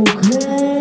[0.00, 0.79] Okay,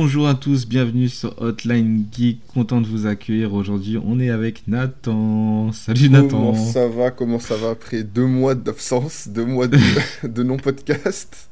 [0.00, 3.98] Bonjour à tous, bienvenue sur Hotline Geek, content de vous accueillir aujourd'hui.
[4.00, 5.72] On est avec Nathan.
[5.72, 6.28] Salut Nathan.
[6.28, 9.76] Comment ça va Comment ça va après deux mois d'absence, deux mois de,
[10.22, 11.50] de non-podcast.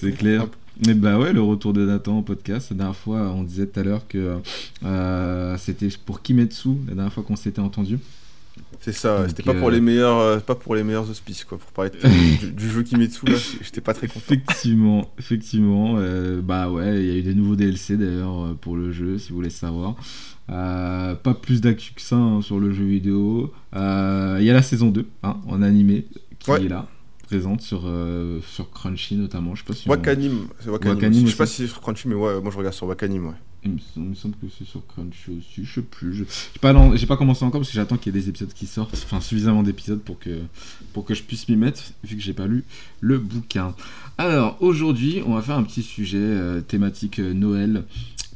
[0.00, 0.46] C'est clair.
[0.86, 2.70] Mais bah ouais, le retour de Nathan au podcast.
[2.70, 4.36] La dernière fois, on disait tout à l'heure que
[4.84, 7.98] euh, c'était pour Kimetsu, la dernière fois qu'on s'était entendu.
[8.82, 11.56] C'est ça, c'était pas euh, pour les meilleurs, euh, pas pour les meilleurs auspices quoi.
[11.56, 11.98] Pour parler de-
[12.46, 14.18] du, du jeu Kimetsu là, j'étais pas très content.
[14.26, 15.94] Effectivement, effectivement.
[15.98, 19.18] euh, bah ouais, il y a eu des nouveaux DLC d'ailleurs euh, pour le jeu,
[19.18, 19.94] si vous voulez savoir.
[20.50, 23.52] Euh, pas plus d'actu que ça hein, sur le jeu vidéo.
[23.76, 26.06] Euh, Il y a la saison 2 hein, en animé
[26.40, 26.64] qui Ouais.
[26.64, 26.88] est là,
[27.22, 29.54] présente sur, euh, sur Crunchy notamment.
[29.54, 30.48] Je sais pas si on- c'est Wakanim.
[30.66, 31.26] Wakanim aussi.
[31.26, 33.34] Je sais pas si c'est sur Crunchy, mais ouais, moi je regarde sur Wakanim, ouais.
[33.64, 33.70] Il
[34.02, 36.12] me, semble que c'est sur Crunchy aussi, je sais plus.
[36.14, 38.66] je- J'ai pas, pas commencé encore parce que j'attends qu'il y ait des épisodes qui
[38.66, 40.40] sortent, enfin suffisamment d'épisodes pour que,
[40.92, 42.64] pour que je puisse m'y mettre, vu que j'ai pas lu
[43.00, 43.72] le bouquin.
[44.18, 47.84] Alors aujourd'hui, on va faire un petit sujet euh, thématique euh, Noël,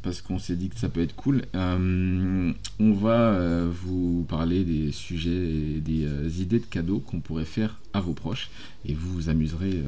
[0.05, 1.43] parce qu'on s'est dit que ça peut être cool.
[1.57, 5.31] Euh, on va vous parler des sujets
[5.77, 8.49] et des idées de cadeaux qu'on pourrait faire à vos proches,
[8.85, 9.83] et vous vous amuserez.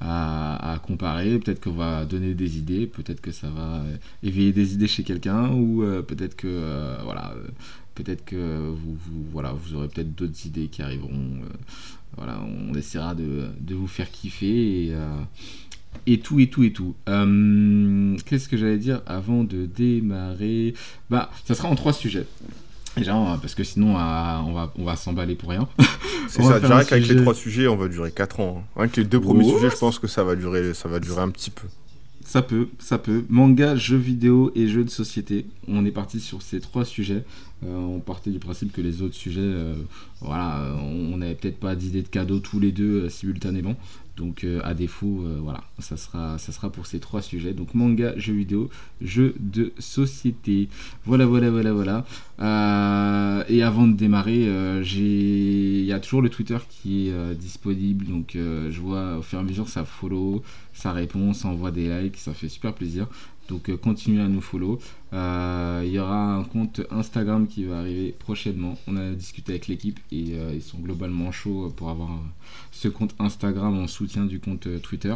[0.00, 3.82] À, comparer, peut-être qu'on va donner des idées, peut-être que ça va
[4.22, 7.34] éveiller des idées chez quelqu'un ou euh, peut-être que euh, voilà
[7.94, 8.96] peut-être que vous,
[9.32, 11.48] voilà vous aurez peut-être d'autres idées qui arriveront euh,
[12.16, 14.94] voilà on essaiera de, vous faire kiffer et,
[16.06, 16.94] et tout et tout et tout.
[17.06, 20.74] Qu'est-ce que j'allais dire avant de démarrer?
[21.08, 22.26] Bah ça sera en trois sujets.
[22.96, 25.68] Déjà, parce que sinon, on va s'emballer pour rien.
[26.28, 28.64] C'est ça, qu'avec sujet- les trois sujets, on va durer 4 ans.
[28.76, 28.88] hein.
[28.88, 29.56] Que les deux premiers Oh.
[29.56, 31.66] sujets, je pense que ça va durer, ça va durer un petit peu.
[32.26, 33.24] Ça peut, ça peut.
[33.28, 35.46] Manga, jeux vidéo et jeux de société.
[35.68, 37.22] On est parti sur ces trois sujets.
[37.62, 39.74] Euh, on partait du principe que les autres sujets, euh,
[40.20, 40.74] voilà, euh,
[41.12, 43.76] on n'avait peut-être pas d'idée de cadeaux tous les deux simultanément.
[44.16, 47.52] Donc à défaut, voilà, ça sera, ça sera pour ces trois sujets.
[47.52, 48.70] Donc manga, jeux vidéo,
[49.00, 50.68] jeux de société.
[51.04, 52.04] Voilà, voilà, voilà, voilà.
[53.48, 54.44] Et avant de démarrer,
[54.84, 58.06] il y a toujours le Twitter qui est disponible.
[58.06, 60.44] Donc je vois au fur et à mesure ça follow,
[60.74, 63.08] ça répond, ça envoie des likes, ça fait super plaisir.
[63.48, 64.80] Donc euh, continuez à nous follow.
[65.12, 68.78] Euh, Il y aura un compte Instagram qui va arriver prochainement.
[68.86, 72.10] On a discuté avec l'équipe et euh, ils sont globalement chauds pour avoir
[72.72, 75.14] ce compte Instagram en soutien du compte Twitter.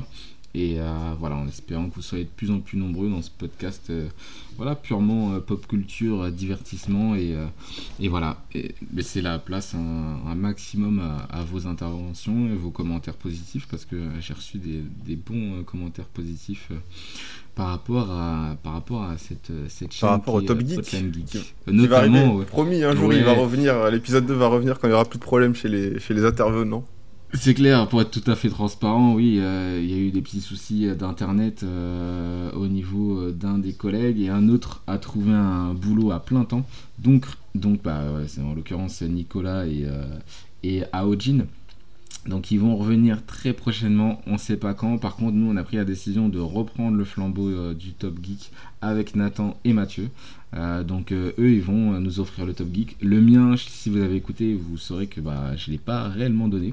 [0.61, 0.89] Et euh,
[1.21, 4.09] voilà, en espérant que vous soyez de plus en plus nombreux dans ce podcast, euh,
[4.57, 7.37] voilà, purement euh, pop culture, divertissement et,
[8.01, 12.71] et voilà, et laissez la place un, un maximum à, à vos interventions et vos
[12.71, 16.73] commentaires positifs parce que j'ai reçu des, des bons commentaires positifs
[17.55, 20.81] par rapport à par rapport à cette cette chaîne Par rapport au qui Top Geek,
[20.83, 20.97] qui-
[21.67, 21.73] va
[22.09, 22.45] notamment ouais.
[22.47, 25.19] promis, un jour il va revenir, l'épisode 2 va revenir quand il y aura plus
[25.19, 26.85] de problèmes chez les, chez les intervenants.
[27.35, 30.23] C'est clair, pour être tout à fait transparent, oui, euh, il y a eu des
[30.23, 35.33] petits soucis euh, d'internet euh, au niveau d'un des collègues et un autre a trouvé
[35.33, 36.65] un boulot à plein temps.
[36.99, 41.45] Donc, donc bah, c'est en l'occurrence Nicolas et, Aojin.
[42.27, 44.97] Donc ils vont revenir très prochainement, on sait pas quand.
[44.97, 48.51] Par contre, nous on a pris la décision de reprendre le flambeau du Top Geek
[48.81, 50.09] avec Nathan et Mathieu.
[50.57, 52.97] Euh, donc euh, eux ils vont euh, nous offrir le Top Geek.
[53.03, 56.73] Le mien, si vous avez écouté, vous saurez que bah je l'ai pas réellement donné.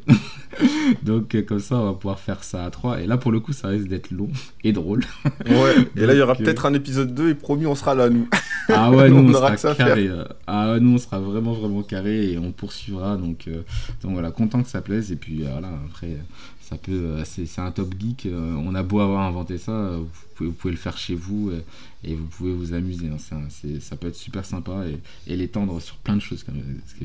[1.04, 3.02] donc euh, comme ça on va pouvoir faire ça à trois.
[3.02, 4.30] Et là pour le coup ça risque d'être long
[4.64, 5.04] et drôle.
[5.46, 8.10] Ouais, et là il y aura peut-être un épisode 2 et promis on sera là
[8.10, 8.28] nous.
[8.68, 10.10] Ah ouais, nous On on, aura sera carré.
[10.48, 13.16] Ah ouais, nous on sera vraiment vraiment carré et on poursuivra.
[13.16, 13.48] Donc,
[14.02, 15.12] donc voilà, content que ça plaise.
[15.12, 16.18] Et puis voilà, après,
[16.68, 16.92] ça peut.
[16.92, 18.26] euh, c'est un top geek.
[18.26, 21.16] euh, on a beau avoir inventé ça, euh, vous pouvez, vous pouvez le faire chez
[21.16, 21.52] vous
[22.04, 23.08] et vous pouvez vous amuser.
[23.08, 23.48] hein.
[23.80, 25.00] Ça peut être super sympa et,
[25.32, 26.44] et l'étendre sur plein de choses.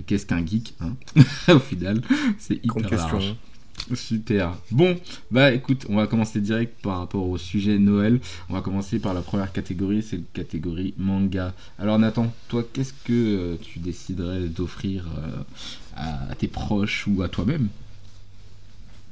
[0.07, 0.95] Qu'est-ce qu'un geek hein?
[1.55, 2.01] Au final,
[2.39, 3.19] c'est hyper question.
[3.19, 3.37] large.
[3.95, 4.57] Super.
[4.71, 4.95] Bon,
[5.31, 8.21] bah écoute, on va commencer direct par rapport au sujet Noël.
[8.51, 11.55] On va commencer par la première catégorie, c'est la catégorie manga.
[11.79, 15.07] Alors Nathan, toi, qu'est-ce que tu déciderais d'offrir
[15.97, 17.69] à tes proches ou à toi-même?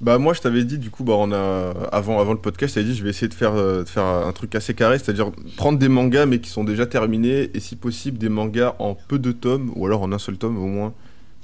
[0.00, 2.87] Bah moi je t'avais dit du coup bah on a avant avant le podcast j'avais
[2.87, 5.77] dit je vais essayer de faire euh, de faire un truc assez carré c'est-à-dire prendre
[5.77, 9.33] des mangas mais qui sont déjà terminés et si possible des mangas en peu de
[9.33, 10.95] tomes ou alors en un seul tome au moins.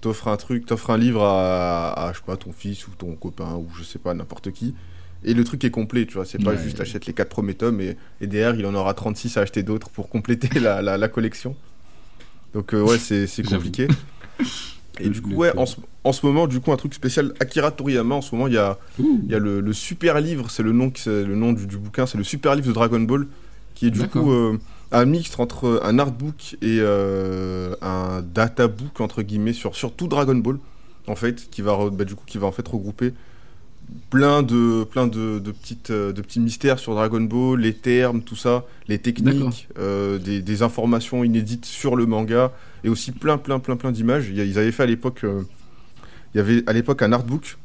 [0.01, 3.17] T'offres un truc t'offres un livre à, à, je sais pas ton fils ou ton
[3.17, 4.75] copain ou je sais pas n'importe qui.
[5.25, 6.63] Et le truc est complet tu vois c'est pas Ouais.
[6.63, 9.65] juste achète les quatre premiers tomes et, et derrière il en aura 36 à acheter
[9.65, 11.57] d'autres pour compléter la, la, la collection.
[12.55, 13.89] Donc euh, ouais c'est compliqué
[15.01, 17.71] et du coup ouais en ce, en ce moment du coup un truc spécial Akira
[17.71, 18.79] Toriyama en ce moment il y a
[19.29, 22.19] y a le, le super livre, c'est le nom, le nom du, du bouquin, c'est
[22.19, 23.27] le super livre de Dragon Ball,
[23.75, 24.59] qui est du coup euh,
[24.93, 30.37] un mix entre un artbook et euh, un databook entre guillemets sur, sur tout Dragon
[30.37, 30.59] Ball,
[31.07, 33.13] en fait, qui va bah, du coup qui va en fait regrouper
[34.11, 38.23] plein de plein de, de petites euh, de petits mystères sur Dragon Ball, les termes,
[38.23, 42.53] tout ça, les techniques, euh, des, des informations inédites sur le manga
[42.85, 44.29] et aussi plein plein plein plein d'images.
[44.29, 45.43] Ils avaient fait à l'époque euh,
[46.35, 47.57] il y avait à l'époque un artbook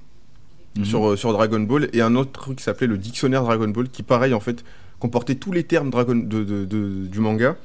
[0.77, 0.85] mhm.
[0.85, 3.89] sur, euh, sur Dragon Ball et un autre truc qui s'appelait le dictionnaire Dragon Ball
[3.89, 4.63] qui pareil en fait
[4.99, 7.55] comportait tous les termes Dragon de, de- de- du manga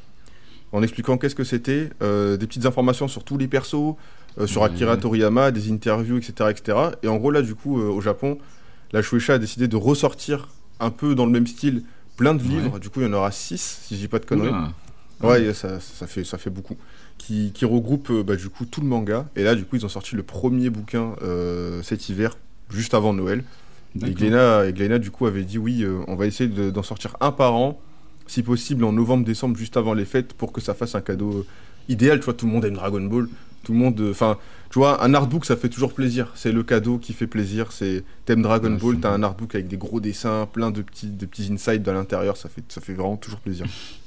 [0.72, 3.94] en expliquant qu'est-ce que c'était, euh, des petites informations sur tous les persos,
[4.40, 4.68] euh, sur Ouais.
[4.70, 6.78] Akira Toriyama, des interviews, etc., etc.
[7.04, 8.38] Et en gros là du coup euh, au Japon,
[8.92, 10.48] la Shueisha a décidé de ressortir
[10.80, 11.84] un peu dans le même style
[12.16, 12.48] plein de Ouais.
[12.48, 12.78] livres.
[12.80, 14.52] Du coup il y en aura 6 si je dis pas de conneries.
[15.22, 16.76] Ouais, ça, ça, fait, ça fait beaucoup.
[17.26, 19.26] Qui, qui regroupe euh, bah, du coup tout le manga.
[19.34, 22.36] Et là, du coup, ils ont sorti le premier bouquin euh, cet hiver,
[22.70, 23.44] juste avant Noël.
[24.04, 24.10] Et.
[24.10, 27.16] Glénat, et Glénat, du coup, avait dit oui, euh, on va essayer de- d'en sortir
[27.20, 27.80] un par an,
[28.26, 31.46] si possible en novembre-décembre, juste avant les fêtes, pour que ça fasse un cadeau
[31.88, 32.18] idéal.
[32.18, 33.26] Tu vois, tout le monde aime Dragon Ball.
[33.62, 34.06] Tout le monde.
[34.10, 34.36] Enfin,
[34.70, 36.30] tu vois, un artbook, ça fait toujours plaisir.
[36.34, 37.72] C'est le cadeau qui fait plaisir.
[37.72, 41.06] C'est T'aimes Dragon Ouais, Ball, t'as un artbook avec des gros dessins, plein de petits,
[41.08, 42.36] de petits insides à l'intérieur.
[42.36, 43.64] Ça fait, ça fait vraiment toujours plaisir.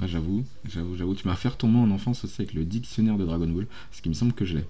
[0.00, 1.14] Ouais, j'avoue, j'avoue, j'avoue.
[1.14, 4.10] Tu m'as fait retomber en enfance aussi avec le dictionnaire de Dragon Ball, parce qu'il
[4.10, 4.64] me semble que je l'ai.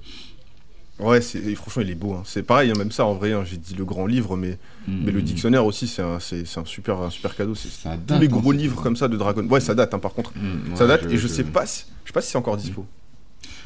[0.99, 2.14] Ouais, c'est, franchement, il est beau.
[2.14, 2.22] hein.
[2.25, 4.58] C'est pareil, hein, même ça, en vrai, hein, j'ai dit le grand livre, mais,
[4.88, 6.19] mais le dictionnaire aussi, c'est un,
[6.64, 7.55] super, un super cadeau.
[7.55, 9.46] C'est tous les hein, gros c'est- livres comme ça de Dragon.
[9.46, 10.32] Ouais, ça date, hein, par contre.
[10.37, 12.84] Mhm, ça date, et je sais pas si, je sais pas si c'est encore dispo.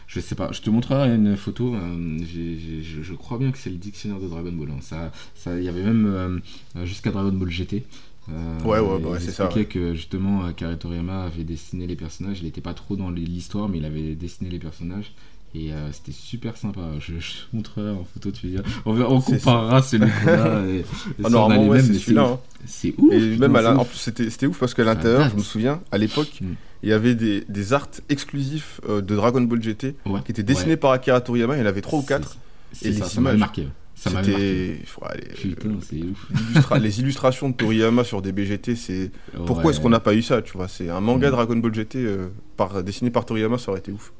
[0.09, 1.75] Je sais pas, je te montrerai une photo.
[1.75, 4.69] euh, je, je crois bien que c'est le dictionnaire de Dragon Ball.
[4.73, 4.81] hein.
[4.83, 6.05] Ça, ça, il y avait même
[6.77, 7.87] euh, jusqu'à Dragon Ball GT.
[8.31, 11.97] Euh, Ouais, ouais, bah ouais, c'est ça, expliquaient que justement Akira Toriyama avait dessiné les
[11.97, 12.39] personnages.
[12.41, 15.13] Il était pas trop dans l'histoire, mais il avait dessiné les personnages.
[15.55, 16.81] Et euh, c'était super sympa.
[16.99, 18.63] Je, je montrerai en photo, tu veux dire.
[18.87, 20.67] On, on comparera celui qu'on a.
[20.67, 20.85] Et, et
[21.25, 22.25] Ah, normalement, ouais, c'est celui-là.
[22.25, 22.31] ouf.
[22.31, 22.39] hein.
[22.65, 23.13] C'est ouf.
[23.13, 23.89] Et même putain, à la- c'est en ouf.
[23.89, 26.47] plus, c'était, ouf parce qu'à l'intérieur, je me souviens, à l'époque, Mm.
[26.85, 30.43] il y avait des, des arts exclusifs euh, de Dragon Ball GT Ouais, qui étaient
[30.43, 30.77] dessinés ouais.
[30.79, 31.57] par Akira Toriyama.
[31.57, 32.37] Il y en avait trois ou quatre.
[32.73, 33.39] C'est- Et c'est les ça, ça images.
[33.39, 33.69] marqué.
[34.11, 34.11] Ouais.
[34.11, 34.75] Ça m'avait marqué.
[34.75, 34.87] C'était.
[34.87, 36.71] faut aller, Putain, euh, c'est ouf.
[36.81, 39.11] les illustrations de Toriyama sur des BGT, c'est.
[39.47, 39.71] Pourquoi Ouais.
[39.73, 40.69] est-ce qu'on n'a pas eu ça, tu vois?
[40.69, 41.33] C'est un manga Mm.
[41.33, 44.13] Dragon Ball GT euh, par, dessiné par Toriyama, ça aurait été ouf.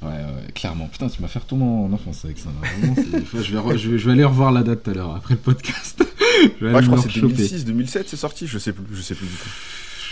[0.00, 0.86] Ouais, ouais, clairement.
[0.86, 2.50] Putain, tu m'as fait retomber en enfance avec ça.
[2.60, 2.94] Vraiment,
[3.34, 5.34] je, vais re- je, vais, je vais aller revoir la date tout à l'heure, après
[5.34, 6.04] le podcast.
[6.60, 7.34] je vais Ouais, je crois que c'est rechoper.
[7.34, 9.48] 2006, 2007, c'est sorti, je sais plus, je sais plus du tout.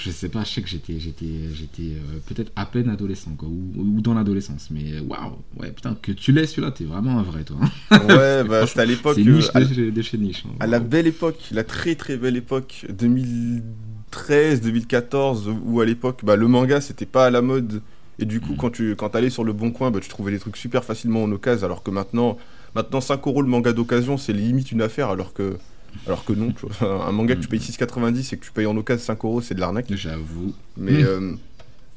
[0.06, 3.48] Je sais pas, je sais que j'étais, j'étais, j'étais euh, peut-être à peine adolescent, quoi,
[3.48, 4.68] ou, ou dans l'adolescence.
[4.70, 7.56] Mais euh, waouh, ouais, putain, que tu l'aies celui-là, t'es vraiment un vrai, toi.
[7.90, 7.98] hein.
[8.06, 9.16] Ouais, bah c'était à l'époque.
[9.16, 10.44] C'est euh, niche à, de, de chez niche.
[10.46, 10.52] hein.
[10.60, 16.36] à la belle époque, la très très belle époque, 2013, 2014, où à l'époque, bah,
[16.36, 17.82] le manga c'était pas à la mode.
[18.18, 18.56] Et du coup, Mm.
[18.56, 21.22] quand tu quand allais sur le bon coin, bah, tu trouvais des trucs super facilement
[21.22, 22.38] en occasion, alors que maintenant,
[22.74, 25.58] maintenant 5 euros le manga d'occasion, c'est limite une affaire, alors que.
[26.06, 27.06] Alors que non, tu vois.
[27.06, 27.50] un manga que tu Mm.
[27.50, 29.86] payes 6,90 et que tu payes en occasion 5 euros, c'est de l'arnaque.
[29.94, 30.54] J'avoue.
[30.76, 31.06] Mais Mm.
[31.06, 31.32] euh,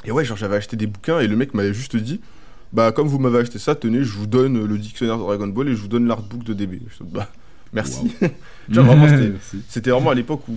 [0.06, 2.22] et ouais, genre j'avais acheté des bouquins et le mec m'avait juste dit
[2.72, 5.70] bah comme vous m'avez acheté ça, tenez, je vous donne le dictionnaire de Dragon Ball
[5.70, 6.80] et je vous donne l'artbook de DB.
[6.90, 7.28] Je dis, bah
[7.74, 8.12] merci.
[8.70, 9.58] Vois, vraiment, c'était- Merci.
[9.68, 10.54] C'était vraiment à l'époque où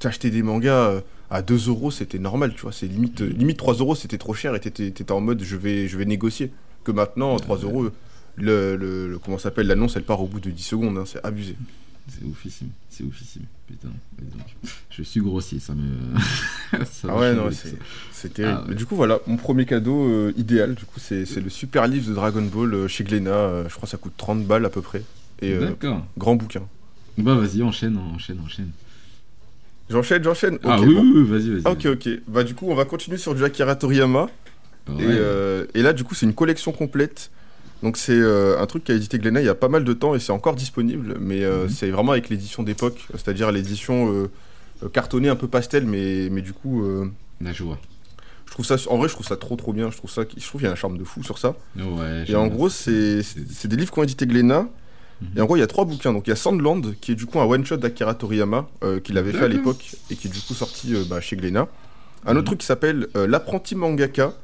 [0.00, 1.00] t'achetais des mangas euh,
[1.30, 4.34] à 2 euros, c'était normal, tu vois, c'est limite euh, limite 3 euros, c'était trop
[4.34, 6.50] cher et t'étais t'étais en mode je vais je vais négocier.
[6.82, 7.64] Que maintenant 3 ouais.
[7.64, 7.84] euros
[8.36, 11.04] le, le, le- comment ça s'appelle l'annonce elle part au bout de 10 secondes, hein,
[11.06, 11.54] c'est abusé.
[12.18, 13.42] C'est oufissime, c'est oufissime.
[13.68, 13.88] Putain,
[14.20, 14.42] donc.
[14.90, 15.82] Je suis grossier, ça me.
[16.84, 17.48] ça Ah ouais, non,
[18.12, 18.56] c'est terrible.
[18.58, 18.66] Ah ouais.
[18.70, 22.08] Mais Du coup, voilà, mon premier cadeau euh, idéal, du coup, c'est le super livre
[22.08, 23.30] de Dragon Ball euh, chez Glénat.
[23.30, 25.02] euh, je crois que ça coûte 30 balles à peu près.
[25.40, 26.04] Et D'accord.
[26.18, 26.62] grand bouquin.
[27.16, 28.70] Bah vas-y, enchaîne, enchaîne, enchaîne.
[29.88, 30.58] J'enchaîne, j'enchaîne.
[30.64, 31.02] ah oui, bon.
[31.02, 31.62] oui, oui, vas-y, vas-y.
[31.64, 32.08] Ah, ok, ok.
[32.28, 34.28] Bah, du coup, on va continuer sur du Akira Toriyama.
[34.88, 35.66] Ouais.
[35.74, 37.30] Et, et là, du coup, c'est une collection complète.
[37.82, 40.14] Donc, c'est euh, un truc qu'a édité Glénat il y a pas mal de temps
[40.14, 41.16] et c'est encore disponible.
[41.20, 41.70] Mais euh, Mhm.
[41.70, 44.12] c'est vraiment avec l'édition d'époque, c'est-à-dire l'édition
[44.82, 47.06] euh, cartonnée un peu pastel, mais, mais du coup, euh,
[47.40, 47.64] Là, je
[48.52, 49.90] trouve ça, en vrai, je trouve ça trop trop bien.
[49.90, 51.54] Je trouve, ça, je trouve qu'il y a un charme de fou sur ça.
[51.76, 52.24] Ouais.
[52.28, 53.22] Et en gros, c'est
[53.64, 54.66] des livres qu'ont édité Glénat.
[55.22, 55.28] Mhm.
[55.36, 56.12] Et en gros, il y a trois bouquins.
[56.12, 58.68] Donc, il y a Sandland, qui est du coup un one-shot d'Akira Toriyama,
[59.04, 61.68] qu'il avait fait à l'époque et qui est du coup sorti bah, chez Glénat.
[62.26, 62.44] Un autre Mhm.
[62.44, 64.34] truc qui s'appelle L'apprenti mangaka.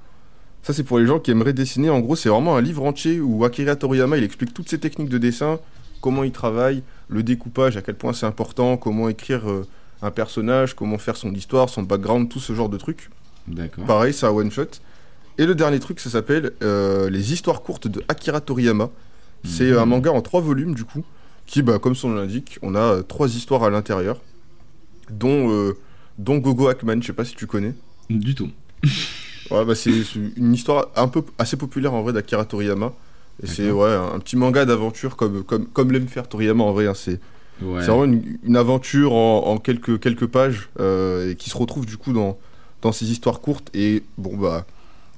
[0.66, 1.90] Ça, c'est pour les gens qui aimeraient dessiner.
[1.90, 5.08] En gros, c'est vraiment un livre entier où Akira Toriyama il explique toutes ses techniques
[5.08, 5.61] de dessin,
[6.00, 9.64] comment il travaille, le découpage, à quel point c'est important, comment écrire euh,
[10.02, 13.11] un personnage, comment faire son histoire, son background, tout ce genre de trucs.
[13.46, 13.85] D'accord.
[13.85, 14.66] Pareil, c'est un one shot.
[15.38, 18.90] Et le dernier truc, ça s'appelle euh, Les histoires courtes de Akira Toriyama.
[19.44, 19.78] C'est Mhm.
[19.78, 21.04] un manga en trois volumes, du coup,
[21.46, 24.20] qui, bah, comme son nom l'indique, on a euh, trois histoires à l'intérieur,
[25.11, 25.76] dont, euh,
[26.18, 27.75] dont Gogo Hackman, je sais pas si tu connais.
[28.11, 28.50] Du tout.
[29.50, 29.90] Ouais, bah, c'est
[30.36, 32.92] une histoire un peu assez populaire en vrai d'Akira Toriyama.
[33.42, 36.86] Et c'est ouais, un, petit manga d'aventure comme, comme, comme l'aime faire Toriyama en vrai.
[36.86, 36.94] hein.
[36.94, 37.20] C'est
[37.62, 37.80] Ouais.
[37.86, 41.96] vraiment une, une aventure en, en quelques, quelques pages euh, et qui se retrouve du
[41.96, 42.36] coup dans,
[42.82, 43.70] dans ces histoires courtes.
[43.74, 44.66] Et bon, bah,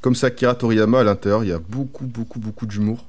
[0.02, 3.04] comme ça, Akira Toriyama à l'intérieur, il y a beaucoup, beaucoup, beaucoup d'humour.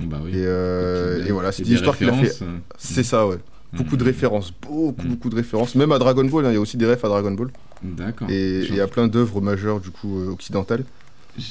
[0.00, 0.30] Bah oui.
[0.32, 2.42] Et, euh, puis, et voilà, c'est des histoires qu'il a fait.
[2.42, 3.38] euh, C'est ça, ouais.
[3.76, 5.08] Beaucoup de références, beaucoup, Mhm.
[5.10, 5.74] beaucoup de références.
[5.74, 7.50] Même à Dragon Ball, hein, il y a aussi des refs à Dragon Ball.
[7.82, 8.30] D'accord.
[8.30, 10.84] Et il y a plein d'œuvres majeures, du coup, euh, occidentales.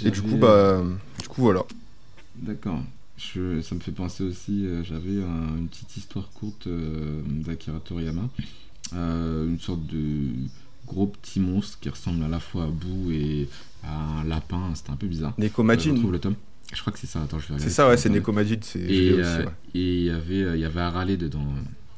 [0.05, 0.81] Et du coup, bah,
[1.21, 1.61] du coup, voilà.
[2.35, 2.79] D'accord.
[3.17, 7.79] Je, ça me fait penser aussi, euh, j'avais un- une petite histoire courte euh, d'Akira
[7.79, 8.27] Toriyama.
[8.95, 10.27] Euh, une sorte de
[10.87, 13.47] gros petit monstre qui ressemble à la fois à Boo et
[13.83, 14.71] à un lapin.
[14.75, 15.33] C'était un peu bizarre.
[15.37, 15.91] Neko Euh, je Majin.
[15.93, 16.35] retrouve le tome.
[16.73, 17.21] Je crois que c'est ça.
[17.21, 18.15] Attends, je vais C'est regarder ça, ouais, c'est Attends.
[18.15, 18.57] Neko Majin.
[18.61, 19.51] c'est- je Et euh, ouais.
[19.75, 21.45] il y avait, euh, y avait Harale dedans.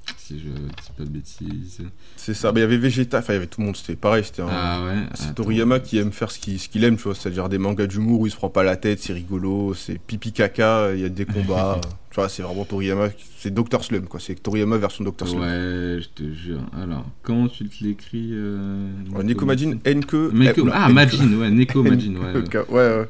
[0.09, 1.81] Euh, Si je dis pas de bêtises.
[2.15, 2.51] C'est ça.
[2.51, 4.23] Bah, il y avait Vegeta, enfin, il y avait tout le monde, c'était pareil.
[4.23, 4.47] C'était un.
[4.49, 5.03] Ah ouais.
[5.13, 5.35] C'est.
[5.35, 8.27] Toriyama qui aime faire ce qu'il ce aime, tu vois, c'est-à-dire des mangas d'humour où
[8.27, 11.25] il se prend pas la tête, c'est rigolo, c'est pipi caca, il y a des
[11.25, 11.79] combats,
[12.11, 15.41] tu vois, c'est vraiment Toriyama, c'est Dr Slum, quoi, c'est Toriyama version Dr Slum.
[15.41, 16.61] Ouais, je te jure.
[16.73, 20.13] Alors, comment tu te l'écris euh, Ouais, Neko Majin, Enke...
[20.33, 20.89] Neko- eh, oula, ah.
[20.89, 22.33] Majin, ouais, Neko Majin, ouais.
[22.33, 22.69] ouais.
[22.69, 23.05] Ouais.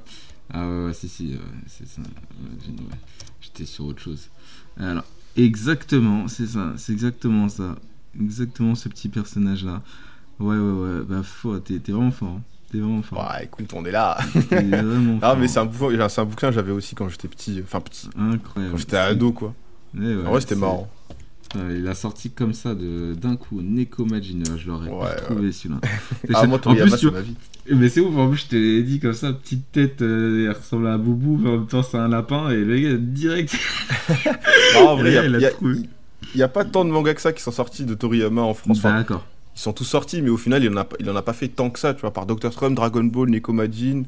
[0.53, 2.01] Ah ouais, ouais, si, si, ouais, c'est ça.
[3.41, 4.29] J'étais sur autre chose.
[4.77, 5.03] Alors,
[5.36, 7.75] exactement, c'est ça, c'est exactement ça.
[8.20, 9.82] Exactement ce petit personnage-là.
[10.39, 12.30] Ouais, ouais, ouais, bah, faut, t'es vraiment fort.
[12.38, 12.42] hein.
[12.72, 13.20] T'es vraiment fort.
[13.30, 14.18] Ouais, écoute, on est là.
[14.50, 15.38] T'es vraiment Ah, fort.
[15.38, 18.10] mais c'est un bouquin, c'est un bouquin que j'avais aussi quand j'étais petit, enfin petit,
[18.18, 18.72] Incroyable.
[18.74, 19.54] quand j'étais ado, quoi.
[19.98, 20.89] Ouais, ouais, En vrai, c'était marrant.
[21.55, 25.15] Ouais, il a sorti comme ça d'un coup, Neko Majin, ouais, je l'aurais Ouais, pas
[25.21, 25.79] trouvé celui-là.
[26.33, 27.35] Ah, moi, en Toriyama, plus, tu ma vie.
[27.71, 30.88] mais c'est ouf, en plus je te dit comme ça, petite tête, euh, elle ressemble
[30.88, 33.55] à Boubou, mais en même temps c'est un lapin, et le gars, direct,
[34.75, 35.75] Non, en vrai, il y a- il a il y a- trouvé.
[36.33, 38.53] il y a pas tant de mangas que ça qui sont sortis de Toriyama en
[38.53, 38.77] France.
[38.79, 39.25] Enfin, D'accord.
[39.55, 41.33] ils sont tous sortis, mais au final, il en a, pas- il en a pas
[41.33, 44.03] fait tant que ça, tu vois, par Dr Slum, Dragon Ball, Neko Majin,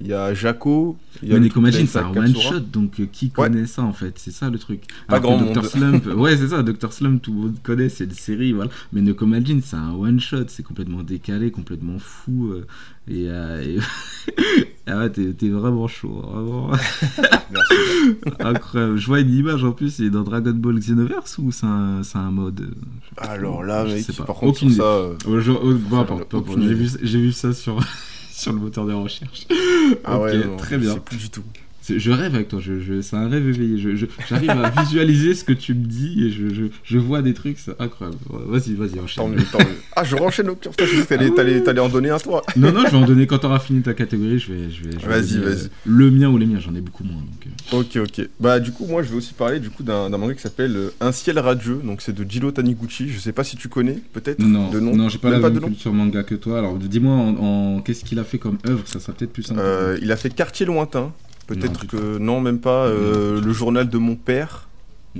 [0.00, 2.20] il y a Jaco, il y a Mais c'est un Katsura.
[2.26, 4.18] one shot, donc euh, qui connaît ça en fait?
[4.18, 4.82] C'est ça le truc.
[5.08, 5.54] Pas Alors grand Dr.
[5.56, 5.64] monde.
[5.64, 6.92] Slump, ouais, c'est ça, Dr.
[6.92, 8.70] Slump, tout le monde connaît, c'est une série, voilà.
[8.92, 12.50] Mais Neko Majin, c'est un one shot, c'est complètement décalé, complètement fou.
[12.52, 12.66] euh,
[13.08, 13.78] et, euh, et-
[14.88, 16.70] ah ouais, t'es vraiment chaud, vraiment
[17.50, 17.74] Merci.
[18.40, 18.96] incroyable.
[18.98, 22.02] Je vois une image en plus, il est dans Dragon Ball Xenoverse ou c'est un,
[22.14, 22.68] un mode?
[23.16, 24.24] Alors là, je mec, sais pas.
[24.24, 25.40] par contre, Aucune ça, Oh,
[26.60, 27.78] J'ai vu, j'ai vu ça sur,
[28.36, 29.46] sur le moteur de recherche.
[30.04, 30.94] ah ouais, non, très je bien.
[30.94, 31.42] sais plus du tout.
[31.88, 33.96] Je rêve avec toi, je, je- c'est un rêve éveillé.
[34.28, 36.30] J'arrive à visualiser ce que tu me dis et
[36.84, 38.18] je, vois des trucs, c'est incroyable.
[38.30, 39.28] Vas-y, vas-y, Tant enchaîne.
[39.30, 39.76] mieux, tant mieux.
[39.94, 40.72] Ah, je renchaîne au pire.
[40.78, 42.42] Je pensais que t'allais- t'allais t'allais en donner un, toi.
[42.56, 44.38] Non, non, je vais en donner quand t'auras fini ta catégorie.
[44.38, 45.68] Je vais, je vais, je Vas-y, donner, euh, vas-y.
[45.84, 47.16] le mien ou les miens, j'en ai beaucoup moins.
[47.20, 47.46] Donc,
[47.96, 48.00] euh.
[48.02, 48.28] Ok, ok.
[48.40, 50.74] Bah, du coup, moi, je vais aussi parler du coup d'un d'un manga qui s'appelle
[50.76, 51.80] euh, Un ciel radieux.
[51.84, 53.08] Donc, c'est de Jiro Taniguchi.
[53.10, 54.38] Je sais pas si tu connais, peut-être.
[54.40, 54.96] Non, de nom.
[54.96, 55.68] non, j'ai pas Même la pas même de nom.
[55.68, 56.58] culture manga que toi.
[56.58, 57.36] Alors, dis-moi en,
[57.76, 59.60] en- qu'est-ce qu'il a fait comme œuvre, ça sera peut-être plus simple.
[59.62, 61.12] Euh, il a fait Quartier lointain.
[61.46, 62.86] Peut-être que non, même pas.
[62.86, 64.68] euh, le journal de mon père.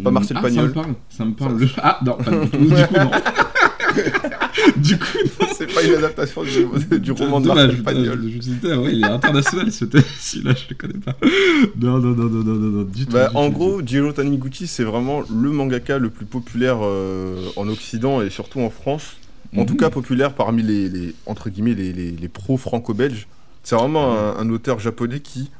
[0.03, 0.73] pas Marcel ah, Pagnol.
[0.73, 1.59] Ça me parle, ça me parle.
[1.61, 2.59] Le- Ah, non, pas du tout.
[2.59, 3.11] Du coup, non.
[4.77, 5.47] du coup, non.
[5.57, 8.21] c'est pas une adaptation du, du roman de Marcel Pagnol.
[8.41, 9.85] Je, je ah ouais, il est international, ce-
[10.21, 11.17] celui-là, je le connais pas.
[11.81, 13.13] Non, non, non, non, non, non, non, du tout.
[13.13, 17.37] Bah, du en tout, gros, Jiro Taniguchi, c'est vraiment le mangaka le plus populaire euh,
[17.57, 19.17] en Occident et surtout en France.
[19.57, 19.67] En Mhm.
[19.67, 23.29] tout cas, populaire parmi les, les- entre guillemets, les, les, les pros franco-belges.
[23.63, 25.51] C'est vraiment un, un auteur japonais qui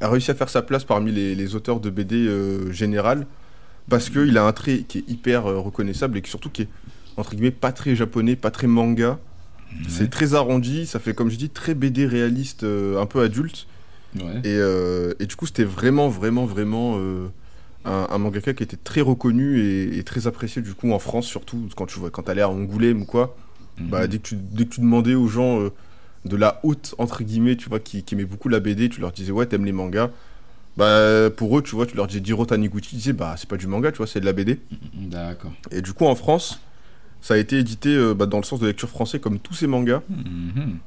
[0.00, 3.26] a réussi à faire sa place parmi les, les auteurs de BD euh, général
[3.88, 6.68] parce qu'il a un trait qui est hyper euh, reconnaissable et qui surtout qui est,
[7.16, 9.18] entre guillemets, pas très japonais, pas très manga.
[9.88, 13.66] C'est très arrondi, ça fait, comme je dis, très BD réaliste, euh, un peu adulte.
[14.16, 14.40] Ouais.
[14.44, 16.98] Et, et du coup, c'était vraiment, vraiment, vraiment
[17.84, 21.26] un, un mangaka qui était très reconnu et, et très apprécié du coup en France,
[21.26, 23.36] surtout quand tu vois quand t'allais à Angoulême ou quoi.
[23.78, 24.06] Bah, Mhm.
[24.08, 25.60] dès, que tu, dès que tu demandais aux gens
[26.28, 29.12] de la haute, entre guillemets, tu vois, qui, qui aimaient beaucoup la BD, tu leur
[29.12, 30.10] disais, ouais, t'aimes les mangas.
[30.76, 33.56] Bah, pour eux, tu vois, tu leur disais Jiro Taniguchi, ils disaient, bah, c'est pas
[33.56, 34.60] du manga, tu vois, c'est de la BD.
[34.94, 35.52] D'accord.
[35.70, 36.60] Et du coup, en France,
[37.22, 39.66] ça a été édité euh, bah, dans le sens de lecture français, comme tous ces
[39.66, 40.02] mangas.
[40.08, 40.78] Mhm.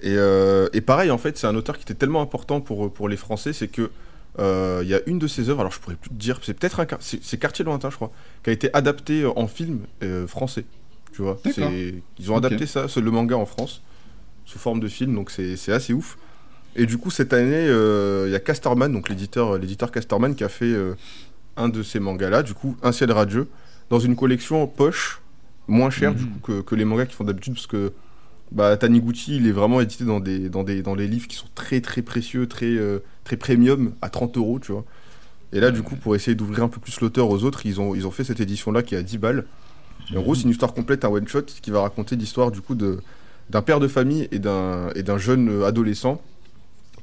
[0.00, 3.08] Et, euh, et pareil, en fait, c'est un auteur qui était tellement important pour, pour
[3.08, 3.90] les Français, c'est que
[4.38, 6.54] euh, il y a une de ses œuvres, alors je pourrais plus te dire, c'est
[6.54, 8.10] peut-être un c'est Quartier lointain, je crois,
[8.42, 9.80] qui a été adapté en film
[10.26, 10.64] français.
[11.12, 13.82] Tu vois, ils ont adapté ça, c'est le manga en France,
[14.44, 16.18] sous forme de film, donc c'est c'est assez ouf.
[16.76, 19.58] Et du coup, cette année, euh, il y a Casterman, donc l'éditeur
[19.92, 20.94] Casterman, qui a fait euh,
[21.56, 23.48] un de ces mangas-là, du coup, Un ciel radieux,
[23.90, 25.20] dans une collection poche,
[25.68, 26.30] moins chère du Mhm.
[26.30, 27.92] coup que, que les mangas qui font d'habitude, parce que
[28.52, 31.48] bah, Taniguchi, il est vraiment édité dans des, dans des, dans des livres qui sont
[31.54, 34.84] très très précieux, très, euh, très premium, à 30 euros, tu vois.
[35.52, 37.94] Et là, du coup, pour essayer d'ouvrir un peu plus l'auteur aux autres, ils ont,
[37.94, 39.46] ils ont fait cette édition-là qui est à 10 balles.
[40.12, 42.74] Et en gros, c'est une histoire complète, un one-shot, qui va raconter l'histoire du coup
[42.74, 43.00] de,
[43.50, 46.20] d'un père de famille et d'un, et jeune adolescent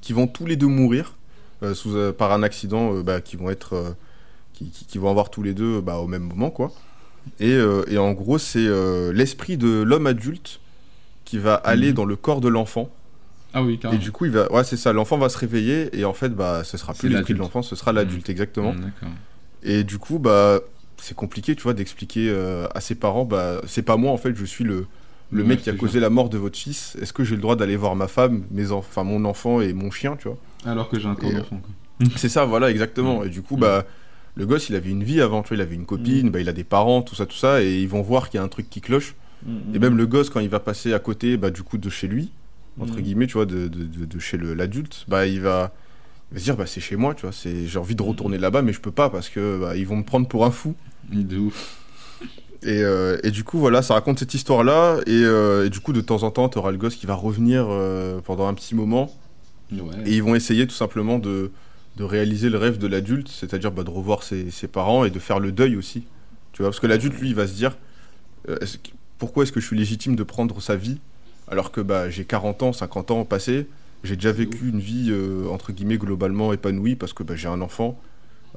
[0.01, 1.15] qui vont tous les deux mourir
[1.63, 3.95] euh, sous, euh, par un accident, euh, bah, qui vont être,
[4.53, 6.71] qui, qui- qui vont avoir tous les deux bah, au même moment, quoi.
[7.39, 7.55] Et,
[7.87, 8.67] et en gros, c'est
[9.13, 10.59] l'esprit de l'homme adulte
[11.23, 11.93] qui va aller Mhm.
[11.93, 12.89] dans le corps de l'enfant.
[13.53, 14.01] Ah oui, Et carrément.
[14.01, 14.91] du coup, il va, ouais, c'est ça.
[14.91, 17.75] L'enfant va se réveiller et en fait, bah, ce sera plus l'esprit de l'enfant, ce
[17.75, 18.73] sera l'adulte, exactement.
[18.73, 19.09] Mm, D'accord.
[19.61, 20.61] Et du coup, bah,
[20.97, 22.31] c'est compliqué, tu vois, d'expliquer
[22.73, 24.87] à ses parents, bah, c'est pas moi, en fait, je suis le,
[25.31, 26.97] le Ouais, mec qui a causé la mort de votre fils.
[27.01, 29.73] Est-ce que j'ai le droit d'aller voir ma femme, mes enf- enfin, mon enfant et
[29.73, 30.37] mon chien, tu vois?
[30.65, 31.61] Alors que j'ai un corps euh, d'enfant.
[32.17, 33.21] C'est ça, voilà, exactement.
[33.21, 33.25] Mm.
[33.27, 33.85] Et du coup, bah,
[34.35, 36.49] le gosse, il avait une vie avant, tu vois, il avait une copine, bah, il
[36.49, 38.47] a des parents, tout ça, tout ça, et ils vont voir qu'il y a un
[38.49, 39.15] truc qui cloche.
[39.73, 42.07] Et même le gosse, quand il va passer à côté, bah, du coup, de chez
[42.07, 42.31] lui,
[42.79, 45.71] entre guillemets, tu vois, de, de, de- de chez l'adulte, bah, il va,
[46.31, 48.61] il va se dire, bah, c'est chez moi, tu vois, j'ai envie de retourner là-bas,
[48.61, 50.75] mais je peux pas parce que bah, ils vont me prendre pour un fou.
[51.09, 51.77] De ouf.
[52.63, 55.93] Et, euh, et du coup, voilà, ça raconte cette histoire-là, et, euh, et du coup,
[55.93, 58.75] de temps en temps, tu auras le gosse qui va revenir euh, pendant un petit
[58.75, 59.11] moment,
[59.71, 59.79] Ouais.
[60.05, 61.51] et ils vont essayer tout simplement de,
[61.95, 65.17] de réaliser le rêve de l'adulte, c'est-à-dire bah, de revoir ses, ses parents et de
[65.19, 66.03] faire le deuil aussi.
[66.51, 67.77] Tu vois, parce que l'adulte, lui, il va se dire
[68.47, 68.59] que-
[69.17, 70.99] pourquoi est-ce que je suis légitime de prendre sa vie
[71.47, 73.67] alors que bah, j'ai 40 ans, 50 ans passés,
[74.03, 75.13] j'ai déjà vécu une vie
[75.49, 77.99] entre guillemets globalement épanouie parce que bah, j'ai un enfant,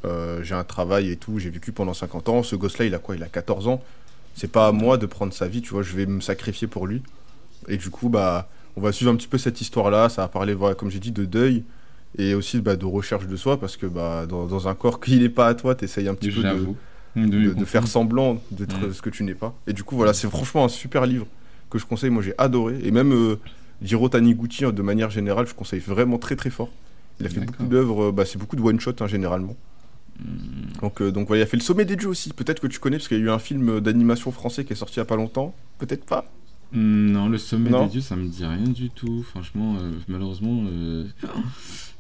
[0.05, 2.42] euh, j'ai un travail et tout, j'ai vécu pendant 50 ans.
[2.42, 3.16] Ce gosse-là, il a quoi?
[3.16, 3.83] Il a 14 ans.
[4.35, 6.87] C'est pas à moi de prendre sa vie, tu vois, je vais me sacrifier pour
[6.87, 7.03] lui.
[7.68, 10.09] Et du coup, bah, on va suivre un petit peu cette histoire-là.
[10.09, 11.62] Ça va parler, voilà, comme j'ai dit, de deuil
[12.18, 15.18] et aussi bah, de recherche de soi parce que bah, dans, dans un corps qui
[15.18, 16.77] n'est pas à toi, tu essayes un petit peu de, J'avoue.
[17.16, 18.92] de, de faire semblant d'être Mm.
[18.92, 19.55] ce que tu n'es pas.
[19.66, 21.27] Et du coup, voilà, c'est franchement un super livre
[21.71, 22.11] que je conseille.
[22.11, 22.79] Moi, j'ai adoré.
[22.83, 23.37] Et même euh,
[23.83, 26.71] Jiro Taniguchi, hein, de manière générale, je conseille vraiment très très fort.
[27.21, 29.57] Il a fait beaucoup d'œuvres, euh, bah, c'est beaucoup de one-shot hein, généralement.
[30.20, 30.81] Mm.
[30.81, 32.33] Donc, euh, donc voilà, il a fait Le Sommet des Dieux aussi.
[32.33, 34.77] Peut-être que tu connais, parce qu'il y a eu un film d'animation français qui est
[34.77, 35.55] sorti il y a pas longtemps.
[35.79, 36.24] Peut-être pas.
[36.72, 37.85] Mm, Non, le sommet Non.
[37.85, 39.22] des dieux, ça me dit rien du tout.
[39.22, 41.05] Franchement, euh, malheureusement, euh,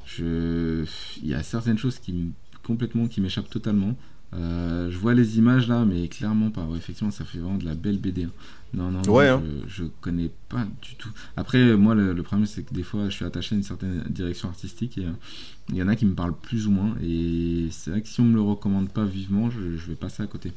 [0.06, 0.84] je...
[1.22, 3.94] il y a certaines choses qui complètement qui m'échappent totalement.
[4.36, 6.62] Euh, je vois les images là, mais clairement pas.
[6.62, 8.24] Ouais, effectivement, ça fait vraiment de la belle BD.
[8.24, 8.30] hein.
[8.72, 9.42] Non, non, non, hein.
[9.68, 11.08] je, je connais pas du tout.
[11.36, 14.02] Après, moi, le, le problème, c'est que des fois, je suis attaché à une certaine
[14.10, 15.10] direction artistique et euh,
[15.70, 16.94] il y en a qui me parlent plus ou moins.
[17.00, 20.24] Et c'est vrai que si on me le recommande pas vivement, je, je vais passer
[20.24, 20.52] à côté.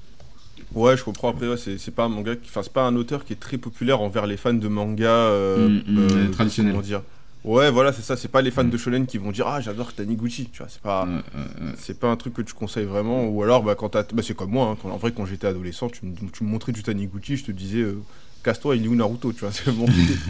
[0.74, 1.30] Ouais, je comprends.
[1.30, 3.60] Après, ouais, c'est pas un manga, qui- enfin, c'est pas un auteur qui est très
[3.60, 6.74] populaire envers les fans de manga euh, Mm, mm, euh, traditionnel.
[6.74, 7.04] comment dire.
[7.48, 8.18] Ouais, voilà, c'est ça.
[8.18, 8.70] C'est pas les fans Mm.
[8.70, 10.50] de shonen qui vont dire ah j'adore Taniguchi.
[10.52, 11.06] Tu vois, c'est pas.
[11.06, 11.22] Ouais.
[11.78, 14.36] C'est pas un truc que tu conseilles vraiment, ou alors bah, quand t'as- bah, c'est
[14.36, 16.84] comme moi, hein, quand- en vrai quand j'étais adolescent, tu me, tu me montrais du
[16.84, 18.00] Taniguchi, je te disais euh,
[18.44, 19.86] casse-toi, il est où Naruto, tu vois, c'est bon.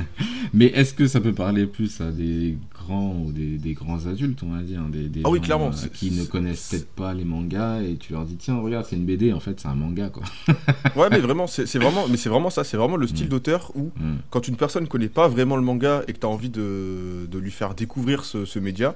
[0.54, 4.42] Mais est-ce que ça peut parler plus à des grands ou des, des grands adultes,
[4.44, 7.14] on va dire, des, des Ah oui, gens, clairement, euh, qui ne connaissent peut-être pas
[7.14, 9.76] les mangas et tu leur dis tiens regarde c'est une BD en fait c'est un
[9.76, 10.24] manga quoi.
[10.96, 13.30] ouais, mais vraiment, c'est vraiment, mais c'est vraiment ça, c'est vraiment le style Mm.
[13.30, 14.16] d'auteur où Mm.
[14.30, 17.52] quand une personne connaît pas vraiment le manga et que t'as envie de, de lui
[17.52, 18.96] faire découvrir ce, ce média,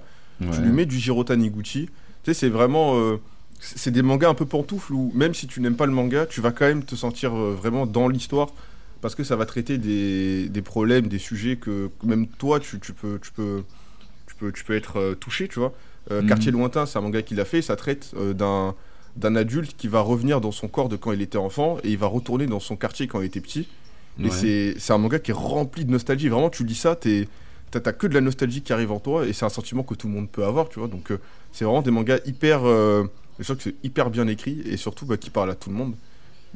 [0.51, 1.85] tu lui mets du Jiro Taniguchi.
[1.85, 1.91] Tu
[2.25, 3.17] sais, c'est vraiment, euh,
[3.59, 6.41] c'est des mangas un peu pantoufles où même si tu n'aimes pas le manga, tu
[6.41, 8.49] vas quand même te sentir euh, vraiment dans l'histoire.
[9.01, 12.93] Parce que ça va traiter des, des problèmes, des sujets que même toi, tu, tu
[12.93, 13.65] peux, tu, peux, tu,
[14.45, 15.73] peux, tu peux être euh, touché, tu vois.
[16.11, 16.27] Euh, Mhm.
[16.27, 18.75] Quartier lointain, c'est un manga qu'il a fait, ça traite euh, d'un
[19.17, 21.97] d'un adulte qui va revenir dans son corps de quand il était enfant et il
[21.97, 23.67] va retourner dans son quartier quand il était petit.
[24.19, 24.29] Et Ouais.
[24.29, 26.29] c'est c'est un manga qui est rempli de nostalgie.
[26.29, 29.43] Vraiment, tu lis ça, t'as que de la nostalgie qui arrive en toi et c'est
[29.45, 30.87] un sentiment que tout le monde peut avoir, tu vois.
[30.87, 31.17] Donc, euh,
[31.51, 32.61] c'est vraiment des mangas hyper.
[32.65, 33.03] Euh,
[33.39, 35.75] je sens que c'est hyper bien écrit et surtout bah, qui parle à tout le
[35.75, 35.93] monde.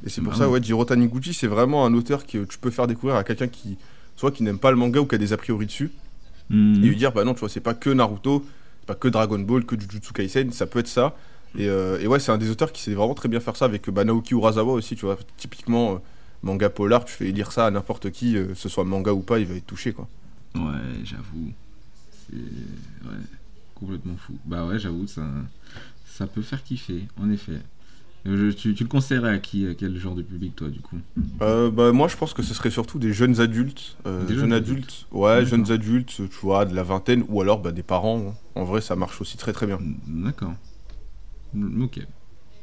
[0.05, 0.59] Et c'est pour Bah ça, ouais.
[0.59, 3.77] ouais, Jiro Taniguchi, c'est vraiment un auteur que tu peux faire découvrir à quelqu'un qui,
[4.15, 5.91] soit qui n'aime pas le manga ou qui a des a priori dessus,
[6.49, 6.83] Mm.
[6.83, 8.45] et lui dire, bah non, tu vois, c'est pas que Naruto,
[8.81, 11.15] c'est pas que Dragon Ball, que Jujutsu Kaisen, ça peut être ça.
[11.57, 13.65] Et, euh, et ouais, c'est un des auteurs qui sait vraiment très bien faire ça
[13.65, 15.17] avec euh, bah, Naoki Urasawa aussi, tu vois.
[15.37, 15.97] Typiquement, euh,
[16.43, 19.39] manga polar, tu fais lire ça à n'importe qui, euh, ce soit manga ou pas,
[19.39, 20.07] il va être touché quoi.
[20.55, 20.61] Ouais,
[21.03, 21.51] j'avoue.
[22.27, 23.17] C'est ouais,
[23.73, 24.33] complètement fou.
[24.45, 25.23] Bah ouais, j'avoue, ça,
[26.05, 27.59] ça peut faire kiffer, en effet.
[28.25, 30.97] Je- tu, tu le conseillerais à qui, à quel genre de public, toi, du coup?
[31.41, 33.97] Euh, bah, moi je pense que ce serait surtout des jeunes adultes.
[34.07, 37.59] euh, Des jeunes jeunes adultes, ouais, jeunes adultes, tu vois, de la vingtaine, ou alors
[37.59, 38.29] bah, des parents.
[38.29, 38.33] hein.
[38.55, 39.79] En vrai, ça marche aussi très très bien.
[40.07, 40.53] D'accord.
[41.53, 41.99] Mm, Ok.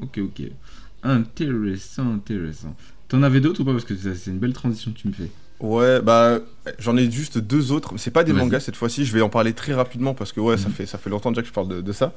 [0.00, 0.42] Ok, ok.
[1.02, 2.74] Intéressant, intéressant.
[3.08, 3.72] T'en avais d'autres ou pas?
[3.72, 5.30] Parce que c'est une belle transition que tu me fais.
[5.62, 6.40] Ouais, bah
[6.78, 7.94] j'en ai juste deux autres.
[7.96, 9.04] C'est pas des mangas cette fois-ci.
[9.04, 10.74] Je vais en parler très rapidement parce que ouais, ça Mhm.
[10.74, 12.12] fait ça fait longtemps déjà que je parle de, de ça.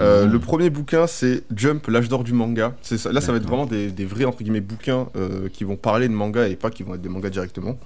[0.00, 2.74] Euh, le premier bouquin, c'est Jump, l'âge d'or du manga.
[2.82, 5.76] Ça- là, ça va être vraiment des, des vrais entre guillemets bouquins euh, qui vont
[5.76, 7.78] parler de manga et pas qui vont être des mangas directement.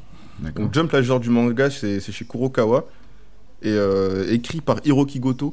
[0.57, 2.87] Donc Jump, l'âge d'or du manga, c'est chez Kurokawa
[3.63, 5.53] et euh, écrit par Hiroki Goto.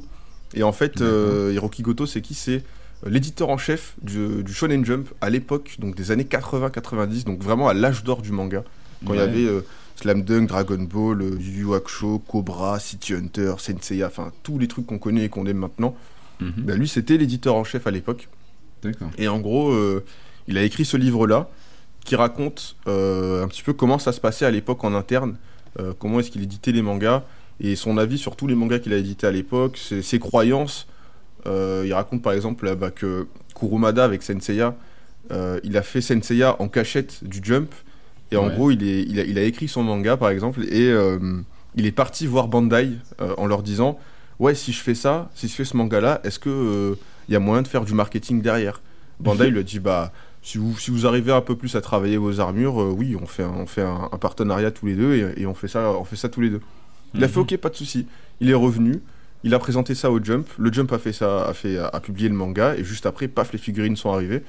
[0.54, 1.00] Et en fait,
[1.52, 2.34] Hiroki Goto, c'est qui?
[2.34, 2.62] C'est
[3.06, 7.68] l'éditeur en chef du, du Shonen Jump à l'époque, donc des années 80-90, donc vraiment
[7.68, 8.62] à l'âge d'or du manga.
[9.06, 9.62] Quand il y avait euh,
[10.00, 14.66] Slam Dunk, Dragon Ball, euh, Yu Yu Hakusho, Cobra, City Hunter, Senseiya, enfin tous les
[14.66, 15.94] trucs qu'on connaît et qu'on aime maintenant.
[16.40, 16.52] Mhm.
[16.56, 18.28] Bah, lui, c'était l'éditeur en chef à l'époque.
[19.18, 20.02] Et en gros, euh,
[20.48, 21.50] il a écrit ce livre-là
[22.02, 25.36] qui raconte euh, un petit peu comment ça se passait à l'époque en interne,
[25.98, 27.22] comment est-ce qu'il éditait les mangas
[27.60, 30.88] et son avis sur tous les mangas qu'il a édités à l'époque, ses, ses croyances.
[31.46, 34.74] Il raconte par exemple bah, que Kurumada avec Senseiya,
[35.30, 37.72] il a fait Senseiya en cachette du Jump
[38.32, 38.54] et en Ouais.
[38.54, 41.18] gros il, est, il, a, il a écrit son manga par exemple et euh,
[41.76, 42.90] il est parti voir Bandai
[43.20, 43.98] euh, en leur disant
[44.38, 46.94] ouais si je fais ça, si je fais ce manga là, est-ce que euh,
[47.28, 48.80] il y a moyen de faire du marketing derrière?
[49.20, 50.12] Bandai lui a dit bah
[50.42, 53.26] si vous, si vous arrivez un peu plus à travailler vos armures, euh, oui, on
[53.26, 55.92] fait, un, on fait un, un partenariat tous les deux et, et on, fait ça,
[55.92, 56.62] on fait ça tous les deux.
[57.14, 57.42] Il a fait Mhm.
[57.42, 58.06] ok, pas de souci.
[58.40, 59.02] Il est revenu,
[59.44, 60.48] il a présenté ça au Jump.
[60.58, 63.52] Le Jump a fait ça, a, fait, a publié le manga et juste après, paf,
[63.52, 64.42] les figurines sont arrivées.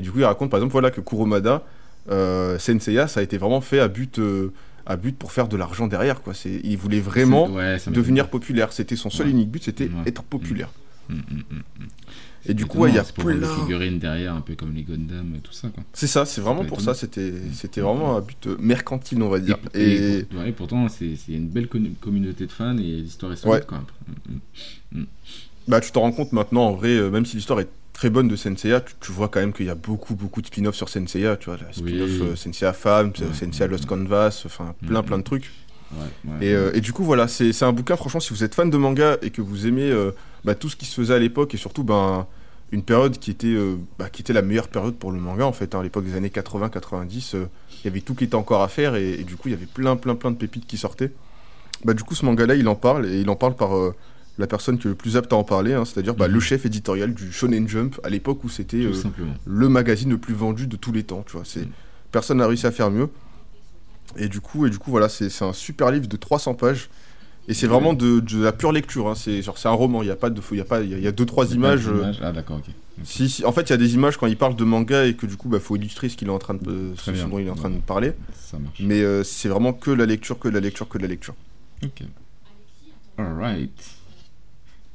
[0.00, 1.62] Et du coup, il raconte par exemple voilà, que Kuromada,
[2.10, 4.52] euh, Senseiya, ça a été vraiment fait à but, euh,
[4.86, 6.22] à but pour faire de l'argent derrière.
[6.22, 6.34] Quoi.
[6.34, 8.72] C'est- Il voulait vraiment ouais, devenir populaire.
[8.72, 9.32] C'était son seul Ouais.
[9.32, 10.02] unique but, c'était Ouais.
[10.06, 10.70] être populaire.
[11.08, 11.18] Mm, mm,
[11.50, 11.62] mm.
[12.48, 13.34] Et du coup, il y a plein.
[13.34, 15.82] des figurines derrière, un peu comme les Gundam et tout ça, quoi.
[15.92, 16.94] C'est ça, c'est vraiment pour étonnant.
[16.94, 17.00] ça.
[17.00, 19.58] C'était c'était vraiment un but euh, mercantile, on va dire.
[19.74, 20.24] Et,
[20.56, 21.66] pourtant, c'est c'est une belle
[22.00, 23.82] communauté de fans et l'histoire est solide, quoi.
[25.66, 25.70] Mm, mm.
[25.70, 28.28] bah, tu t'en rends compte maintenant, en vrai, euh, même si l'histoire est très bonne
[28.28, 30.88] de Senseiya, tu, tu vois quand même qu'il y a beaucoup, beaucoup de spin-off sur
[30.88, 31.36] Senseiya.
[31.36, 32.20] Tu vois, la spin-off Oui.
[32.22, 33.26] euh, Senseiya Femme, Ouais.
[33.32, 35.06] Senseiya Lost Canvas, enfin plein, Mhm.
[35.06, 35.50] plein de trucs.
[35.92, 35.98] Ouais,
[36.32, 36.46] ouais.
[36.46, 38.76] Et, euh, et du coup, voilà, c'est un bouquin, franchement, si vous êtes fan de
[38.76, 39.92] manga et que vous aimez
[40.44, 42.26] bah, tout ce qui se faisait à l'époque et surtout ben,
[42.72, 43.54] une période qui était,
[43.98, 46.16] bah, qui était la meilleure période pour le manga en fait, hein, à l'époque des
[46.16, 47.46] années 80-90, euh,
[47.82, 49.54] il y avait tout qui était encore à faire et, et du coup, il y
[49.54, 51.12] avait plein, plein, plein de pépites qui sortaient.
[51.84, 53.70] Bah, du coup, ce manga-là, il en parle et il en parle par
[54.38, 56.34] la personne qui est le plus apte à en parler, hein, c'est-à-dire bah, Mhm.
[56.34, 58.92] le chef éditorial du Shonen Jump à l'époque où c'était euh,
[59.46, 61.42] le magazine le plus vendu de tous les temps, tu vois.
[61.44, 61.70] C'est Mm.
[62.12, 63.08] personne n'a réussi à faire mieux.
[64.16, 66.88] Et du coup, et du coup, voilà, c'est un super livre de 300 pages.
[67.48, 69.08] Et c'est vraiment de, de la pure lecture.
[69.08, 69.14] hein.
[69.14, 70.02] C'est genre c'est un roman.
[70.02, 71.52] Il y a pas de, il y a pas, il y y a deux trois
[71.54, 71.86] images.
[71.88, 72.72] euh, Ah, d'accord, ok.
[73.04, 75.14] Si, si, en fait, il y a des images quand il parle de manga et
[75.14, 77.28] que du coup, bah, faut illustrer ce qu'il est en train de, ce bien.
[77.28, 77.80] dont il est en train de Ouais.
[77.86, 78.12] parler.
[78.50, 78.80] Ça marche.
[78.80, 81.34] Mais euh, c'est vraiment que la lecture, que la lecture, que la lecture.
[81.84, 82.02] Ok.
[83.18, 83.70] Alright.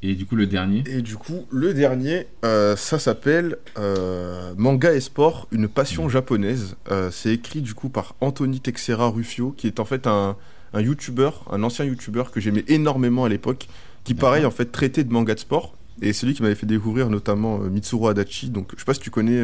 [0.03, 4.93] Et du coup, le dernier Et du coup, le dernier, euh, ça s'appelle euh, Manga
[4.93, 6.09] et sport, une passion Mhm.
[6.09, 6.75] japonaise.
[6.89, 10.35] Euh, c'est écrit du coup par Anthony Texera Rufio, qui est en fait un,
[10.73, 13.67] un YouTuber, un ancien YouTuber que j'aimais énormément à l'époque,
[14.03, 15.73] qui pareil en fait traitait de manga de sport.
[16.01, 18.49] Et c'est lui qui m'avait fait découvrir notamment Mitsuru Adachi.
[18.49, 19.39] Donc je sais pas si tu connais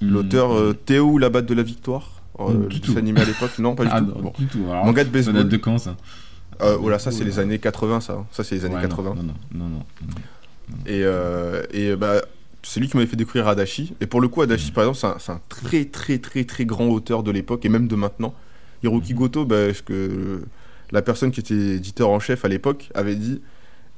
[0.00, 0.56] l'auteur Mm.
[0.56, 2.96] euh, Théo ou la batte de la victoire, euh, Mm, du tout.
[2.96, 3.58] animé à l'époque.
[3.58, 4.06] Non, pas du Ah, tout.
[4.06, 4.32] non, Bon.
[4.38, 4.64] du tout.
[4.70, 5.34] Alors, Manga de ça baseball.
[5.34, 5.96] date de quand ça?
[6.62, 8.24] Euh, voilà, ça c'est les années 80, ça.
[8.32, 9.14] Ça c'est les années Ouais, 80.
[9.14, 9.68] Non, non, non, non.
[9.78, 9.84] non.
[10.86, 12.22] Et, euh, et bah,
[12.62, 13.94] c'est lui qui m'avait fait découvrir Adachi.
[14.00, 14.44] Et pour le coup, Mm.
[14.44, 17.86] Adachi, par exemple, c'est un, très, très, très, très grand auteur de l'époque et même
[17.88, 18.34] de maintenant.
[18.82, 19.16] Hiroki Mm.
[19.16, 20.42] Goto, bah, parce que
[20.90, 23.40] la personne qui était éditeur en chef à l'époque avait dit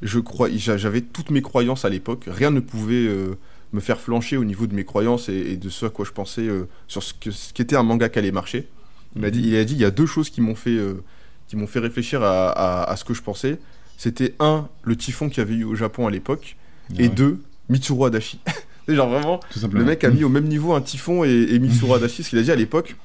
[0.00, 2.24] je crois, j'a- j'avais toutes mes croyances à l'époque.
[2.28, 3.34] Rien ne pouvait euh,
[3.72, 6.12] me faire flancher au niveau de mes croyances et, et de ce à quoi je
[6.12, 7.12] pensais euh, sur ce
[7.52, 8.68] qu'était un manga qui allait marcher.
[9.16, 11.02] Il m'a dit, il a dit, il y a deux choses qui m'ont fait, euh,
[11.48, 13.58] qui m'ont fait réfléchir à, à- à ce que je pensais.
[13.96, 16.56] C'était un, le typhon qu'il y avait eu au Japon à l'époque,
[16.90, 18.38] Ah et ouais, deux, Mitsuru Adachi.
[18.88, 19.40] Genre vraiment,
[19.72, 22.22] le mec a mis au même niveau un typhon et, et Mitsuru Adachi.
[22.22, 22.96] Ce qu'il a dit à l'époque,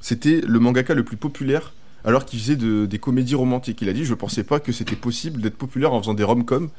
[0.00, 1.72] c'était le mangaka le plus populaire
[2.04, 3.82] alors qu'il faisait de- des comédies romantiques.
[3.82, 6.70] Il a dit, je pensais pas que c'était possible d'être populaire en faisant des rom-coms.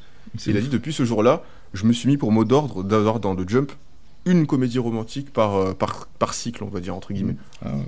[0.46, 1.42] Il a dit, depuis ce jour-là,
[1.74, 3.70] je me suis mis pour mot d'ordre d'avoir dans le Jump
[4.24, 7.36] une comédie romantique par, euh, par, par cycle, on va dire, entre guillemets.
[7.64, 7.82] Ah, ouais.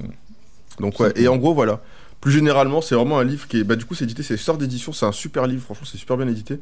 [0.81, 1.81] Donc ouais, et en gros voilà.
[2.25, 4.57] Plus généralement, c'est vraiment un livre qui est, bah du coup c'est édité, c'est sort
[4.57, 6.59] d'édition, c'est un super livre, franchement c'est super bien édité,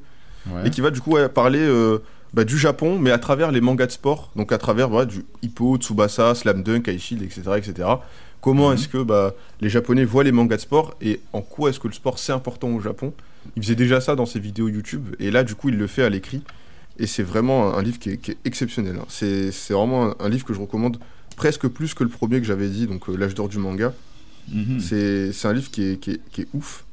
[0.51, 0.67] Ouais.
[0.67, 1.99] et qui va du coup ouais, parler euh,
[2.35, 5.25] bah, du Japon, mais à travers les mangas de sport, donc à travers voilà, du
[5.41, 7.43] Hippo, Tsubasa, Slam Dunk, Shield, etc.
[7.59, 7.89] etc.
[8.41, 8.75] Comment Mhm.
[8.75, 11.87] est-ce que bah, les Japonais voient les mangas de sport et en quoi est-ce que
[11.87, 13.15] le sport c'est important au Japon?
[13.55, 16.03] Il faisait déjà ça dans ses vidéos YouTube et là du coup il le fait
[16.03, 16.43] à l'écrit
[16.99, 18.97] et c'est vraiment un, livre qui est, qui est exceptionnel.
[19.01, 19.05] hein.
[19.09, 20.99] C'est c'est vraiment un, un livre que je recommande
[21.37, 23.93] presque plus que le premier que j'avais dit, donc euh, L'âge d'or du manga.
[24.49, 24.81] Mhm.
[24.81, 26.85] C'est c'est un livre qui est, qui est- qui est ouf.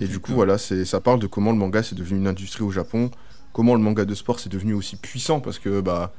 [0.00, 2.62] Et du coup, voilà, c'est- ça parle de comment le manga c'est devenu une industrie
[2.62, 3.10] au Japon,
[3.52, 6.12] comment le manga de sport c'est devenu aussi puissant, parce que bah,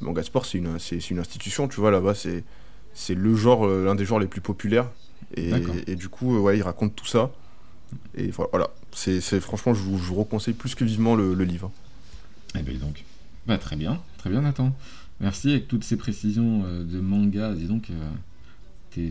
[0.00, 0.78] le manga de sport c'est une,
[1.10, 2.44] une institution, tu vois, là-bas, c'est
[2.94, 4.90] c'est le genre, euh, l'un des genres les plus populaires.
[5.34, 5.50] Et,
[5.86, 7.30] et du coup, ouais, il raconte tout ça.
[8.14, 11.44] Et vo- voilà, c'est franchement, je vous, je vous reconseille plus que vivement le, le
[11.44, 11.70] livre.
[12.54, 13.04] Eh ben donc,
[13.46, 14.74] bah très bien, très bien Nathan.
[15.20, 17.94] Merci avec toutes ces précisions euh, de manga, dis donc, euh,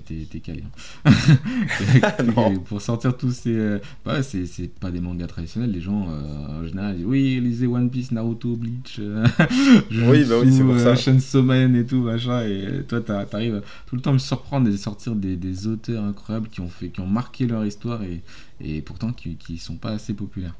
[0.05, 0.63] t'es, calé.
[1.05, 1.11] hein.
[2.65, 3.55] Pour sortir tous ces...
[3.55, 4.45] euh, bah, c'est,
[4.79, 8.55] pas des mangas traditionnels, les gens euh, en général disent oui, lisez One Piece, Naruto,
[8.55, 9.25] Bleach, euh,
[9.91, 10.89] Oui, bah oui, pour ça.
[10.89, 14.69] euh, Chainsaw Man et tout, machin, et toi t'arrives tout le temps à me surprendre
[14.69, 18.21] et sortir des, des auteurs incroyables qui ont, fait, qui ont marqué leur histoire et,
[18.61, 20.55] et pourtant qui, qui sont pas assez populaires.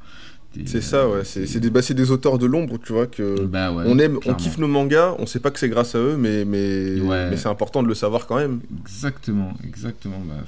[0.66, 3.42] C'est ça, ouais, c'est des, bah, des auteurs de l'ombre, tu vois, que...
[3.46, 6.00] Bah ouais, on aime, on kiffe nos mangas, on sait pas que c'est grâce à
[6.00, 7.30] eux, mais, mais, Ouais.
[7.30, 8.62] mais c'est important de le savoir quand même.
[8.82, 10.22] Exactement, exactement.
[10.28, 10.44] Bah,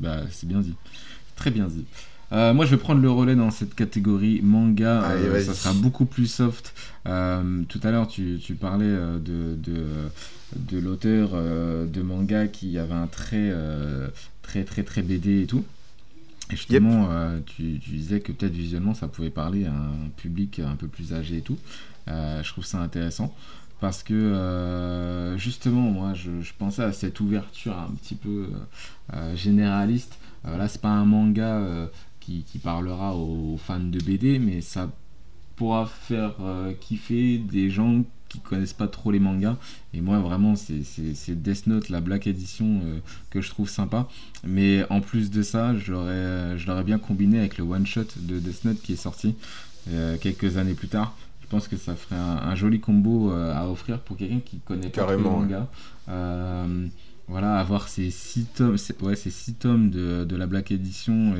[0.00, 0.74] bah, c'est bien dit.
[1.36, 1.84] Très bien dit.
[2.30, 5.00] Euh, moi, je vais prendre le relais dans cette catégorie manga.
[5.00, 6.74] Allez, Euh, ça sera beaucoup plus soft.
[7.06, 9.84] Euh, tout à l'heure, tu, tu parlais de, de,
[10.56, 14.08] de l'auteur de manga qui avait un trait euh,
[14.42, 15.64] très, très, très BD et tout.
[16.50, 20.76] Justement, euh, tu, tu disais que peut-être visuellement, ça pouvait parler à un public un
[20.76, 21.58] peu plus âgé et tout.
[22.08, 23.34] Euh, je trouve ça intéressant
[23.80, 28.48] parce que euh, justement moi je, je pensais à cette ouverture un petit peu
[29.36, 34.90] généraliste là c'est pas un manga qui, parlera aux, aux fans de BD mais ça
[35.54, 36.34] pourra faire
[36.80, 39.56] kiffer des gens qui connaissent pas trop les mangas.
[39.94, 42.98] Et moi vraiment c'est Death Note la Black Edition euh,
[43.30, 44.08] que je trouve sympa.
[44.44, 48.06] Mais en plus de ça je l'aurais je l'aurais bien combiné avec le one shot
[48.16, 49.34] de Death Note qui est sorti
[49.90, 51.16] euh, quelques années plus tard.
[51.42, 54.58] Je pense que ça ferait un, un joli combo euh, à offrir pour quelqu'un qui
[54.58, 56.88] connaît pas trop le Carrément, ouais.
[57.28, 61.34] Voilà, avoir ces six tomes, six tomes de, la Black Edition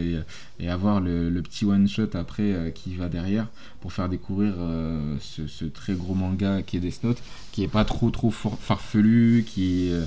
[0.61, 3.47] et, avoir le, petit one shot après euh, qui va derrière
[3.81, 7.23] pour faire découvrir euh, ce, très gros manga qui est Death Note,
[7.53, 10.05] qui est pas trop trop farfelu, qui est euh,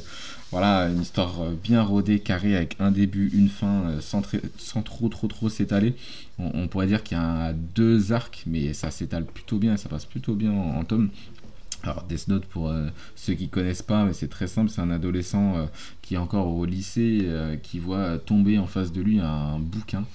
[0.51, 4.21] voilà une histoire bien rodée, carrée avec un début, une fin, sans,
[4.57, 5.95] sans trop trop trop s'étaler.
[6.37, 10.05] On, pourrait dire qu'il y a deux arcs, mais ça s'étale plutôt bien, ça passe
[10.05, 11.09] plutôt bien en, en tome.
[11.83, 14.91] Alors Death Note pour euh, ceux qui connaissent pas, mais c'est très simple, c'est un
[14.91, 15.65] adolescent euh,
[16.01, 20.05] qui est encore au lycée, euh, qui voit tomber en face de lui un bouquin.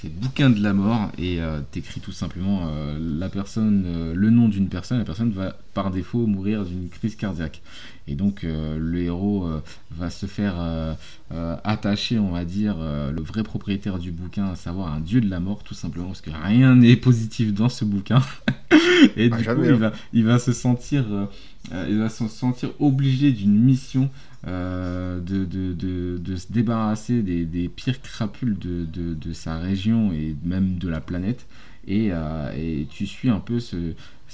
[0.00, 1.38] C'est bouquin de la mort et
[1.70, 6.64] t'écris tout simplement la personne, le nom d'une personne, la personne va par défaut mourir
[6.64, 7.60] d'une crise cardiaque.
[8.06, 9.60] Et donc euh, le héros euh,
[9.90, 10.94] va se faire euh,
[11.64, 15.40] attacher, on va dire, le vrai propriétaire du bouquin, à savoir un dieu de la
[15.40, 18.22] mort, tout simplement, parce que rien n'est positif dans ce bouquin.
[19.16, 19.76] Et Ah, du coup, il hein.
[19.76, 21.04] va, il va se sentir,
[21.88, 24.10] il va se sentir obligé d'une mission
[24.46, 30.12] de, de, de, de se débarrasser des, des pires crapules de, de, de sa région
[30.12, 31.46] et même de la planète.
[31.86, 33.76] Et, euh, et tu suis un peu ce,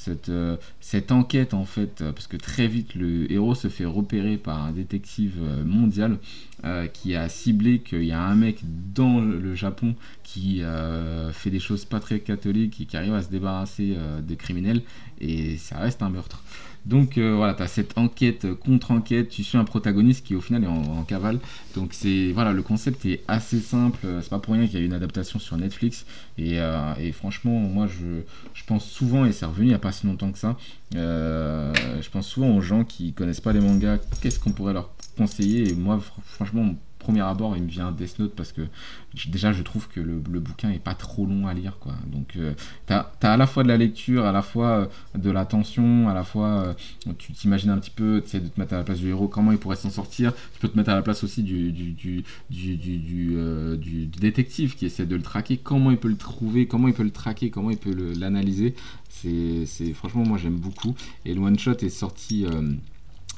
[0.01, 3.85] cette, euh, cette enquête en fait, euh, parce que très vite le héros se fait
[3.85, 6.19] repérer par un détective euh, mondial
[6.93, 8.59] qui a ciblé qu'il y a un mec
[8.95, 10.61] dans le Japon qui
[11.33, 14.83] fait des choses pas très catholiques et qui arrive à se débarrasser euh, des criminels
[15.23, 16.43] et ça reste un meurtre.
[16.87, 20.41] Donc euh, voilà, tu as cette enquête euh, contre-enquête, tu suis un protagoniste qui au
[20.41, 21.39] final est en, cavale.
[21.75, 24.83] Donc c'est voilà, le concept est assez simple, euh, c'est pas pour rien qu'il y
[24.83, 26.07] a une adaptation sur Netflix
[26.39, 26.59] et,
[27.13, 28.23] franchement, moi je,
[28.55, 30.57] je pense souvent et c'est revenu il y a pas si longtemps que ça.
[30.93, 35.71] je pense souvent aux gens qui connaissent pas les mangas, qu'est-ce qu'on pourrait leur conseiller?
[35.71, 38.63] Et moi fr- franchement premier abord il me vient Death Note parce que
[39.27, 41.95] déjà je trouve que le, bouquin est pas trop long à lire quoi.
[42.07, 42.53] Donc euh,
[42.87, 44.87] t'as as à la fois de la lecture à la fois euh,
[45.19, 46.49] de la tension à la fois
[47.09, 49.09] euh, tu t'imagines un petit peu tu sais de te mettre à la place du
[49.09, 50.33] héros comment il pourrait s'en sortir.
[50.55, 53.77] Tu peux te mettre à la place aussi du du, du, du, du, du, euh,
[54.21, 55.57] détective qui essaie de le traquer.
[55.57, 58.75] Comment il peut le trouver comment il peut le traquer comment il peut l'analyser.
[59.09, 60.95] C'est franchement moi j'aime beaucoup.
[61.25, 62.47] Et le one shot est sorti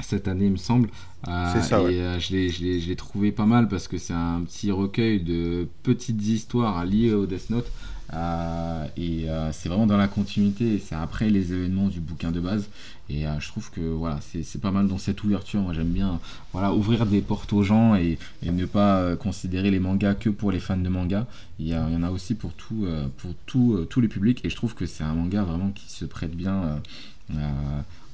[0.01, 0.89] cette année il me semble
[1.29, 1.95] Euh, ça, et ouais.
[2.01, 6.85] euh, je l'ai- trouvé pas mal parce que c'est un petit recueil de petites histoires
[6.85, 7.71] liées au Death Note
[8.15, 12.41] Euh, et euh, c'est vraiment dans la continuité, c'est après les événements du bouquin de
[12.41, 12.69] base.
[13.09, 15.61] Et euh, je trouve que voilà, c'est pas mal dans cette ouverture.
[15.63, 16.21] Moi j'aime bien
[16.53, 20.53] voilà, ouvrir des portes aux gens et, et ne pas considérer les mangas que pour
[20.53, 21.27] les fans de manga.
[21.59, 22.85] Il y, a- il y en a aussi pour, tout,
[23.17, 24.41] pour tout, tous les publics.
[24.45, 26.83] Et je trouve que c'est un manga vraiment qui se prête bien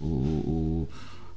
[0.01, 0.88] au- au-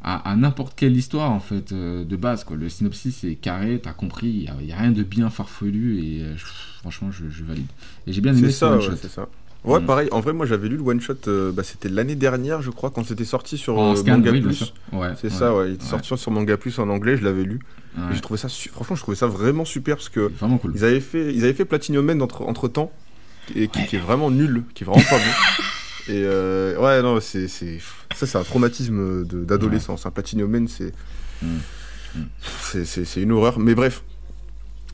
[0.03, 2.43] à, à n'importe quelle histoire en fait euh, de base.
[2.43, 2.57] Quoi.
[2.57, 5.29] Le synopsis est carré, t'as compris, il n'y a, il y a rien de bien
[5.29, 6.45] farfelu et euh, je-
[6.79, 7.67] franchement je, je valide.
[8.07, 8.95] Et j'ai bien aimé ce ça, one ouais, shot.
[9.09, 9.27] ça.
[9.63, 9.85] Ouais, Mm.
[9.85, 10.07] pareil.
[10.11, 11.13] En vrai, moi, j'avais lu le one shot.
[11.27, 14.73] euh, bah, c'était l'année dernière, je crois, quand c'était sorti sur scan, Manga oui, Plus.
[14.91, 15.67] Ouais, C'est ouais, ça, ouais.
[15.67, 15.87] Il ouais.
[15.87, 17.15] sorti sur Manga Plus en anglais.
[17.15, 17.59] Je l'avais lu.
[17.95, 18.03] ouais.
[18.11, 20.71] Et j'ai trouvé ça, franchement, je trouvais ça vraiment super parce que Vraiment cool.
[20.75, 22.91] ils avaient fait, ils avaient fait Platinum Man entre, entre temps,
[23.55, 25.23] et qui, qui est vraiment nul, qui est vraiment pas bon.
[26.11, 27.79] Et euh, ouais, non, c'est, c'est,
[28.13, 30.05] ça, c'est un traumatisme d'adolescence.
[30.05, 30.11] Un
[30.67, 30.93] c'est,
[31.41, 31.57] Mm.
[32.15, 32.25] Mm.
[32.61, 33.59] c'est, c'est, une horreur.
[33.59, 34.03] Mais bref.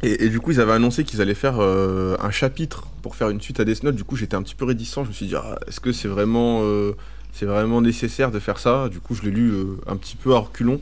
[0.03, 3.29] Et, et du coup, ils avaient annoncé qu'ils allaient faire euh, un chapitre pour faire
[3.29, 3.95] une suite à Death Note.
[3.95, 5.03] Du coup, j'étais un petit peu réticent.
[5.03, 6.93] Je me suis dit, ah, est-ce que c'est vraiment, euh,
[7.33, 8.89] c'est vraiment nécessaire de faire ça?
[8.89, 10.81] Du coup, je l'ai lu euh, un petit peu à reculons.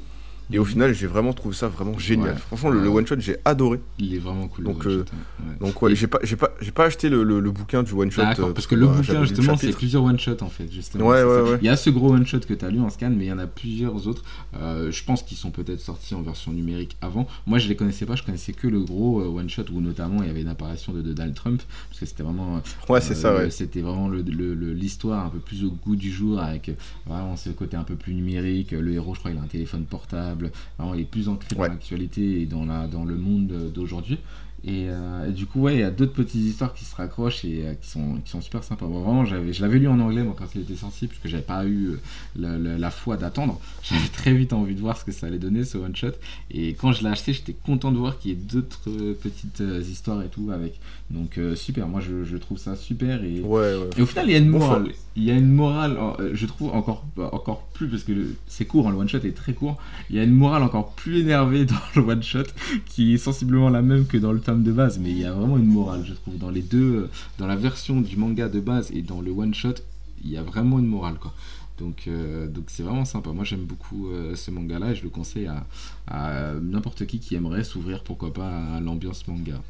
[0.51, 2.34] Et au final, j'ai vraiment trouvé ça vraiment génial.
[2.34, 2.38] Ouais.
[2.38, 3.79] Franchement, le, one shot, j'ai adoré.
[3.97, 4.65] Il est vraiment cool.
[4.65, 4.99] Donc, euh,
[5.39, 5.67] ouais.
[5.67, 8.12] Donc ouais, j'ai pas, j'ai pas, j'ai pas acheté le, le- le bouquin du one
[8.12, 8.21] shot.
[8.21, 11.08] D'accord, euh, parce que le bah, bouquin justement c'est plusieurs one shot en fait justement.
[11.08, 11.51] Ouais, c'est ouais, ça.
[11.51, 11.58] ouais.
[11.62, 13.29] Il y a ce gros one shot que tu as lu en scan mais il
[13.29, 14.23] y en a plusieurs autres.
[14.55, 17.27] Euh, je pense qu'ils sont peut-être sortis en version numérique avant.
[17.47, 20.27] Moi je les connaissais pas, je connaissais que le gros one shot où notamment il
[20.27, 23.49] y avait une apparition de Donald Trump parce que c'était vraiment Ouais, c'est ça.
[23.49, 26.71] C'était vraiment l'histoire un peu plus au goût du jour avec
[27.05, 28.71] vraiment ce côté un peu plus numérique.
[28.71, 30.35] Le héros, je crois, il a un téléphone portable.
[30.78, 31.67] Vraiment, il est plus ancré Ouais.
[31.67, 34.19] dans l'actualité et dans, la, dans le monde d'aujourd'hui.
[34.67, 37.45] Et, euh, et du coup, ouais, il y a d'autres petites histoires qui se raccrochent
[37.45, 38.88] et euh, qui, sont, qui sont super sympas.
[38.88, 41.43] Bon, vraiment, je l'avais lu en anglais moi, quand il était sorti, parce que j'avais
[41.43, 42.00] pas eu euh,
[42.36, 43.60] la, la- la foi d'attendre.
[43.84, 46.13] J'avais très vite envie de voir ce que ça allait donner, ce one shot.
[46.50, 48.89] Et quand je l'ai acheté, j'étais content de voir qu'il y ait d'autres
[49.21, 50.80] petites histoires et tout avec.
[51.11, 53.23] Donc, euh, super, moi je, je trouve ça super.
[53.23, 53.89] Et, Ouais, ouais.
[53.95, 54.87] et au final, il y a une morale.
[55.15, 58.87] Il y a une morale, euh, je trouve encore, encore plus, parce que c'est court,
[58.87, 59.77] hein, le one shot est très court.
[60.09, 62.43] Il y a une morale encore plus énervée dans le one shot,
[62.87, 64.97] qui est sensiblement la même que dans le tome de base.
[64.99, 67.55] Mais il y a vraiment une morale, je trouve, dans les deux, euh, dans la
[67.55, 69.75] version du manga de base et dans le one shot,
[70.23, 71.33] il y a vraiment une morale, quoi.
[71.77, 73.31] Donc, euh, donc c'est vraiment sympa.
[73.31, 75.65] Moi, j'aime beaucoup euh, ce manga-là et je le conseille à,
[76.07, 79.61] à n'importe qui qui aimerait s'ouvrir, pourquoi pas, à l'ambiance manga.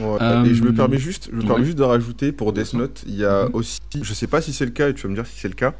[0.00, 0.18] Ouais.
[0.22, 1.46] Euh, et je me permets juste, je me ouais.
[1.46, 2.74] permets juste de rajouter pour Death.
[2.74, 3.50] Note, il y a Mhm.
[3.54, 5.48] aussi, je sais pas si c'est le cas et tu vas me dire si c'est
[5.48, 5.74] le cas,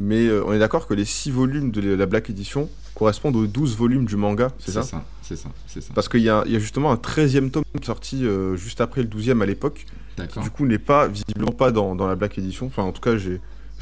[0.00, 3.46] mais euh, on est d'accord que les 6 volumes de la Black Edition correspondent aux
[3.46, 4.82] 12 volumes du manga, c'est ça?
[5.22, 5.90] C'est ça, c'est ça.
[5.94, 9.02] Parce qu'il y, a- il y a justement un 13e tome sorti euh, juste après
[9.02, 9.86] le 12e à l'époque,
[10.28, 13.00] qui du coup n'est pas, visiblement pas dans, dans la Black Edition, enfin en tout
[13.02, 13.32] cas je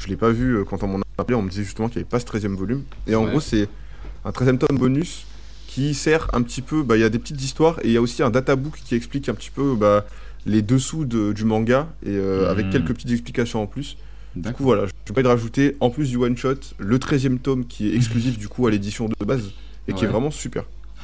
[0.07, 2.01] l'ai pas vu euh, quand on m'en a appelé, on me disait justement qu'il n'y
[2.03, 3.31] avait pas ce 13e volume, et en Ouais.
[3.31, 3.67] gros c'est
[4.25, 5.25] un 13e tome bonus
[5.77, 7.97] qui sert un petit peu, bah, il y a des petites histoires, et il y
[7.97, 10.05] a aussi un databook qui explique un petit peu bah,
[10.47, 12.71] les dessous de- du manga, et euh, avec Mhm.
[12.71, 13.95] quelques petites explications en plus.
[14.35, 17.65] Du coup voilà, je vais de rajouter, en plus du one shot, le 13e tome
[17.67, 19.51] qui est exclusif du coup à l'édition de base,
[19.87, 20.63] et qui est vraiment super.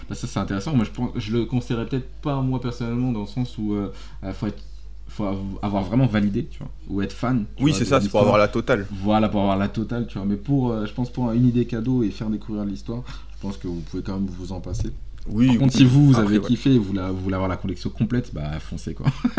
[0.09, 0.75] Bah, ça c'est intéressant.
[0.75, 3.89] Moi je, pense, je le conseillerais peut-être pas moi personnellement dans le sens où euh,
[4.33, 4.63] faut être,
[5.07, 7.45] faut av- avoir vraiment validé, tu vois, ou être fan.
[7.59, 8.87] Oui c'est ça, c'est pour avoir la totale.
[8.91, 10.25] Voilà pour avoir la totale, tu vois.
[10.27, 13.03] Mais pour, euh, je pense pour une idée cadeau et faire découvrir l'histoire,
[13.43, 14.89] pense que vous pouvez quand même vous en passer.
[15.27, 16.45] Oui, Par contre, si vous, vous Après, avez ouais.
[16.45, 19.05] kiffé et vous, voulez avoir la collection complète, bah foncez quoi.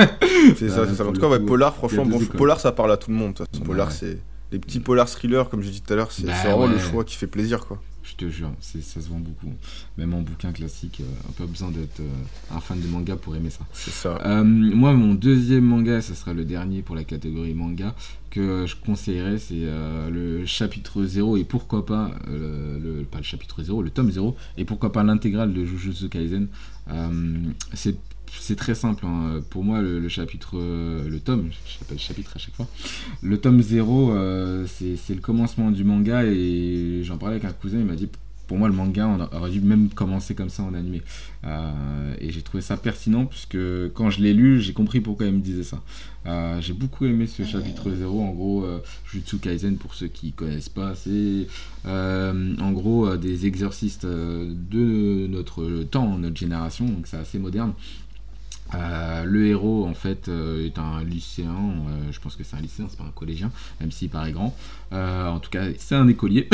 [0.56, 1.06] C'est Bah, ça, c'est ça.
[1.06, 2.18] En tout cas, ouais, Polar, franchement, bon.
[2.36, 3.38] Polar, ça parle à tout le monde.
[3.40, 3.60] Ouais.
[3.64, 4.18] Polar, c'est
[4.52, 7.04] les petits Polar thrillers, comme j'ai dit tout à l'heure, c'est Bah, vraiment le choix
[7.04, 7.80] qui fait plaisir, quoi.
[8.16, 9.52] Je te jure, c'est- ça se vend beaucoup.
[9.98, 13.50] Même en bouquin classique, euh, pas besoin d'être euh, un fan de manga pour aimer
[13.50, 13.66] ça.
[13.72, 14.20] C'est ça.
[14.24, 17.92] Euh, moi, mon deuxième manga, ce sera le dernier pour la catégorie manga,
[18.30, 23.62] que je conseillerais, c'est euh, le chapitre 0 et pourquoi pas, le, pas le chapitre
[23.64, 26.46] 0, le tome 0, et pourquoi pas l'intégrale de Jujutsu Kaisen.
[27.72, 27.96] C'est
[28.40, 29.40] c'est très simple, hein.
[29.50, 32.66] pour moi le, chapitre, euh, le tome, je l'appelle chapitre à chaque fois,
[33.22, 37.78] le tome 0 euh, c'est le commencement du manga et j'en parlais avec un cousin,
[37.78, 38.08] il m'a dit
[38.46, 41.02] pour moi le manga on aurait dû même commencer comme ça en animé.
[41.44, 43.56] Euh, et j'ai trouvé ça pertinent puisque
[43.94, 45.80] quand je l'ai lu, j'ai compris pourquoi il me disait ça.
[46.60, 48.22] J'ai beaucoup aimé ce chapitre 0.
[48.22, 48.66] En gros,
[49.10, 51.46] Jujutsu Kaisen, pour ceux qui connaissent pas, c'est
[51.86, 57.72] en gros des exorcistes euh, de notre temps, notre génération, donc c'est assez moderne.
[58.74, 62.60] Euh, le héros en fait euh, est un lycéen, euh, je pense que c'est un
[62.60, 64.54] lycéen, c'est pas un collégien, même s'il paraît grand.
[64.92, 66.48] En tout cas, c'est un écolier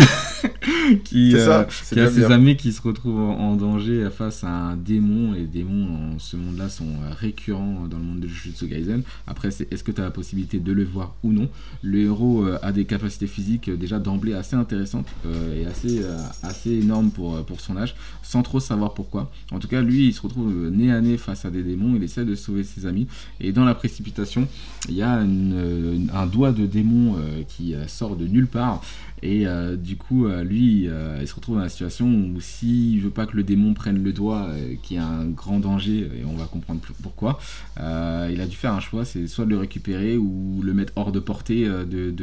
[1.04, 2.30] qui, ça, a ses bien.
[2.30, 5.34] amis qui se retrouvent en, danger face à un démon.
[5.34, 6.86] Et les démons, en ce monde-là, sont
[7.20, 9.02] récurrents dans le monde de Jujutsu Kaisen.
[9.26, 11.50] Après, c'est est-ce que tu as la possibilité de le voir ou non?
[11.82, 15.08] Le héros a des capacités physiques déjà d'emblée assez intéressantes
[15.54, 16.00] et assez,
[16.42, 19.30] assez énormes pour, pour son âge, sans trop savoir pourquoi.
[19.52, 21.94] En tout cas, lui, il se retrouve nez à nez face à des démons.
[21.94, 23.06] Il de sauver ses amis.
[23.40, 24.48] Et dans la précipitation,
[24.88, 28.82] il y a un doigt de démon euh, qui euh, sort de nulle part.
[29.22, 33.00] Et euh, du coup, euh, lui, euh, il se retrouve dans la situation où s'il
[33.00, 34.50] veut pas que le démon prenne le doigt,
[34.82, 37.38] qui est un grand danger, et on va comprendre pourquoi,
[37.76, 41.12] il a dû faire un choix, c'est soit de le récupérer ou le mettre hors
[41.12, 42.14] de portée de,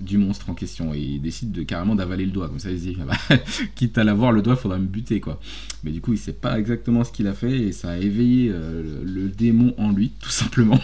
[0.00, 0.94] du monstre en question.
[0.94, 2.48] Et il décide de, carrément d'avaler le doigt.
[2.48, 3.36] Comme ça, il se dit, Ah bah,
[3.74, 5.40] quitte à l'avoir, le doigt, faudra me buter, quoi.
[5.84, 8.48] Mais du coup, il sait pas exactement ce qu'il a fait et ça a éveillé
[8.48, 10.80] le, le démon en lui, tout simplement.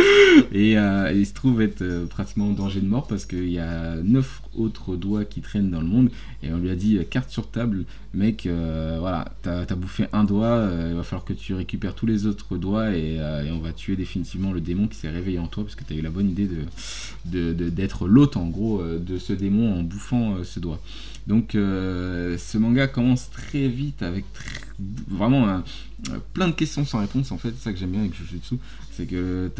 [0.52, 4.42] et, il se trouve être pratiquement en danger de mort parce qu'il y a neuf
[4.58, 6.10] autres doigts qui traînent dans le monde.
[6.42, 7.84] Et on lui a dit euh, carte sur table,
[8.14, 11.94] mec, euh, voilà, t'as as bouffé un doigt, euh, il va falloir que tu récupères
[11.94, 13.18] tous les autres doigts et,
[13.50, 16.00] on va tuer définitivement le démon qui s'est réveillé en toi parce que t'as eu
[16.00, 16.48] la bonne idée
[17.24, 20.80] de d'être l'hôte en gros de ce démon en bouffant ce doigt.
[21.26, 24.24] Donc ce manga commence très vite avec
[25.08, 25.62] vraiment
[26.34, 28.56] plein de questions sans réponse en fait, c'est ça que j'aime bien avec Jujutsu,
[28.92, 29.50] c'est que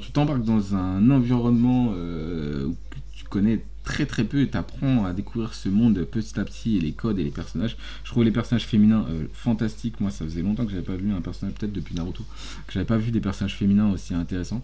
[0.00, 5.54] tu t'embarques dans un environnement que tu connais très très peu et t'apprends à découvrir
[5.54, 7.76] ce monde petit à petit et les codes et les personnages.
[8.02, 11.12] Je trouve les personnages féminins euh, fantastiques, moi ça faisait longtemps que j'avais pas vu
[11.12, 12.24] un personnage, peut-être depuis Naruto,
[12.66, 14.62] que j'avais pas vu des personnages féminins aussi intéressants.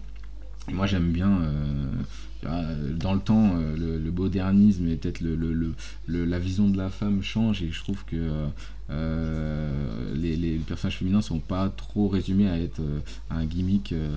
[0.69, 1.85] Moi j'aime bien euh,
[2.45, 5.21] euh, dans le temps euh, le, modernisme et peut-être
[6.07, 8.47] la vision de la femme change et je trouve que
[10.15, 14.09] les, les personnages féminins sont pas trop résumés à être euh, un gimmick euh,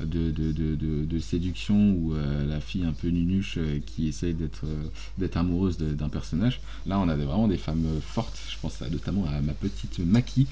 [0.00, 4.08] de, de, de- de- de séduction ou euh, la fille un peu nunuche euh, qui
[4.08, 4.84] essaye d'être euh,
[5.18, 6.60] d'être amoureuse d'un personnage.
[6.86, 8.38] Là, on a des- vraiment des femmes euh, fortes.
[8.50, 10.46] Je pense à- notamment à ma petite Maki.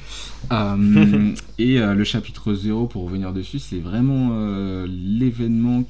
[0.52, 5.84] Euh, et euh, le chapitre 0, pour revenir dessus, c'est vraiment euh, l'événement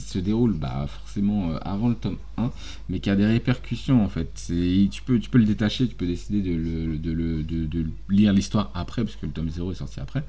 [0.00, 2.50] se déroule bah, forcément euh, avant le tome 1,
[2.88, 4.30] mais qui a des répercussions en fait.
[4.46, 8.32] Tu peux, tu peux le détacher, tu peux décider de, le- de le- de- lire
[8.32, 10.24] l'histoire après, parce que le tome 0 est sorti après.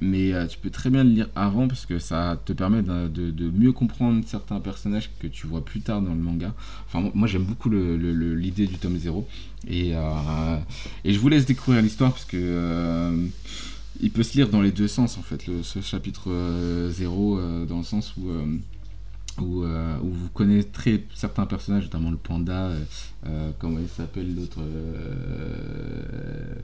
[0.00, 3.50] Mais euh, tu peux très bien le lire avant parce que ça te permet de,
[3.56, 6.54] mieux comprendre certains personnages que tu vois plus tard dans le manga.
[6.86, 9.28] Enfin, moi- j'aime beaucoup l'idée du tome 0.
[9.68, 10.56] Et, euh,
[11.04, 12.36] et je vous laisse découvrir l'histoire parce que
[14.00, 16.30] il peut se lire dans les deux sens en fait, le- ce chapitre
[16.90, 18.28] 0, dans le sens où.
[18.30, 18.44] euh,
[19.40, 22.84] où, euh, où vous connaîtrez certains personnages, notamment le panda, euh,
[23.26, 26.54] euh, comment il s'appelle l'autre, euh,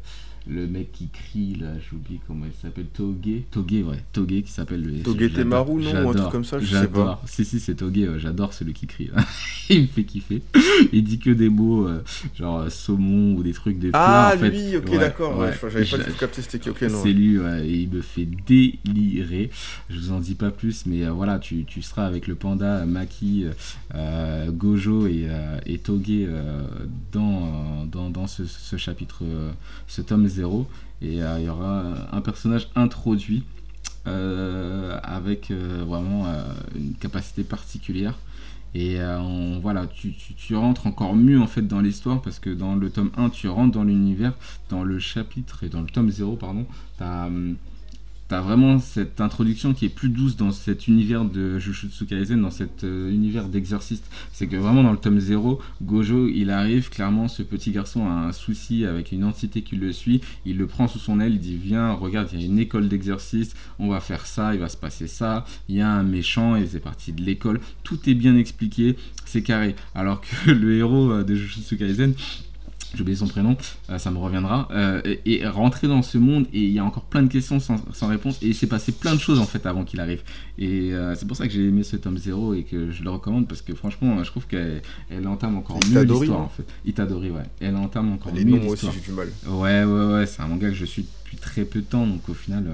[0.49, 3.15] le mec qui crie là, j'oublie comment il s'appelle, Toge,
[3.51, 6.65] Toge ouais, Toge qui s'appelle le j'adore- Temaru, non Ou un truc comme ça, je
[6.65, 7.23] sais j'adore.
[7.27, 7.75] Si si c'est
[8.09, 9.11] ouais, j'adore celui qui crie.
[9.15, 9.23] là.
[9.71, 10.43] il me fait kiffer.
[10.93, 12.03] Il dit que des mots euh,
[12.35, 14.57] genre euh, saumon ou des trucs de Ah, plats, en fait.
[14.59, 15.39] lui, ok, Ouais, d'accord.
[15.39, 15.53] ouais.
[15.63, 16.71] J'avais pas du tout capté c'était.
[16.71, 17.01] Ok, non.
[17.03, 19.51] c'est lui, ouais, et il me fait délirer.
[19.91, 22.87] Je vous en dis pas plus, mais euh, voilà, tu, tu seras avec le panda,
[22.87, 23.45] Maki,
[23.95, 25.29] euh, Gojo et,
[25.67, 26.63] et Toge euh,
[27.13, 29.23] dans, dans, dans ce, ce chapitre,
[29.87, 30.38] ce tome 0.
[31.01, 33.45] Et euh, il y aura un personnage introduit
[34.07, 36.27] euh, avec euh, vraiment
[36.75, 38.15] une capacité particulière.
[38.75, 38.99] Et
[39.63, 43.11] voilà, tu, tu- rentres encore mieux en fait dans l'histoire parce que dans le tome
[43.17, 44.35] 1, tu rentres dans l'univers,
[44.69, 46.67] dans le chapitre et dans le tome 0, pardon,
[47.01, 47.29] as
[48.37, 52.85] vraiment cette introduction qui est plus douce dans cet univers de Jujutsu Kaisen, dans cet
[52.85, 54.05] euh, univers d'exorciste.
[54.33, 58.13] C'est que vraiment dans le tome 0, Gojo, il arrive, clairement, ce petit garçon a
[58.13, 61.41] un souci avec une entité qui le suit, il le prend sous son aile, il
[61.41, 64.69] dit viens, regarde, il y a une école d'exorciste, on va faire ça, il va
[64.69, 68.15] se passer ça, il y a un méchant et c'est parti de l'école, tout est
[68.15, 69.75] bien expliqué, c'est carré.
[69.95, 72.15] Alors que le héros euh, de Jujutsu Kaisen,
[72.95, 73.57] j'ai oublié son prénom,
[73.91, 76.85] euh, ça me reviendra, euh, et, et rentrer dans ce monde et il y a
[76.85, 79.45] encore plein de questions sans, sans réponse et il s'est passé plein de choses en
[79.47, 80.23] fait avant qu'il arrive.
[80.59, 83.11] Et euh, c'est pour ça que j'ai aimé ce tome 0 et que je le
[83.11, 86.65] recommande parce que franchement je trouve qu'elle elle entame encore mieux l'histoire non en fait.
[86.85, 88.95] Itadori ouais, elle entame encore Les mieux noms, moi aussi, l'histoire.
[88.95, 89.29] j'ai du mal.
[89.47, 92.27] Ouais, ouais, ouais, c'est un manga que je suis depuis très peu de temps, donc
[92.29, 92.65] au final,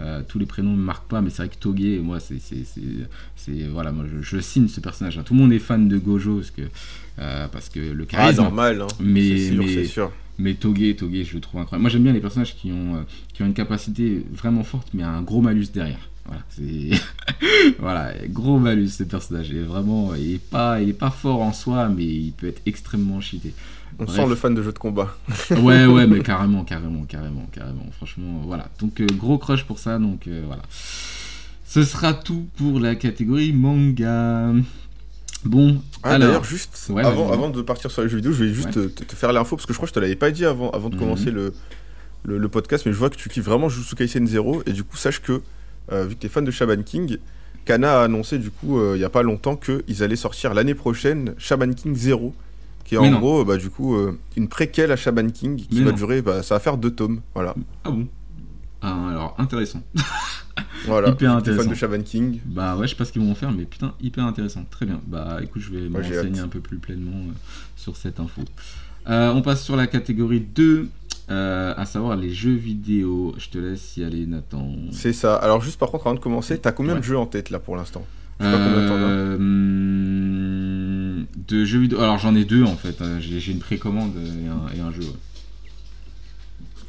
[0.00, 2.18] euh, euh, tous les prénoms ne me marquent pas, mais c'est vrai que Toge, moi,
[2.18, 5.16] c'est, c'est, voilà, moi, je, je signe ce personnage.
[5.18, 5.22] hein.
[5.24, 6.62] Tout le monde est fan de Gojo parce que,
[7.20, 8.42] euh, parce que le Ah, charisme.
[8.42, 8.86] normal, hein.
[8.98, 10.12] Mais- c'est sûr, mais- sûr.
[10.38, 11.82] mais je le trouve incroyable.
[11.82, 13.02] Moi, j'aime bien les personnages qui ont, euh,
[13.32, 16.08] qui ont une capacité vraiment forte, mais un gros malus derrière.
[16.26, 16.90] Voilà, c'est
[17.78, 19.48] voilà, gros malus ce personnage.
[19.50, 22.46] Il est vraiment, il est pas, il est pas fort en soi, mais il peut
[22.48, 23.52] être extrêmement cheaté.
[24.00, 24.16] On Bref.
[24.16, 25.14] sent le fan de jeux de combat.
[25.50, 27.84] Ouais, ouais, mais carrément, carrément, carrément, carrément.
[27.96, 28.68] Franchement, voilà.
[28.80, 29.98] Donc, euh, gros crush pour ça.
[29.98, 30.62] Donc, euh, voilà.
[31.66, 34.52] Ce sera tout pour la catégorie manga.
[35.44, 36.28] Bon, Ah, alors.
[36.28, 38.88] d'ailleurs, juste Ouais, avant, avant de partir sur les jeux vidéo, je vais juste te,
[39.04, 40.88] te faire l'info parce que je crois que je te l'avais pas dit avant, avant
[40.90, 41.00] de Mhm.
[41.00, 41.52] commencer le,
[42.24, 44.82] le, le podcast, mais je vois que tu kiffes vraiment Jujutsu Kaisen 0 et du
[44.84, 45.40] coup, sache que
[45.92, 47.16] euh, vu que tu es fan de Shaman King,
[47.64, 50.74] Kana a annoncé du coup euh, il y a pas longtemps qu'ils allaient sortir l'année
[50.74, 52.34] prochaine Shaman King 0
[52.90, 53.18] qui est Mais en non.
[53.20, 55.96] gros bah, du coup euh, une préquelle à Shaman King qui Mais va non.
[55.96, 57.20] durer, bah, ça va faire deux tomes.
[57.34, 57.54] Voilà.
[57.84, 58.06] Ah bon?
[58.82, 59.82] Ah, alors, intéressant.
[60.86, 61.10] Voilà.
[61.10, 61.70] Hyper J'étais fan intéressant.
[61.70, 62.40] de Shaman King.
[62.46, 64.64] Bah ouais, je sais pas ce qu'ils vont en faire, mais putain, hyper intéressant.
[64.70, 65.00] Très bien.
[65.06, 67.32] Bah écoute, je vais me renseigner un peu plus pleinement euh,
[67.76, 68.42] sur cette info.
[69.08, 70.88] Euh, on passe sur la catégorie 2,
[71.30, 73.34] euh, à savoir les jeux vidéo.
[73.38, 74.72] Je te laisse y aller, Nathan.
[74.90, 75.36] C'est ça.
[75.36, 77.00] Alors juste par contre, avant de commencer, t'as combien Ouais.
[77.00, 78.04] de jeux en tête là pour l'instant?
[78.40, 79.36] Je sais pas combien t'en as.
[81.50, 82.00] De jeux vidéo.
[82.00, 83.00] Alors j'en ai deux en fait.
[83.00, 85.02] Euh, J'ai une précommande et un, et un jeu.
[85.02, 85.08] ouais.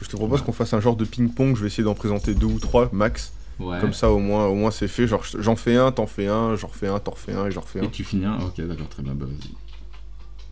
[0.01, 1.55] Je te propose qu'on fasse un genre de ping-pong.
[1.55, 3.33] Je vais essayer d'en présenter deux ou trois max.
[3.59, 3.79] Ouais.
[3.79, 5.07] Comme ça, au moins, au moins c'est fait.
[5.07, 7.61] Genre, j'en fais un, t'en fais un, j'en refais un, t'en refais un et j'en
[7.61, 7.89] refais Et un.
[7.89, 9.13] tu finis un Ok, d'accord, très bien.
[9.13, 9.51] Bah vas-y.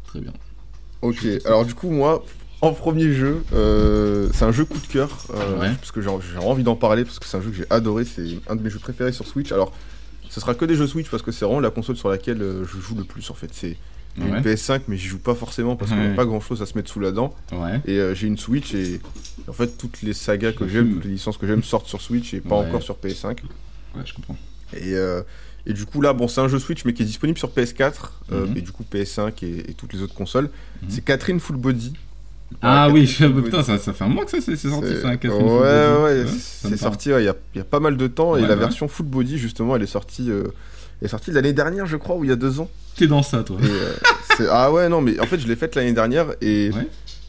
[0.06, 0.34] Très bien.
[1.02, 1.26] Ok.
[1.46, 2.24] Alors du coup, moi,
[2.62, 5.10] en premier jeu, euh, c'est un jeu coup de cœur.
[5.34, 5.72] euh, Ouais.
[5.80, 8.06] Parce que j'ai j'ai envie d'en parler parce que c'est un jeu que j'ai adoré.
[8.06, 9.52] C'est un de mes jeux préférés sur Switch.
[9.52, 9.74] Alors,
[10.30, 12.64] ce sera que des jeux Switch parce que c'est vraiment la console sur laquelle euh,
[12.66, 13.50] je joue le plus en fait.
[13.52, 13.78] C'est
[14.20, 14.38] j'ai Ouais.
[14.38, 16.10] une PS5, mais j'y joue pas forcément parce qu'on Ouais.
[16.10, 17.34] n'a pas grand chose à se mettre sous la dent.
[17.52, 17.82] Ouais.
[17.86, 19.00] Et euh, j'ai une Switch et
[19.48, 22.34] en fait toutes les sagas que j'aime, toutes les licences que j'aime sortent sur Switch
[22.34, 23.38] et pas encore sur PS5.
[23.96, 24.38] Ouais, je comprends.
[24.76, 25.22] Et, euh,
[25.66, 28.14] et du coup là, bon c'est un jeu Switch mais qui est disponible sur PS4
[28.32, 28.58] euh, Mhm.
[28.58, 30.50] et du coup PS5 et, et toutes les autres consoles.
[30.82, 30.90] Mhm.
[30.90, 31.94] C'est Catherine Full Body.
[32.62, 36.04] Ah Ouais, oui, putain, ça, ça fait un mois que ça c'est sorti, un ouais,
[36.04, 38.36] ouais, ça c'est sorti ouais, il y, a, il y a pas mal de temps
[38.36, 40.44] et la version Full Body justement elle est sortie, euh,
[41.02, 42.70] elle est sortie l'année dernière je crois ou il y a deux ans.
[42.96, 43.58] T'es dans ça, toi.
[43.62, 46.72] Et, euh, ah ouais non mais en fait je l'ai faite l'année dernière et,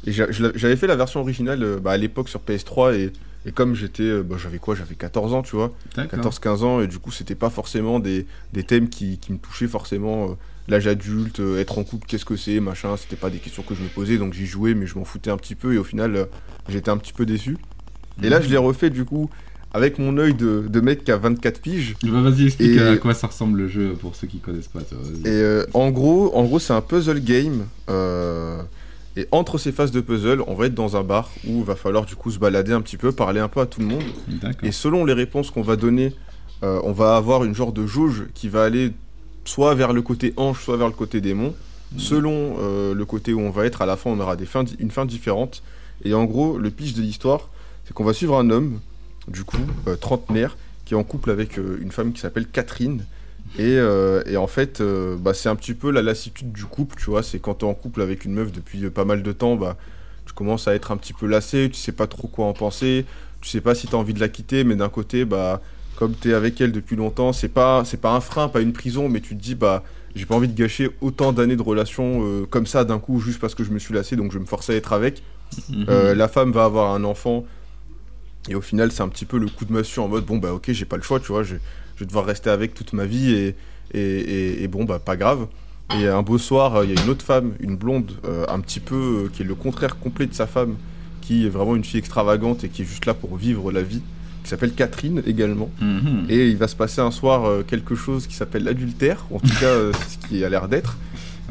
[0.07, 3.13] j'avais fait la version originale euh, bah, à l'époque sur PS3 et,
[3.47, 5.73] et comme j'étais, bah, j'avais quoi, j'avais 14 ans tu vois.
[5.97, 6.33] D'accord.
[6.33, 9.69] 14-15 ans et du coup c'était pas forcément des, des thèmes qui, qui me touchaient
[9.69, 10.35] forcément euh,
[10.71, 13.75] l'âge adulte, euh, être en couple, qu'est-ce que c'est, machin, c'était pas des questions que
[13.75, 15.85] je me posais donc j'y jouais mais je m'en foutais un petit peu et au
[15.85, 16.25] final euh,
[16.69, 17.57] j'étais un petit peu déçu.
[18.23, 19.29] Et là je l'ai refait du coup
[19.73, 22.97] avec mon œil de, de mec qui a 24 piges Bah, vas-y, explique Et- à
[22.97, 24.81] quoi ça ressemble le jeu pour ceux qui connaissent pas.
[24.81, 28.61] toi, et euh, en gros, en gros c'est un puzzle game euh,
[29.17, 31.77] et entre ces phases de puzzle on va être dans un bar où il va
[31.77, 34.03] falloir du coup se balader un petit peu, parler un peu à tout le monde.
[34.63, 36.13] Et selon les réponses qu'on va donner,
[36.63, 38.93] euh, on va avoir une genre de jauge qui va aller
[39.51, 41.55] soit vers le côté ange, soit vers le côté démon.
[41.97, 44.63] Selon euh, le côté où on va être, à la fin, on aura des fins,
[44.63, 45.63] di- une fin différente.
[46.05, 47.49] Et en gros, le pitch de l'histoire,
[47.85, 48.79] c'est qu'on va suivre un homme,
[49.27, 53.05] du coup, euh, trentenaire, qui est en couple avec euh, une femme qui s'appelle Catherine.
[53.59, 53.79] Et,
[54.33, 54.81] et en fait,
[55.25, 57.25] bah, c'est un petit peu la lassitude du couple, tu vois.
[57.25, 59.77] C'est quand tu es en couple avec une meuf depuis pas mal de temps, bah,
[60.27, 63.05] tu commences à être un petit peu lassé, tu sais pas trop quoi en penser,
[63.41, 65.61] tu sais pas si tu as envie de la quitter, mais d'un côté, bah,
[66.01, 68.73] comme tu es avec elle depuis longtemps, c'est pas, c'est pas un frein, pas une
[68.73, 69.85] prison, mais tu te dis, bah,
[70.17, 73.39] j'ai pas envie de gâcher autant d'années de relation euh, comme ça d'un coup, juste
[73.39, 75.23] parce que je me suis lassé, donc je vais me forcer à être avec.
[75.69, 75.87] Mhm.
[75.89, 77.45] Euh, la femme va avoir un enfant.
[78.49, 80.53] Et au final, c'est un petit peu le coup de massue en mode bon, bah
[80.55, 81.57] ok, j'ai pas le choix, tu vois, je,
[81.97, 83.55] je vais devoir rester avec toute ma vie et,
[83.93, 85.47] et, et- et bon, bah pas grave.
[85.99, 88.61] Et un beau soir, euh, il y a une autre femme, une blonde, euh, un
[88.61, 90.77] petit peu qui est le contraire complet de sa femme,
[91.21, 94.01] qui est vraiment une fille extravagante et qui est juste là pour vivre la vie,
[94.51, 95.71] qui s'appelle Catherine également.
[95.81, 96.27] Mhm.
[96.29, 99.55] Et il va se passer un soir euh, quelque chose qui s'appelle l'adultère, en tout
[99.61, 100.99] cas euh, ce qui a l'air d'être.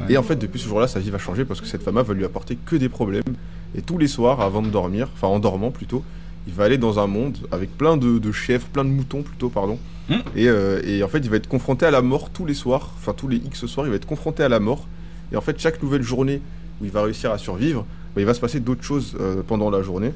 [0.01, 0.13] Ouais.
[0.13, 2.13] Et en fait, depuis ce jour-là, sa vie va changer parce que cette femme va
[2.13, 3.23] lui apporter que des problèmes.
[3.73, 6.03] Et tous les soirs, avant de dormir, enfin en dormant plutôt,
[6.45, 9.47] il va aller dans un monde avec plein de, de chèvres, plein de moutons plutôt,
[9.47, 9.79] pardon.
[10.09, 10.15] Hmm.
[10.35, 12.91] Et, euh, et en fait, il va être confronté à la mort tous les soirs,
[12.97, 14.89] enfin tous les X soirs, il va être confronté à la mort.
[15.31, 16.41] Et en fait, chaque nouvelle journée
[16.81, 19.69] où il va réussir à survivre, bah, il va se passer d'autres choses euh, pendant
[19.69, 20.11] la journée.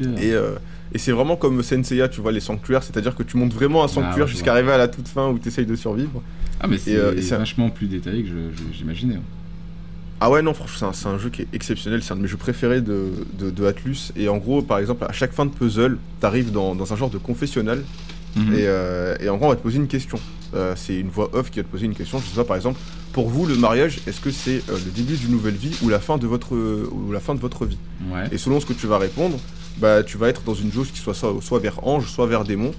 [0.00, 0.56] Et, euh,
[0.92, 3.88] et c'est vraiment comme Senseiya, tu vois, les sanctuaires, c'est-à-dire que tu montes vraiment un
[3.88, 6.22] sanctuaire ouais, je jusqu'à arriver à la toute fin où tu essayes de survivre.
[6.60, 8.30] Ah, mais c'est euh, un- vachement plus détaillé que
[8.72, 9.16] j'imaginais.
[9.16, 9.22] hein.
[10.22, 12.36] Ah ouais, non, franchement, c'est un, jeu qui est exceptionnel, c'est un de mes jeux
[12.36, 14.12] préférés de, de, de Atlus.
[14.16, 17.10] Et en gros, par exemple, à chaque fin de puzzle, t'arrives dans, dans un genre
[17.10, 17.82] de confessionnal,
[18.36, 18.52] Mhm.
[18.54, 20.20] et, euh, et en gros, on va te poser une question.
[20.54, 22.56] Euh, c'est une voix off qui va te poser une question, je sais pas, par
[22.56, 22.78] exemple,
[23.12, 26.16] pour vous, le mariage, est-ce que c'est le début d'une nouvelle vie ou la fin
[26.16, 27.78] de votre, ou la fin de votre vie?
[28.12, 29.36] Ouais, Et selon ce que tu vas répondre,
[29.78, 32.44] bah, tu vas être dans une jauge qui soit soit, soit vers ange, soit vers
[32.44, 32.72] démon.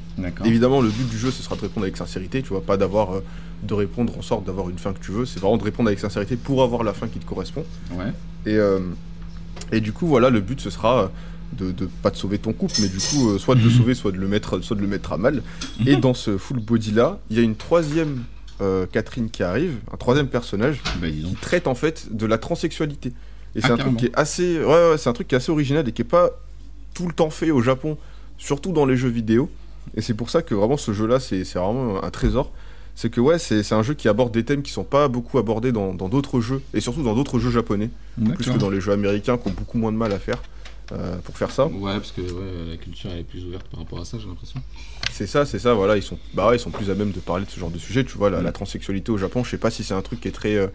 [0.45, 2.41] Évidemment, le but du jeu, ce sera de répondre avec sincérité.
[2.41, 3.23] Tu vois, pas d'avoir euh,
[3.63, 5.25] de répondre en sorte d'avoir une fin que tu veux.
[5.25, 7.63] C'est vraiment de répondre avec sincérité pour avoir la fin qui te correspond.
[7.93, 8.05] Ouais.
[8.45, 8.79] Et, euh,
[9.71, 11.07] et du coup, voilà, le but, ce sera euh,
[11.53, 13.93] de, de pas de sauver ton couple, mais du coup, euh, soit de le sauver,
[13.93, 15.43] soit de le mettre, soit de le mettre à mal.
[15.85, 18.23] Et dans ce full body là, il y a une troisième
[18.91, 23.09] Catherine qui arrive, un troisième personnage Bah, qui traite en fait de la transsexualité.
[23.09, 23.97] Et Ah, c'est un carrément.
[23.97, 26.03] truc qui est assez, ouais, ouais, c'est un truc qui est assez original et qui
[26.03, 26.29] est pas
[26.93, 27.97] tout le temps fait au Japon,
[28.37, 29.49] surtout dans les jeux vidéo.
[29.95, 32.51] Et c'est pour ça que vraiment ce jeu-là, c'est c'est vraiment un trésor.
[32.93, 35.37] C'est que ouais, c'est c'est un jeu qui aborde des thèmes qui sont pas beaucoup
[35.39, 37.89] abordés dans dans d'autres jeux et surtout dans d'autres jeux japonais,
[38.35, 40.41] plus que dans les jeux américains qui ont beaucoup moins de mal à faire
[40.91, 41.67] euh, pour faire ça.
[41.67, 44.27] Ouais, parce que ouais, la culture elle est plus ouverte par rapport à ça, j'ai
[44.27, 44.59] l'impression.
[45.11, 47.19] C'est ça, c'est ça, voilà, ils sont, bah ouais, ils sont plus à même de
[47.19, 48.43] parler de ce genre de sujet, tu vois, la, Mm.
[48.43, 50.67] la transsexualité au Japon, je sais pas si c'est un truc qui est très, euh,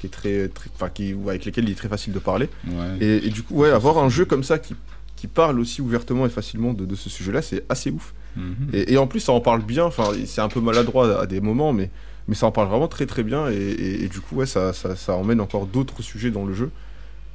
[0.00, 2.48] qui est très, très- enfin, qui, avec lequel il est très facile de parler.
[2.66, 2.96] Ouais.
[3.00, 4.74] Et, et du coup, ouais, avoir un jeu comme ça qui,
[5.18, 8.14] qui parle aussi ouvertement et facilement de, de ce sujet-là, c'est assez ouf.
[8.36, 8.68] Mhm.
[8.72, 9.84] Et, et en plus, ça en parle bien.
[9.84, 11.90] Enfin, c'est un peu maladroit à, à des moments, mais,
[12.28, 13.48] mais ça en parle vraiment très très bien.
[13.50, 16.54] Et, et- et du coup, ouais, ça, ça, ça emmène encore d'autres sujets dans le
[16.54, 16.70] jeu.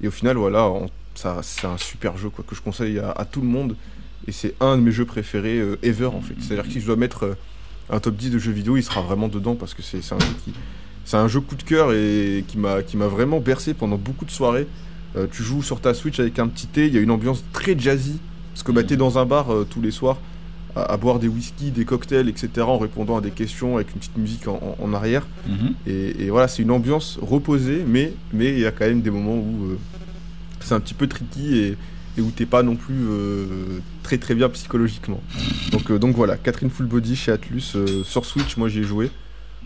[0.02, 3.12] Et au final, voilà, on- ça, c'est un super jeu quoi, que je conseille à,
[3.12, 3.76] à tout le monde.
[4.28, 6.36] Et c'est un de mes jeux préférés euh, ever en fait.
[6.40, 7.34] C'est-à-dire que si je dois mettre euh,
[7.90, 10.20] un top 10 de jeux vidéo, il sera vraiment dedans parce que c'est c'est un
[10.20, 10.54] jeu qui.
[11.06, 14.24] C'est un jeu coup de cœur et qui m'a qui m'a vraiment bercé pendant beaucoup
[14.24, 14.68] de soirées.
[15.16, 17.44] Euh, tu joues sur ta Switch avec un petit thé, il y a une ambiance
[17.54, 18.20] très jazzy.
[18.54, 20.18] Parce que bah, t'es dans un bar euh, tous les soirs
[20.76, 22.50] à, à boire des whisky, des cocktails, etc.
[22.62, 25.26] en répondant à des questions avec une petite musique en, en- en arrière.
[25.48, 25.74] Mhm.
[25.88, 29.12] Et, et voilà, c'est une ambiance reposée, mais mais il y a quand même des
[29.12, 29.78] moments où euh,
[30.62, 31.78] c'est un petit peu tricky et,
[32.18, 32.96] et où t'es pas non plus
[34.04, 35.22] très très bien psychologiquement.
[35.72, 39.10] Donc, donc voilà, Catherine Full Body chez Atlus sur Switch, moi j'y ai joué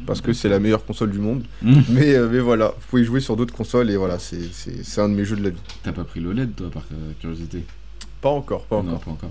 [0.05, 1.43] parce que c'est la meilleure console du monde.
[1.61, 1.83] Mhm.
[1.89, 5.13] Mais, euh, mais voilà, vous pouvez jouer sur d'autres consoles et voilà, c'est- un de
[5.15, 5.59] mes jeux de la vie.
[5.83, 7.63] T'as pas pris l'OLED toi par euh, curiosité?
[8.21, 8.99] Pas encore, pas Non, encore.
[9.01, 9.29] pas encore.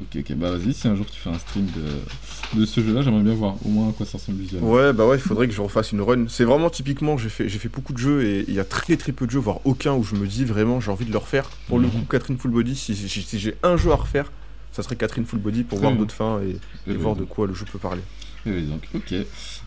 [0.00, 0.36] Ok, ok, ok.
[0.36, 3.34] Bah vas-y, si un jour tu fais un stream de, de ce jeu-là, j'aimerais bien
[3.34, 4.72] voir au moins à quoi ça ressemble visuellement.
[4.72, 6.24] Ouais, bah ouais, il faudrait que je refasse une run.
[6.28, 9.12] C'est vraiment typiquement, j'ai fait, fait beaucoup de jeux et il y a très très
[9.12, 11.50] peu de jeux, voire aucun, où je me dis vraiment j'ai envie de le refaire.
[11.66, 11.92] Pour le Mhm.
[11.92, 14.32] coup, Catherine Full Body, si, si- si j'ai un jeu à refaire,
[14.72, 16.50] ça serait Catherine Full Body pour voir d'autres fins et,
[16.90, 18.00] et Euh, voir de quoi le jeu peut parler.
[18.46, 19.14] Donc, ok.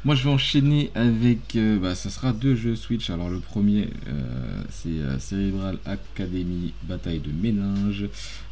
[0.05, 1.55] Moi, je vais enchaîner avec.
[1.55, 3.09] euh, bah, ça sera deux jeux Switch.
[3.09, 8.05] Alors, le premier, euh, c'est euh, Cerebral Academy Bataille de Méninge.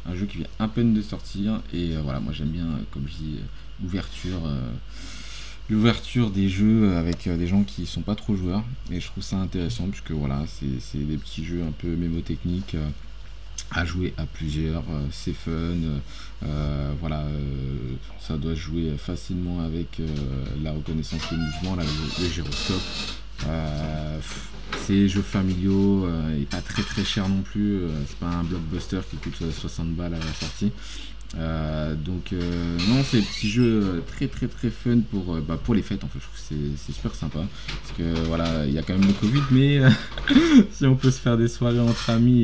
[0.06, 1.60] Un jeu qui vient à peine de sortir.
[1.72, 3.36] Et voilà, moi, j'aime bien, comme je dis,
[3.82, 4.40] l'ouverture.
[5.68, 9.36] L'ouverture des jeux avec des gens qui sont pas trop joueurs et je trouve ça
[9.36, 12.74] intéressant puisque voilà c'est des petits jeux un peu mémotechniques
[13.70, 15.98] à jouer à plusieurs euh, c'est fun euh,
[16.42, 17.24] euh, voilà,
[18.18, 20.00] ça doit jouer facilement avec
[20.62, 22.80] la reconnaissance des mouvements, le, gyroscope.
[24.86, 26.08] C'est jeux familiaux
[26.38, 27.82] et pas très très cher non plus.
[28.08, 30.72] c'est pas un blockbuster qui coûte euh, 60 balles à la sortie.
[31.38, 35.40] Euh, donc euh, non, c'est des petits jeux euh, très très très fun pour, euh,
[35.46, 36.18] bah, pour les fêtes en fait.
[36.18, 39.12] Je trouve que c'est- super sympa parce que voilà, il y a quand même le
[39.12, 39.80] Covid, mais
[40.72, 42.42] si on peut se faire des soirées entre amis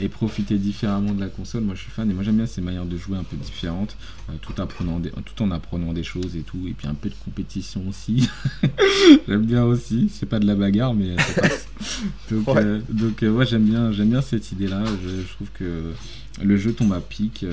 [0.00, 2.46] et, et profiter différemment de la console, moi je suis fan et moi j'aime bien
[2.46, 3.96] ces manières de jouer un peu différentes,
[4.28, 7.10] euh, tout, apprenant des- tout en apprenant des choses et tout, et puis un peu
[7.10, 8.28] de compétition aussi.
[9.28, 11.68] j'aime bien aussi, c'est pas de la bagarre, mais ça passe.
[12.32, 12.80] donc Ouais.
[12.90, 14.82] donc ouais, j'aime bien, j'aime bien cette idée-là.
[15.04, 15.92] Je, je trouve que
[16.42, 17.44] le jeu tombe à pic.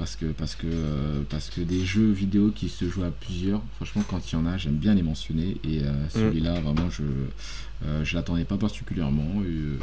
[0.00, 3.60] Parce que, parce, que, euh, parce que des jeux vidéo qui se jouent à plusieurs,
[3.76, 5.58] franchement, quand il y en a, j'aime bien les mentionner.
[5.62, 7.02] Et euh, celui-là, vraiment, je
[7.86, 9.42] euh, je l'attendais pas particulièrement.
[9.42, 9.76] Et, euh,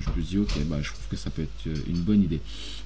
[0.00, 2.40] je me dis, ok, bah, je trouve que ça peut être une bonne idée.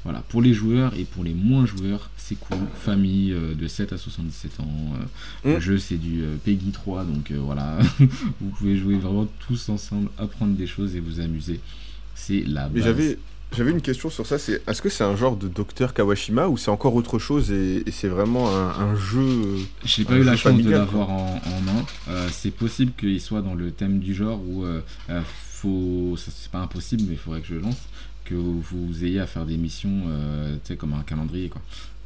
[0.04, 2.56] Voilà, pour les joueurs et pour les moins joueurs, c'est cool.
[2.76, 4.94] Famille de 7 à 77 ans.
[5.44, 5.52] Mm.
[5.52, 7.78] Le jeu, c'est du Peggy 3, donc voilà.
[8.40, 11.60] vous pouvez jouer vraiment tous ensemble, apprendre des choses et vous amuser.
[12.14, 13.18] C'est la base.
[13.56, 13.70] J'avais.
[13.70, 16.70] Une question sur ça, c'est est-ce que c'est un genre de docteur Kawashima ou c'est
[16.70, 20.36] encore autre chose et, et c'est vraiment un, un jeu euh, J'ai pas eu la
[20.36, 21.84] chance de l'avoir en, en main.
[22.08, 24.80] Euh, c'est possible qu'il soit dans le thème du genre où euh,
[25.10, 25.20] euh,
[25.52, 26.16] faut.
[26.16, 27.76] C'est pas impossible, mais il faudrait que je lance.
[28.24, 31.60] Que vous, ayez à faire des missions, euh, tu sais, comme un calendrier, quoi.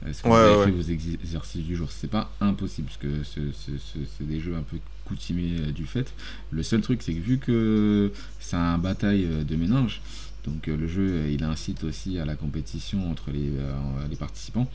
[0.09, 0.65] Est-ce que Ouais, vous avez ouais.
[0.65, 1.89] fait vos exercices du jour?
[1.91, 5.85] C'est pas impossible, parce que ce- ce- ce- c'est des jeux un peu coutumés du
[5.85, 6.13] fait.
[6.51, 10.01] Le seul truc, c'est que vu que c'est un bataille de méninges,
[10.45, 13.73] donc euh, le jeu, euh, il incite aussi à la compétition entre les, euh,
[14.11, 14.71] les participants.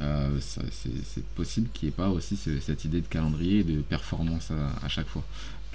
[0.00, 3.80] Euh, c'est possible qu'il n'y ait pas aussi ce- cette idée de calendrier et de
[3.80, 5.24] performance à, à chaque fois.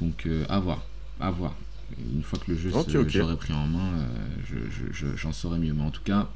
[0.01, 0.83] Donc euh, à voir,
[1.19, 1.55] à voir.
[2.13, 3.09] Une fois que le jeu Ok, se- ok.
[3.09, 4.07] j'aurai pris en main, euh,
[4.47, 5.73] je- je- je- j'en saurai mieux.
[5.73, 6.29] Mais en tout cas,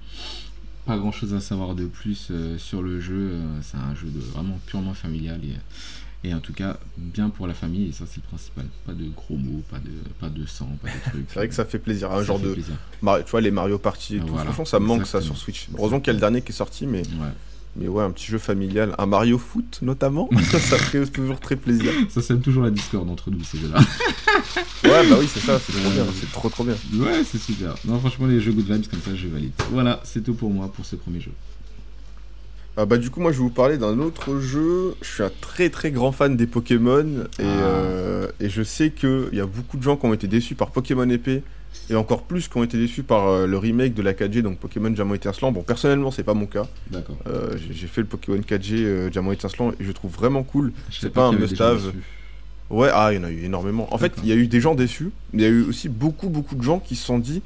[0.86, 3.38] pas grand chose à savoir de plus sur le jeu.
[3.62, 5.54] c'est un jeu de vraiment purement familial et,
[6.24, 8.66] et en tout cas bien pour la famille et ça c'est le principal.
[8.86, 11.26] Pas de gros mots, pas de, pas de sang, pas de trucs.
[11.30, 12.56] C'est vrai que ça fait plaisir, un Ça genre de.
[12.56, 14.28] tu vois, les Mario Party et tout.
[14.28, 15.68] Voilà, Franchement, ça manque ça sur Switch.
[15.78, 17.28] Heureusement qu'il y a le dernier qui est sorti, mais, Ouais.
[17.76, 18.96] mais ouais, un petit jeu familial.
[18.98, 21.92] Un Mario Foot notamment, ça fait toujours très plaisir.
[22.10, 23.80] Ça sème toujours la discorde entre nous ces jeux-là.
[24.84, 26.76] Ouais, bah oui, c'est ça, c'est trop bien, c'est trop trop bien.
[26.96, 27.76] Ouais, c'est super.
[27.86, 29.52] Non, franchement, les jeux Good Vibes comme ça, je valide.
[29.72, 31.32] Voilà, c'est tout pour moi pour ce premier jeu.
[32.76, 34.96] Ah bah du coup moi je vais vous parler d'un autre jeu.
[35.02, 37.06] Je suis un très très grand fan des Pokémon
[37.38, 37.44] et, Ah.
[37.44, 40.72] euh, et je sais qu'il y a beaucoup de gens qui ont été déçus par
[40.72, 41.44] Pokémon épée
[41.92, 44.58] et encore plus qui ont été déçus par euh, le remake de la 4G donc
[44.58, 45.52] Pokémon Diamant étincelant.
[45.52, 46.66] Bon personnellement c'est pas mon cas.
[46.90, 47.16] D'accord.
[47.28, 50.74] Euh, j'ai fait le Pokémon 4G euh, Diamant étincelant et je trouve vraiment cool.
[50.90, 51.56] C'est pas un dessus.
[52.72, 53.88] Ouais ah il y en a eu énormément.
[53.94, 55.90] En fait il y a eu des gens déçus mais il y a eu aussi
[55.90, 57.44] beaucoup beaucoup de gens qui se sont dit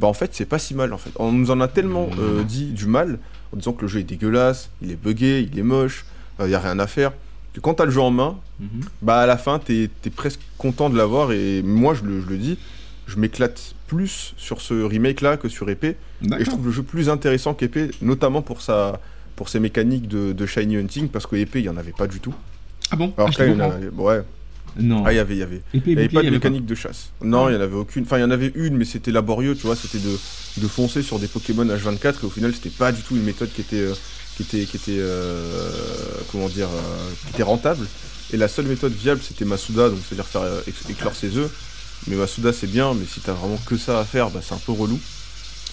[0.00, 1.10] bah en fait c'est pas si mal en fait.
[1.16, 2.44] On nous en a tellement Mhm.
[2.44, 3.18] dit du mal
[3.54, 6.04] en disant que le jeu est dégueulasse, il est buggé, il est moche,
[6.42, 7.12] il y a rien à faire.
[7.54, 8.82] Que quand t'as le jeu en main, Mhm.
[9.02, 12.26] bah à la fin t'es es presque content de l'avoir et moi je le, je
[12.26, 12.58] le dis,
[13.06, 15.96] je m'éclate plus sur ce remake là que sur épée.
[16.22, 19.00] Et je trouve le jeu plus intéressant qu'épée, notamment pour sa
[19.36, 22.06] pour ses mécaniques de, de shiny hunting, parce que épée il y en avait pas
[22.06, 22.34] du tout.
[22.90, 23.12] Ah bon?
[23.16, 24.22] Alors Ah, là, il y en avait, ouais,
[24.78, 25.04] Non.
[25.06, 25.62] ah il y avait, il y avait.
[25.72, 27.10] Épée, Il n'y avait bouclier, pas de avait mécanique de chasse.
[27.22, 27.50] Non, Ah.
[27.50, 28.02] il n'y en avait aucune.
[28.04, 29.76] Enfin, il y en avait une, mais c'était laborieux, tu vois.
[29.76, 30.16] C'était de,
[30.58, 33.50] de foncer sur des Pokémon H24 et au final, c'était pas du tout une méthode
[33.54, 33.94] qui était, euh,
[34.36, 35.70] qui était, qui était, euh,
[36.32, 37.86] comment dire, euh, qui était rentable.
[38.32, 41.50] Et la seule méthode viable, c'était Masuda, donc c'est-à-dire faire éc- éclore ses œufs.
[42.08, 44.60] Mais Masuda, c'est bien, mais si t'as vraiment que ça à faire, bah, c'est un
[44.64, 44.98] peu relou.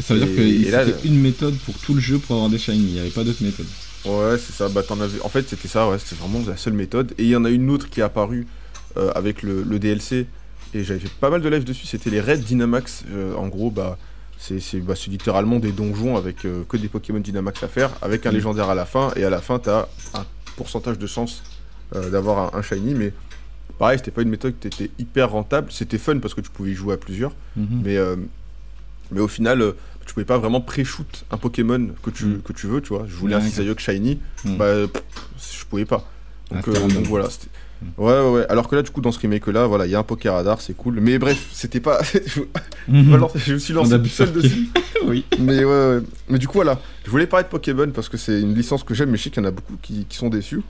[0.03, 2.57] Ça veut dire que là, c'était une méthode pour tout le jeu pour avoir des
[2.57, 2.77] shiny.
[2.77, 3.65] Il n'y avait pas d'autre méthode.
[4.05, 4.69] Ouais, c'est ça.
[4.69, 5.21] Bah, avais...
[5.21, 7.13] En fait, c'était ça, ouais, c'était vraiment la seule méthode.
[7.17, 8.47] Et il y en a une autre qui est apparue
[9.15, 10.27] avec le, le DLC.
[10.73, 11.85] Et j'avais fait pas mal de live dessus.
[11.85, 13.03] C'était les raids Dynamax.
[13.11, 13.97] Euh, en gros, bah,
[14.37, 18.31] c'est bah, littéralement des donjons avec euh, que des Pokémon Dynamax à faire, avec un
[18.31, 19.11] légendaire à la fin.
[19.17, 20.25] Et à la fin, t'as un
[20.55, 21.43] pourcentage de chance
[21.95, 22.93] euh, d'avoir un, un shiny.
[22.95, 23.11] Mais
[23.79, 25.71] pareil, c'était pas une méthode qui était hyper rentable.
[25.71, 27.33] C'était fun parce que tu pouvais y jouer à plusieurs.
[27.57, 27.81] Mhm.
[27.83, 28.15] Mais, euh,
[29.11, 29.73] mais au final, euh,
[30.05, 32.41] tu pouvais pas vraiment pré-shoot un Pokémon que tu, Mm.
[32.43, 33.05] que tu veux, tu vois.
[33.07, 33.41] Je voulais un.
[33.41, 34.55] Cisaillok Shiny, Mm.
[34.57, 35.03] bah pff,
[35.59, 36.09] je pouvais pas.
[36.49, 36.93] Ah, Donc, euh, random.
[36.97, 37.29] donc voilà.
[37.29, 37.49] c'était-.
[37.97, 38.45] Ouais, ouais, ouais.
[38.49, 40.61] Alors que là, du coup, dans ce remake là, voilà, il y a un Pokéradar,
[40.61, 40.99] c'est cool.
[41.01, 41.99] Mais bref, c'était pas.
[42.25, 42.41] je,
[42.87, 43.27] Mhm.
[43.35, 44.69] je me suis lancé tout seul dessus.
[45.05, 45.25] oui.
[45.39, 45.99] Mais ouais, ouais.
[46.29, 46.79] Mais du coup, voilà.
[47.05, 49.29] Je voulais parler de Pokémon parce que c'est une licence que j'aime, mais je sais
[49.29, 50.61] qu'il y en a beaucoup qui, qui sont déçus.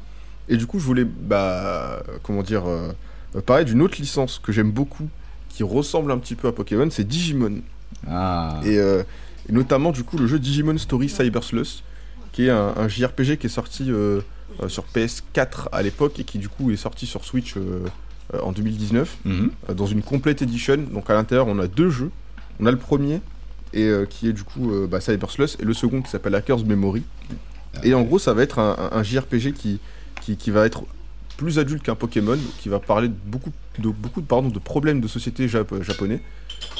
[0.49, 2.91] Et du coup, je voulais, bah, comment dire, euh,
[3.36, 5.07] euh, parler d'une autre licence que j'aime beaucoup,
[5.49, 7.59] qui ressemble un petit peu à Pokémon, c'est Digimon.
[8.07, 8.59] Ah.
[8.66, 9.03] Et, euh,
[9.49, 11.84] et notamment, du coup, le jeu Digimon Story Cyber Sleuth,
[12.32, 14.22] qui est un, un JRPG qui est sorti euh,
[14.62, 17.84] euh, sur PS4 à l'époque et qui, du coup, est sorti sur Switch euh,
[18.34, 19.52] euh, en 2019 Mhm.
[19.76, 20.78] dans une complete edition.
[20.91, 22.12] Donc à l'intérieur, on a deux jeux.
[22.60, 23.22] On a le premier
[23.74, 27.04] et qui est du coup bah, Cyber Sleuth et le second qui s'appelle Hackers Memory.
[27.84, 29.80] Et en gros, ça va être un, JRPG qui,
[30.22, 30.84] qui, qui va être
[31.38, 33.49] plus adulte qu'un Pokémon, qui va parler de beaucoup
[33.80, 36.22] de, beaucoup de, pardon, de problèmes de société jap- japonais.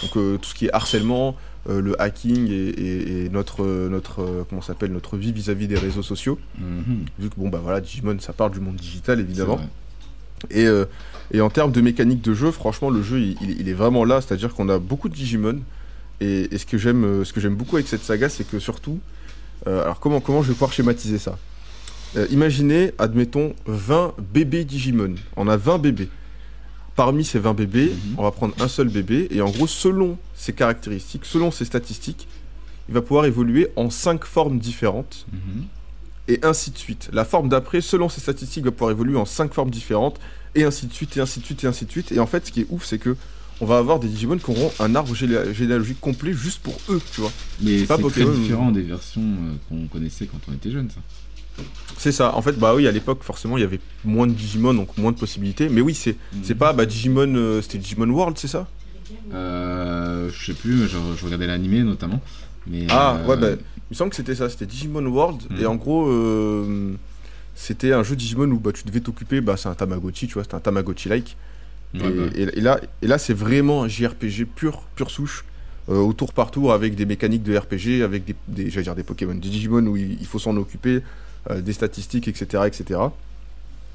[0.04, 4.22] Donc euh, tout ce qui est harcèlement, le hacking et, et- et notre, euh, notre,
[4.24, 6.40] euh, comment s'appelle, notre vie vis-à-vis des réseaux sociaux.
[6.60, 7.06] Mhm.
[7.20, 9.60] Vu que bon bah voilà, Digimon ça parle du monde digital évidemment.
[10.50, 10.86] Et, euh,
[11.32, 14.06] et en termes de mécanique de jeu, franchement, le jeu il, il- il est vraiment
[14.06, 14.22] là.
[14.22, 15.60] C'est-à-dire qu'on a beaucoup de Digimon.
[16.20, 18.58] Et, et ce que j'aime, euh, ce que j'aime beaucoup avec cette saga, c'est que
[18.60, 19.00] surtout,
[19.68, 21.38] euh, alors comment comment je vais pouvoir schématiser ça?
[22.18, 25.14] Euh, Imaginez, admettons, 20 bébés Digimon.
[25.36, 26.10] On a 20 bébés.
[26.96, 28.16] Parmi ces 20 bébés, Mhm.
[28.18, 32.28] on va prendre un seul bébé et en gros, selon ses caractéristiques, selon ses statistiques,
[32.90, 35.64] il va pouvoir évoluer en 5 formes différentes Mhm.
[36.28, 37.10] et ainsi de suite.
[37.14, 40.20] La forme d'après, selon ses statistiques, va pouvoir évoluer en 5 formes différentes,
[40.56, 42.12] et ainsi de suite, et ainsi de suite, et ainsi de suite.
[42.12, 43.16] Et en fait, ce qui est ouf, c'est que
[43.62, 47.00] on va avoir des Digimon qui auront un arbre géné- généalogique complet juste pour eux,
[47.14, 47.32] tu vois.
[47.62, 51.64] Mais C'est pas très différent des versions euh, qu'on connaissait quand on était jeune, ça.
[52.00, 52.36] C'est ça.
[52.36, 55.12] En fait, bah oui, à l'époque, forcément, il y avait moins de Digimon, donc moins
[55.12, 55.70] de possibilités.
[55.70, 56.60] Mais oui, c'est c'est Mhm.
[56.60, 58.68] pas bah, Digimon, euh, c'était Digimon World, c'est ça?
[59.34, 62.22] Euh, je sais plus, mais je, je regardais l'animé notamment.
[62.68, 65.60] Mais, Ah, euh, ouais, bah, il me semble que c'était ça, c'était Digimon World, Mhm.
[65.62, 66.94] et en gros, euh,
[67.56, 70.44] c'était un jeu Digimon où bah, tu devais t'occuper, bah, c'est un Tamagotchi, tu vois,
[70.44, 71.36] c'était un Tamagotchi-like.
[71.96, 75.44] ouais, et, bah, et- et là, et là c'est vraiment un JRPG pur, pur souche,
[75.90, 79.04] euh, au tour par tour, avec des mécaniques de RPG, avec des, des, dire des
[79.04, 81.02] Pokémon, des Digimon où il, il faut s'en occuper,
[81.56, 83.00] des statistiques, etc., etc.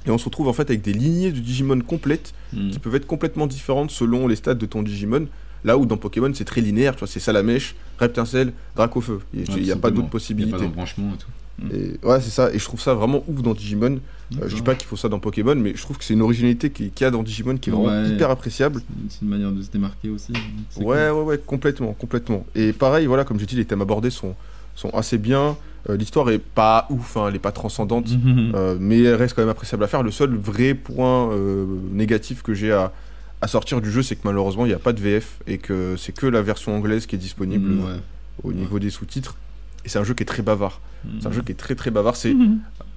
[0.07, 2.71] Et on se retrouve en fait avec des lignées de Digimon complètes mhm.
[2.71, 5.27] qui peuvent être complètement différentes selon les stats de ton Digimon.
[5.65, 9.21] Là où dans Pokémon c'est très linéaire, tu vois, c'est Salamèche, Reptincelle, Dracofeu.
[9.35, 10.53] Il n'y Ouais, a, pas d'autres Il n'y a possibilités.
[10.53, 11.29] pas d'embranchement et tout.
[11.75, 12.53] Et ouais, c'est ça.
[12.53, 13.99] Et je trouve ça vraiment ouf dans Digimon.
[14.35, 16.21] Euh, je dis pas qu'il faut ça dans Pokémon, mais je trouve que c'est une
[16.21, 18.09] originalité qui- qu'il y a dans Digimon qui est vraiment Ouais.
[18.11, 18.83] hyper appréciable.
[19.09, 20.35] C'est une manière de se démarquer aussi.
[20.71, 22.45] c'est Ouais, ouais, ouais, complètement, complètement.
[22.55, 24.35] Et pareil, voilà, comme j'ai dit, les thèmes abordés sont,
[24.75, 25.57] sont assez bien.
[25.89, 28.17] Euh, L'histoire est pas ouf, hein, elle est pas transcendante, cool.
[28.33, 28.53] Mhm.
[28.55, 30.03] euh, mais elle reste quand même appréciable à faire.
[30.03, 32.93] Le seul vrai point euh, négatif que j'ai à,
[33.41, 35.95] à sortir du jeu, c'est que malheureusement, il n'y a pas de VF et que
[35.97, 38.01] c'est que la version anglaise qui est disponible Mm, ouais.
[38.43, 39.37] au niveau des sous-titres.
[39.85, 40.81] Et c'est un jeu qui est très bavard.
[41.21, 41.37] C'est un Mhm.
[41.37, 42.17] jeu qui est très très bavard.
[42.17, 42.35] C'est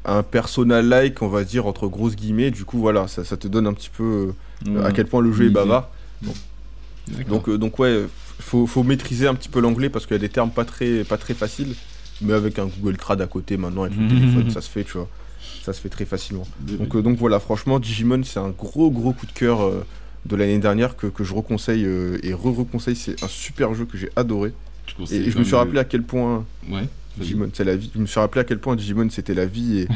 [0.05, 2.49] un persona-like, on va dire, entre grosses guillemets.
[2.49, 4.33] Du coup, voilà, ça, ça te donne un petit peu
[4.83, 5.89] à quel point le jeu est bavard.
[7.27, 8.05] Donc, euh, donc ouais,
[8.39, 11.03] faut, faut maîtriser un petit peu l'anglais parce qu'il y a des termes pas très,
[11.03, 11.75] pas très faciles.
[12.21, 14.09] Mais avec un Google Trad à côté maintenant, avec le Mhm.
[14.09, 15.07] téléphone, ça se fait, tu vois.
[15.63, 16.47] Ça se fait très facilement.
[16.59, 19.85] Donc, euh, donc voilà, franchement, Digimon, c'est un gros gros coup de cœur euh,
[20.25, 22.95] de l'année dernière que, que je reconseille euh, et re-reconseille.
[22.95, 24.53] C'est un super jeu que j'ai adoré.
[25.11, 26.87] Et, je me suis rappelé à quel point Ouais.
[27.17, 27.91] Digimon, c'est la vie.
[27.93, 29.87] Je me suis rappelé à quel point Digimon c'était la vie et,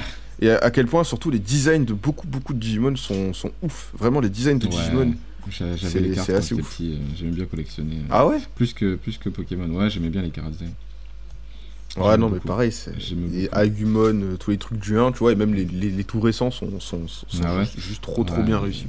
[0.45, 3.51] et à, à quel point surtout les designs de beaucoup beaucoup de Digimon sont, sont
[3.61, 3.91] ouf.
[3.97, 4.71] Vraiment les designs de Ouais.
[4.71, 5.13] Digimon.
[5.49, 7.95] J'avais les cartes quand j'étais petit, euh, j'aimais bien collectionner.
[7.95, 8.37] euh, Ah ouais?
[8.55, 10.71] Plus que, plus que Pokémon, ouais, j'aimais bien les cartes design.
[11.97, 12.47] Ouais non mais beaucoup.
[12.47, 13.49] pareil, c'est les.
[13.51, 16.19] Agumon, euh, tous les trucs du 1, tu vois, et même les, les, les tout
[16.19, 18.87] récents sont, sont, sont Ah ouais juste, juste trop trop bien réussis.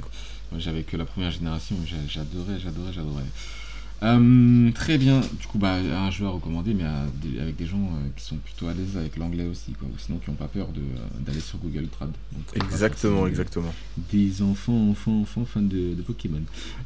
[0.57, 1.75] J'avais que la première génération,
[2.07, 3.23] j'adorais, j'adorais, j'adorais.
[4.05, 5.19] Euh, très bien.
[5.39, 8.23] Du coup, bah, un jeu à recommander, mais à des- avec des gens euh, qui
[8.23, 9.87] sont plutôt à l'aise avec l'anglais aussi, quoi.
[9.93, 12.11] Ou sinon qui n'ont pas peur euh, d'aller sur Google Trad.
[12.31, 13.73] Donc, pas Exactement, exactement.
[14.11, 16.41] Des enfants, enfants, enfants fans de, de Pokémon.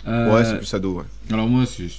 [0.07, 1.05] Ouais, c'est plus ado, ouais.
[1.31, 1.89] alors moi, c'est,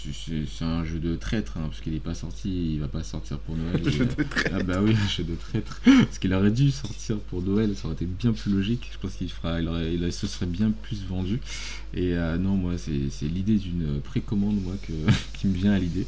[0.65, 3.57] un jeu de traître, hein, parce qu'il n'est pas sorti, il va pas sortir pour
[3.57, 3.81] Noël.
[3.87, 4.57] et, Jeu de traître.
[4.59, 5.81] Ah bah oui, un jeu de traître.
[5.85, 8.91] Parce qu'il aurait dû sortir pour Noël, ça aurait été bien plus logique.
[8.93, 11.41] Je pense qu'il fera, il aurait, il aurait- ce serait bien plus vendu.
[11.93, 14.93] Et euh, non, moi, c'est, c'est l'idée d'une précommande, moi, que,
[15.39, 16.07] qui me vient à l'idée.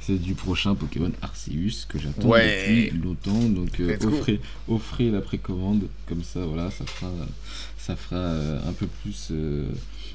[0.00, 2.84] C'est du prochain Pokémon Arceus que j'attends Ouais.
[2.86, 3.48] depuis longtemps.
[3.48, 7.10] Donc euh, offrez, offrez la précommande, comme ça, voilà, ça fera,
[7.78, 9.28] ça fera euh, un peu plus.
[9.32, 9.66] euh,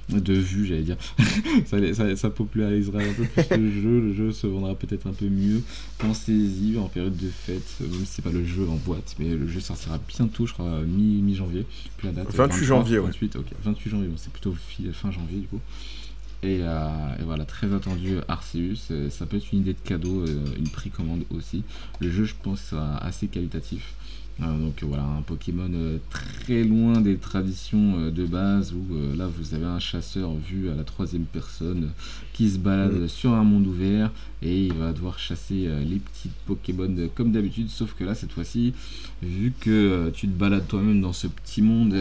[0.09, 0.97] de vues, j'allais dire.
[1.65, 5.13] ça, ça, ça popularisera un peu plus le jeu, le jeu se vendra peut-être un
[5.13, 5.61] peu mieux.
[5.99, 9.29] Pensez-y en période de fête, euh, même si c'est pas le jeu en boîte, mais
[9.35, 11.65] le jeu sortira bientôt, je crois, mi- mi-janvier.
[11.97, 13.07] Puis la date, euh, 28 janvier, ouais.
[13.07, 15.59] 28, ok, 28 janvier, bon, c'est plutôt fi- fin janvier du coup.
[16.41, 16.87] Et, euh,
[17.19, 20.69] et voilà, très attendu Arceus, euh, ça peut être une idée de cadeau, euh, une
[20.69, 21.63] précommande aussi.
[21.99, 23.93] Le jeu, je pense, sera assez qualitatif.
[24.41, 28.85] Euh, donc voilà, un Pokémon euh, très loin des traditions euh, de base où
[29.17, 31.91] là vous avez un chasseur vu à la troisième personne
[32.33, 33.07] qui se balade Mm.
[33.07, 34.11] sur un monde ouvert
[34.41, 38.73] et il va devoir chasser les petits Pokémon comme d'habitude, sauf que là cette fois-ci,
[39.21, 41.93] vu que tu te balades toi-même dans ce petit monde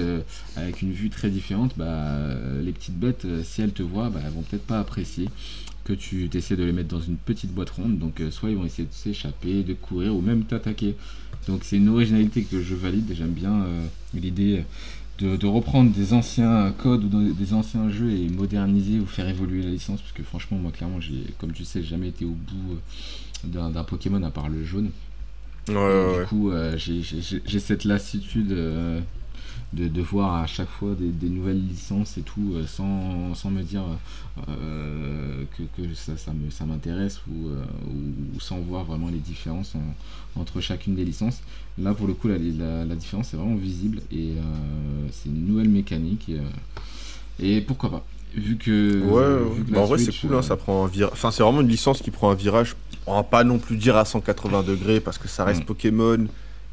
[0.56, 2.16] avec une vue très différente, bah,
[2.62, 5.28] les petites bêtes, si elles te voient, bah, elles vont peut-être pas apprécier
[5.88, 7.98] que tu essaies de les mettre dans une petite boîte ronde.
[7.98, 10.94] Donc euh, soit ils vont essayer de s'échapper, de courir ou même t'attaquer.
[11.48, 14.64] Donc c'est une originalité que je valide et j'aime bien euh, l'idée
[15.18, 19.28] de, de reprendre des anciens codes ou de- des anciens jeux et moderniser ou faire
[19.28, 22.30] évoluer la licence parce que franchement moi clairement j'ai comme tu sais jamais été au
[22.48, 22.78] bout euh,
[23.48, 24.90] d'un d'un Pokémon à part le jaune.
[25.68, 26.26] Ouais, Et ouais, du ouais.
[26.28, 29.00] coup, euh, j'ai- j'ai j'ai- j'ai cette lassitude euh,
[29.74, 33.50] de, de voir à chaque fois des, des nouvelles licences et tout, euh, sans, sans
[33.50, 33.82] me dire
[34.48, 40.40] euh, que, que ça, ça m'intéresse ou, euh, ou- sans voir vraiment les différences en-
[40.40, 41.40] entre chacune des licences.
[41.78, 45.46] Là, pour le coup, la, la- la différence est vraiment visible et euh, c'est une
[45.46, 46.30] nouvelle mécanique.
[47.38, 49.02] Et, et pourquoi pas Vu que.
[49.04, 51.12] Ouais, vu que bah en vrai c'est cool, hein, ça prend un virage.
[51.14, 52.76] Enfin, c'est vraiment une licence qui prend un virage.
[53.06, 55.64] On va pas non plus dire à 180 degrés parce que ça reste Mm.
[55.64, 56.26] Pokémon,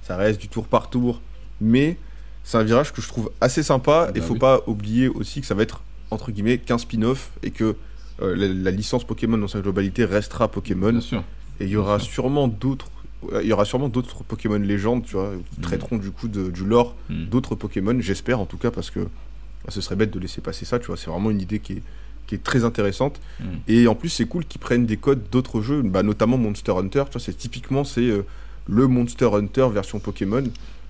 [0.04, 1.22] ça reste du tour par tour.
[1.62, 1.98] Mais
[2.46, 4.10] c'est un virage que je trouve assez sympa.
[4.16, 4.40] et Bah faut oui.
[4.40, 5.82] pas oublier aussi que ça va être
[6.12, 7.76] entre guillemets qu'un spin-off et que
[8.22, 10.92] euh, la, la licence Pokémon dans sa globalité restera Pokémon.
[10.92, 11.24] Bien sûr.
[11.60, 12.14] Et il y aura sûr.
[12.14, 12.88] sûrement d'autres.
[13.42, 15.64] Il y aura sûrement d'autres Pokémon légendes, tu vois, qui Mm.
[15.64, 17.26] traiteront du coup de, du lore Mm.
[17.26, 20.64] d'autres Pokémon, j'espère en tout cas, parce que bah, ce serait bête de laisser passer
[20.64, 21.84] ça, tu vois, c'est vraiment une idée qui est,
[22.28, 23.20] qui est très intéressante.
[23.40, 23.46] Mm.
[23.68, 27.04] Et en plus, c'est cool qu'ils prennent des codes d'autres jeux, bah, notamment Monster Hunter,
[27.08, 28.24] tu vois, c'est typiquement, c'est euh,
[28.68, 30.44] le Monster Hunter version Pokémon,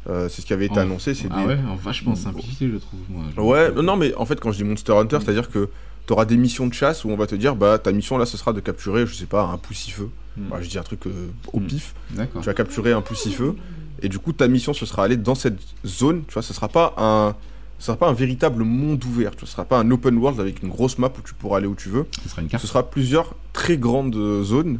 [0.07, 1.47] Euh, c'est ce qui avait été En- annoncé, c'est Ah des...
[1.47, 2.99] ouais, en vachement simplifié, je trouve.
[3.09, 3.23] Moi.
[3.35, 5.69] Je- Ouais, non, non, mais en fait, quand je dis Monster Hunter, c'est-à-dire que
[6.05, 8.25] tu auras des missions de chasse où on va te dire, bah, ta mission là,
[8.27, 10.09] ce sera de capturer, je sais pas, un poussifeu.
[10.37, 10.41] Mm.
[10.49, 11.65] Bah, je dis un truc euh, au Mm.
[11.65, 11.95] pif.
[12.15, 13.55] Tu vas capturer un poussifeu.
[14.03, 16.23] Et du coup, ta mission, ce sera aller dans cette zone.
[16.27, 17.35] Tu vois, ce sera pas un.
[17.79, 20.69] Ce sera pas un véritable monde ouvert, ce sera pas un open world avec une
[20.69, 22.05] grosse map où tu pourras aller où tu veux.
[22.23, 22.65] Ce sera une Ce carte.
[22.65, 24.79] sera plusieurs très grandes euh, zones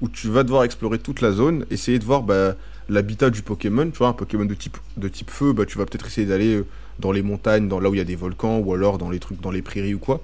[0.00, 2.54] où tu vas devoir explorer toute la zone, essayer de voir bah,
[2.88, 3.90] l'habitat du Pokémon.
[3.90, 6.56] Tu vois, un Pokémon de type, de type feu, bah, tu vas peut-être essayer d'aller
[6.56, 6.66] euh,
[6.98, 9.18] dans les montagnes, dans là où il y a des volcans, ou alors dans les
[9.18, 10.22] trucs, dans les prairies ou quoi.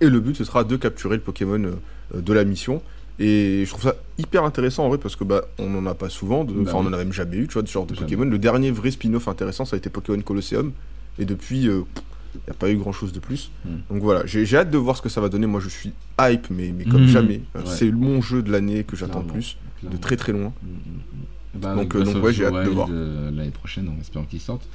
[0.00, 1.72] Et le but, ce sera de capturer le Pokémon euh,
[2.16, 2.82] euh, de la mission.
[3.20, 6.08] Et je trouve ça hyper intéressant en vrai parce que bah on en a pas
[6.08, 7.92] souvent, Bah enfin on en a même jamais eu, tu vois, de ce genre de
[7.94, 8.06] Jamais.
[8.06, 8.24] Pokémon.
[8.30, 10.70] Le dernier vrai spin-off intéressant, ça a été Pokémon Colosseum.
[11.18, 13.50] Et depuis, il n'y a pas eu grand chose de plus.
[13.64, 13.68] Mm.
[13.90, 15.48] Donc voilà, j'ai hâte de voir ce que ça va donner.
[15.48, 17.08] Moi, je suis hype, mais, mais comme Mhm.
[17.08, 17.40] jamais.
[17.56, 17.62] Ouais.
[17.64, 19.32] C'est mon jeu de l'année que j'attends Clairement.
[19.32, 20.52] plus, de très très loin.
[20.62, 21.24] Mm, mm, mm.
[21.60, 22.88] Bah, Donc, euh, donc ouais, j'ai hâte de voir.
[22.90, 24.66] euh, L'année prochaine, en espérant qu'il sorte.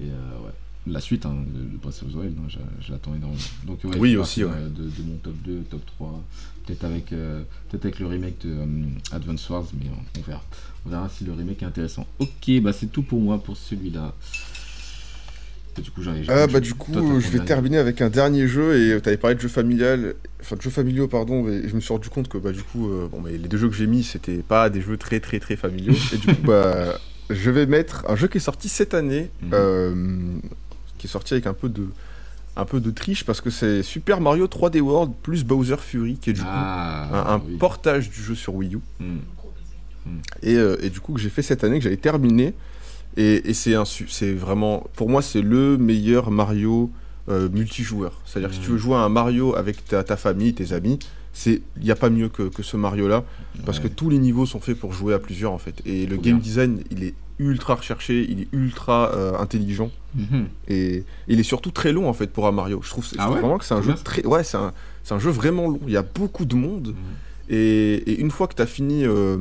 [0.00, 0.52] Et euh, ouais.
[0.86, 2.48] La suite hein, de, Breath of the Wild, hein,
[2.80, 3.40] je l'attends énormément.
[3.66, 4.50] Donc, ouais, Oui, aussi, ouais.
[4.74, 6.22] De, de mon top 2, top 3.
[6.66, 8.56] Peut-être avec, euh, peut avec le remake de
[9.12, 10.42] Advance Wars, mais on, on verra.
[10.86, 12.06] On verra si le remake est intéressant.
[12.18, 14.14] Ok, bah c'est tout pour moi pour celui-là.
[15.78, 17.44] Et du coup, j'en ai Ah bah du coup, euh, je vais dernier.
[17.46, 20.70] terminer avec un dernier jeu et tu avais parlé de jeux familial, enfin de jeux
[20.70, 23.32] familiaux pardon, et je me suis rendu compte que bah du coup, euh, bon mais
[23.32, 26.16] les deux jeux que j'ai mis c'était pas des jeux très très très familiaux et
[26.16, 26.98] du coup bah
[27.30, 29.50] je vais mettre un jeu qui est sorti cette année, Mhm.
[29.54, 29.94] euh,
[30.98, 31.86] qui est sorti avec un peu de
[32.56, 36.30] un peu de triche parce que c'est Super Mario 3D World plus Bowser Fury qui
[36.30, 37.56] est du coup Ah, un, un oui.
[37.58, 38.78] portage du jeu sur Wii U.
[38.98, 39.18] Mm.
[40.42, 42.54] Et, euh, et du coup que j'ai fait cette année, que j'avais terminé.
[43.16, 43.74] Et, et c'est
[44.34, 46.90] vraiment, pour moi, c'est le meilleur Mario
[47.28, 48.20] euh, multijoueur.
[48.24, 50.98] C'est-à-dire que si tu veux jouer à un Mario avec ta, ta famille, tes amis,
[51.32, 53.24] c'est il n'y a pas mieux que, que ce Mario-là.
[53.64, 53.84] Parce Ouais.
[53.84, 55.74] que tous les niveaux sont faits pour jouer à plusieurs en fait.
[55.86, 59.90] Et le game design, il est ultra recherché, il est ultra euh, intelligent.
[60.14, 60.46] Mhm.
[60.68, 62.80] Et il est surtout très long en fait pour un Mario.
[62.82, 63.40] Je trouve, je Ah trouve ouais?
[63.40, 64.72] vraiment que c'est un jeu très, ouais, c'est un,
[65.04, 65.80] c'est un jeu vraiment long.
[65.86, 66.88] Il y a beaucoup de monde.
[66.88, 66.94] Mhm.
[67.50, 69.36] Et, et une fois que tu as fini, euh,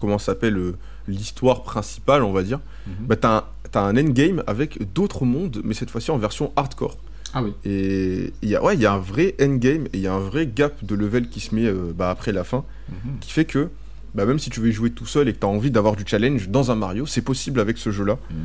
[0.00, 0.76] comment ça s'appelle, euh,
[1.08, 3.06] l'histoire principale, on va dire, Mhm.
[3.06, 3.44] bah, tu as,
[3.74, 6.96] un endgame avec d'autres mondes, mais cette fois-ci en version hardcore.
[7.34, 7.52] Ah oui.
[7.64, 10.18] Et il y, a- ouais, y a un vrai endgame et il y a un
[10.20, 13.18] vrai gap de level qui se met euh, bah, après la fin, Mhm.
[13.20, 13.68] qui fait que
[14.14, 16.04] bah, même si tu veux jouer tout seul et que tu as envie d'avoir du
[16.06, 18.16] challenge dans un Mario, c'est possible avec ce jeu-là.
[18.30, 18.36] Mhm.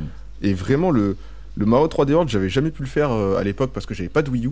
[0.42, 1.16] Et vraiment, le,
[1.56, 4.10] le Mario 3D World, j'avais jamais pu le faire euh, à l'époque parce que j'avais
[4.10, 4.50] pas de Wii U.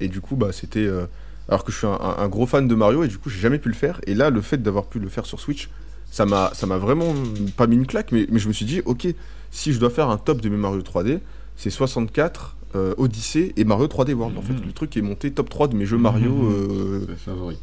[0.00, 0.80] Et du coup, bah, c'était.
[0.86, 1.04] euh,
[1.48, 3.38] alors que je suis un, un- un gros fan de Mario et du coup, j'ai
[3.38, 4.00] jamais pu le faire.
[4.06, 5.68] Et là, le fait d'avoir pu le faire sur Switch,
[6.14, 7.12] ça m'a ça m'a vraiment
[7.56, 9.08] pas mis une claque, mais, mais je me suis dit, ok,
[9.50, 11.18] si je dois faire un top de mes Mario 3D,
[11.56, 14.38] c'est 64, euh, Odyssey et Mario 3D World.
[14.38, 14.66] En fait, Mhm.
[14.66, 16.52] le truc est monté top 3 de mes jeux Mario, Mhm.
[16.52, 17.56] euh, favori.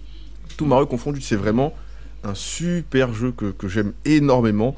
[0.58, 1.22] tout Mario confondu.
[1.22, 1.74] C'est vraiment
[2.26, 4.76] un super jeu que, que j'aime énormément.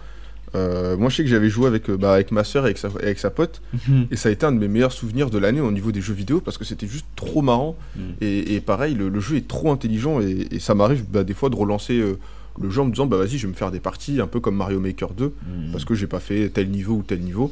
[0.56, 2.90] Euh, moi, je sais que j'avais joué avec, bah, avec ma soeur et avec sa,
[3.02, 3.62] avec sa pote.
[3.90, 4.06] Mhm.
[4.12, 6.14] Et ça a été un de mes meilleurs souvenirs de l'année au niveau des jeux
[6.14, 7.76] vidéo parce que c'était juste trop marrant.
[8.22, 11.34] Et, et pareil, le, le jeu est trop intelligent et, et ça m'arrive bah, des
[11.34, 12.18] fois de relancer euh,
[12.62, 14.40] le jeu en me disant bah vas-y, je vais me faire des parties un peu
[14.40, 15.72] comme Mario Maker 2 Mhm.
[15.72, 17.52] parce que j'ai pas fait tel niveau ou tel niveau.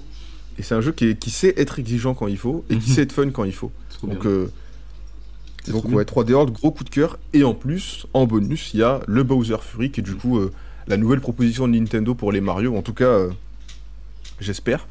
[0.57, 2.89] Et c'est un jeu qui, est- qui sait être exigeant quand il faut et qui
[2.91, 3.71] sait être fun quand il faut.
[4.03, 4.47] Donc, euh,
[5.67, 7.17] donc ouais, 3D World, gros coup de cœur.
[7.33, 10.37] Et en plus, en bonus, il y a le Bowser Fury qui est du coup
[10.39, 10.51] euh,
[10.87, 12.75] la nouvelle proposition de Nintendo pour les Mario.
[12.75, 13.29] En tout cas, euh,
[14.39, 14.87] j'espère.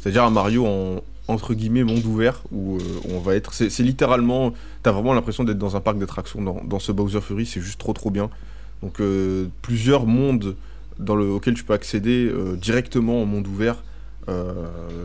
[0.00, 3.52] C'est-à-dire un Mario en entre guillemets monde ouvert où, euh, où on va être.
[3.54, 4.52] C'est c'est littéralement.
[4.82, 7.46] T'as vraiment l'impression d'être dans un parc d'attractions dans, dans ce Bowser Fury.
[7.46, 8.28] C'est juste trop trop bien.
[8.84, 10.54] Donc euh, plusieurs mondes
[10.98, 13.82] dans le, auxquels tu peux accéder euh, directement en monde ouvert.
[14.28, 14.54] euh,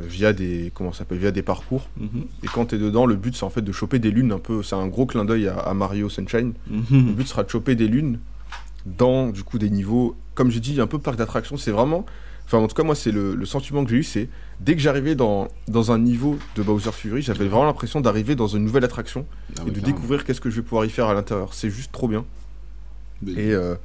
[0.07, 2.23] via des comment ça via des parcours Mhm.
[2.43, 4.63] et quand t'es dedans, le but c'est en fait de choper des lunes un peu.
[4.63, 6.53] C'est un gros clin d'œil à, à Mario Sunshine.
[6.71, 7.13] Le Mhm.
[7.15, 8.19] but sera de choper des lunes
[8.85, 11.57] dans du coup des niveaux, comme j'ai dit, un peu parc d'attractions.
[11.57, 12.05] C'est vraiment,
[12.45, 14.29] enfin en tout cas moi c'est le, le sentiment que j'ai eu, c'est
[14.61, 18.47] dès que j'arrivais dans, dans un niveau de Bowser Fury, j'avais vraiment l'impression d'arriver dans
[18.47, 19.85] une nouvelle attraction Ah et de carrément.
[19.85, 21.53] découvrir qu'est-ce que je vais pouvoir y faire à l'intérieur.
[21.53, 22.23] C'est juste trop bien.
[23.27, 23.75] Et, euh,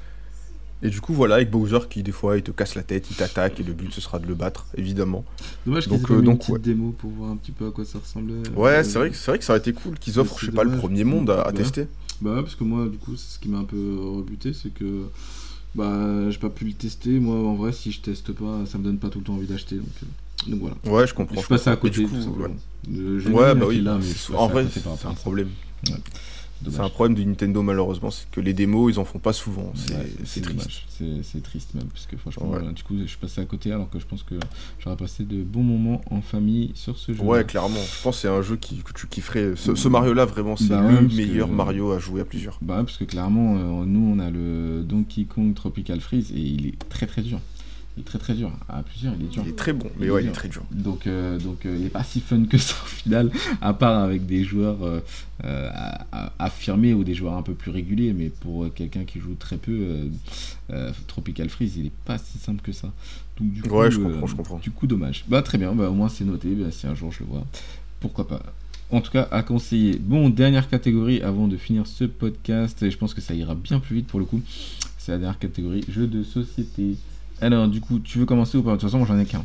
[0.82, 3.16] et du coup voilà avec Bowser qui des fois il te casse la tête, il
[3.16, 5.24] t'attaque et le but ce sera de le battre évidemment.
[5.66, 6.59] Dommage qu'ils donc, aient euh, mis une donc, petite ouais.
[6.61, 8.43] démo pour voir un petit peu à quoi ça ressemblait.
[8.55, 10.47] Ouais Euh, c'est vrai que c'est vrai que ça aurait été cool qu'ils offrent je
[10.47, 11.53] sais pas le premier monde à, à Ouais.
[11.53, 11.87] tester.
[12.20, 14.72] Bah ouais, parce que moi, du coup, c'est ce qui m'a un peu rebuté, c'est
[14.72, 15.07] que
[15.74, 17.18] bah j'ai pas pu le tester.
[17.18, 19.47] Moi, en vrai, si je teste pas, ça me donne pas tout le temps envie
[19.47, 19.76] d'acheter.
[19.76, 20.76] Donc, euh, donc voilà.
[20.97, 21.37] Ouais je Je comprends.
[21.41, 23.55] suis passé à Et côté, du coup, tout ouais.
[23.55, 25.49] Bah oui, là, mais je en vrai, c'est un problème.
[26.71, 29.73] C'est un problème de Nintendo, malheureusement, c'est que les démos, ils en font pas souvent.
[29.75, 30.83] C'est Ouais, triste.
[31.23, 32.59] C'est triste même, parce que franchement, Ouais.
[32.59, 34.37] voilà, du coup, je suis passé à côté alors que je pense que
[34.79, 37.23] j'aurais passé de bons moments en famille sur ce jeu.
[37.23, 37.75] Ouais, clairement.
[37.77, 39.53] Je pense que c'est un jeu qui, que tu kifferais.
[39.57, 42.59] Ce, ce Mario-là, vraiment, c'est Bah le meilleur que- Mario à jouer à plusieurs.
[42.63, 46.67] Bah parce que clairement, euh, nous, on a le Donkey Kong Tropical Freeze et il
[46.69, 47.41] est très très dur.
[47.97, 48.51] Il est très très dur.
[48.69, 49.43] À plusieurs, il est dur.
[49.47, 50.65] Il est très bon, mais Il ouais, il est très dur.
[50.73, 53.31] Donc, euh, donc euh, il est pas si fun que ça au final,
[53.61, 55.71] à part avec des joueurs euh,
[56.41, 58.13] affirmés ou des joueurs un peu plus réguliers.
[58.13, 60.09] Mais pour quelqu'un qui joue très peu,
[61.07, 62.93] Tropical Freeze, il est pas si simple que ça.
[63.39, 64.59] Donc, du coup, Ouais, je comprends, je comprends.
[64.59, 65.25] Du coup, dommage.
[65.29, 66.49] Bah très bien, bah, au moins c'est noté.
[66.55, 67.45] Bah, si un jour je le vois,
[68.01, 68.43] pourquoi pas.
[68.91, 69.99] En tout cas, à conseiller.
[69.99, 73.79] Bon, dernière catégorie avant de finir ce podcast, et je pense que ça ira bien
[73.79, 74.43] plus vite pour le coup.
[74.99, 76.97] C'est la dernière catégorie, jeux de société.
[77.45, 79.45] Alors, du coup, tu veux commencer ou pas De toute façon, moi j'en ai qu'un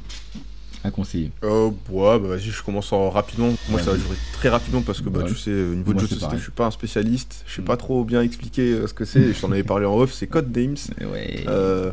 [0.85, 1.31] à conseiller.
[1.43, 3.49] Euh, ouais, bah vas-y, je commence en rapidement.
[3.69, 5.27] Moi, ça va durer très rapidement parce que, bah, Ouais.
[5.29, 7.43] tu sais, au niveau de jeux de société, je suis pas un spécialiste.
[7.47, 7.65] Je sais Mm.
[7.65, 9.33] pas trop bien expliquer euh, ce que c'est.
[9.33, 10.55] Je t'en avais parlé en off, c'est Code.
[10.55, 11.43] Ouais.
[11.49, 11.91] Euh,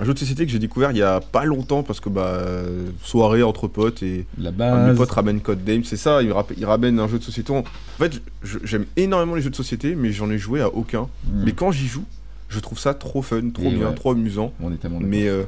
[0.00, 2.26] un jeu de société que j'ai découvert il y a pas longtemps parce que, bah,
[2.26, 4.24] euh, soirée entre potes et.
[4.38, 4.90] la Un de base.
[4.92, 7.52] mes potes ramène Code Name, c'est ça, il, il ramène un jeu de société.
[7.52, 7.64] En
[7.98, 8.22] fait,
[8.62, 11.08] j'aime énormément les jeux de société, mais j'en ai joué à aucun.
[11.24, 11.42] Mm.
[11.44, 12.04] Mais quand j'y joue,
[12.48, 13.94] je trouve ça trop fun, trop Et bien, ouais.
[13.94, 14.52] trop amusant.
[14.60, 15.00] On est tellement.
[15.00, 15.44] Mais, euh,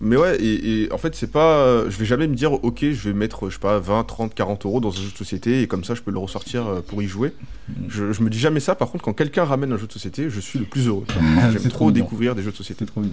[0.00, 1.56] mais ouais, et, et en fait, c'est pas.
[1.58, 4.34] euh, je vais jamais me dire, ok, je vais mettre, je sais pas, 20, 30,
[4.34, 6.80] 40 euros dans un jeu de société et comme ça, je peux le ressortir euh,
[6.80, 7.32] pour y jouer.
[7.68, 7.72] Mm.
[7.88, 8.74] Je, je me dis jamais ça.
[8.74, 11.04] Par contre, quand quelqu'un ramène un jeu de société, je suis le plus heureux.
[11.52, 12.02] J'aime trop bien.
[12.02, 12.84] découvrir des jeux de société.
[12.86, 13.10] Trop bien.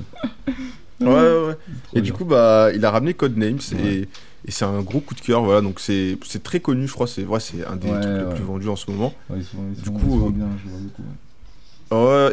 [1.01, 1.55] Ouais, ouais, ouais.
[1.95, 3.85] Et du coup, bah, il a ramené Codenames Ouais.
[3.95, 4.01] et,
[4.45, 5.43] et c'est un gros coup de cœur.
[5.43, 7.07] Voilà, donc c'est très connu, je crois.
[7.07, 9.13] C'est ouais, c'est un des Ouais, trucs les plus vendus en ce moment.
[9.29, 11.03] Ouais, ils sont, ils Du coup, ils sont bien, je vois beaucoup.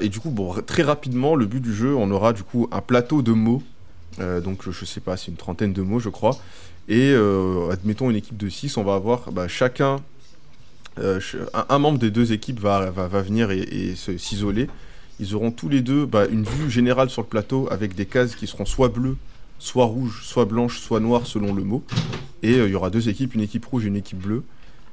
[0.00, 2.80] Et du coup, bon, très rapidement, le but du jeu, on aura du coup un
[2.80, 3.62] plateau de mots.
[4.18, 6.38] Euh, donc, je sais pas, c'est une trentaine de mots, je crois.
[6.88, 9.96] Et euh, admettons une équipe de 6, on va avoir bah, chacun.
[10.98, 11.20] euh,
[11.68, 14.68] un, membre des deux équipes va, va, venir et, s'isoler.
[15.20, 18.34] Ils auront tous les deux bah, une vue générale sur le plateau avec des cases
[18.34, 19.16] qui seront soit bleues,
[19.58, 21.84] soit rouges, soit blanches, soit noires selon le mot.
[22.42, 24.42] Et il y aura deux équipes, une équipe rouge et une équipe bleue.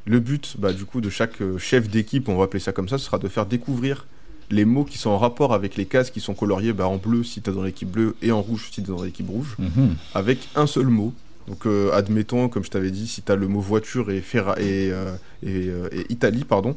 [0.05, 2.97] Le but bah, du coup de chaque chef d'équipe, on va appeler ça comme ça,
[2.97, 4.05] sera de faire découvrir
[4.49, 7.23] les mots qui sont en rapport avec les cases qui sont coloriées bah, en bleu
[7.23, 9.55] si tu es dans l'équipe bleue et en rouge si tu es dans l'équipe rouge,
[9.59, 9.95] Mhm.
[10.13, 11.13] avec un seul mot.
[11.47, 14.59] Donc euh, admettons, comme je t'avais dit, si tu as le mot voiture et, ferra
[14.59, 16.75] et, euh, et, euh, et Italie, pardon,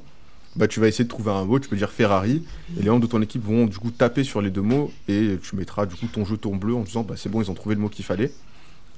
[0.56, 2.42] bah, tu vas essayer de trouver un mot, tu peux dire Ferrari,
[2.78, 5.38] et les membres de ton équipe vont du coup taper sur les deux mots, et
[5.42, 7.74] tu mettras du coup ton jeton bleu en disant bah, c'est bon, ils ont trouvé
[7.76, 8.32] le mot qu'il fallait,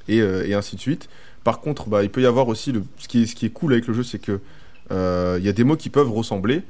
[0.08, 1.08] et, et ainsi de suite.
[1.44, 3.50] Par contre, bah, il peut y avoir aussi, le, ce, qui est, ce qui est
[3.50, 4.40] cool avec le jeu, c'est que
[4.90, 6.62] il y a des mots qui peuvent ressembler.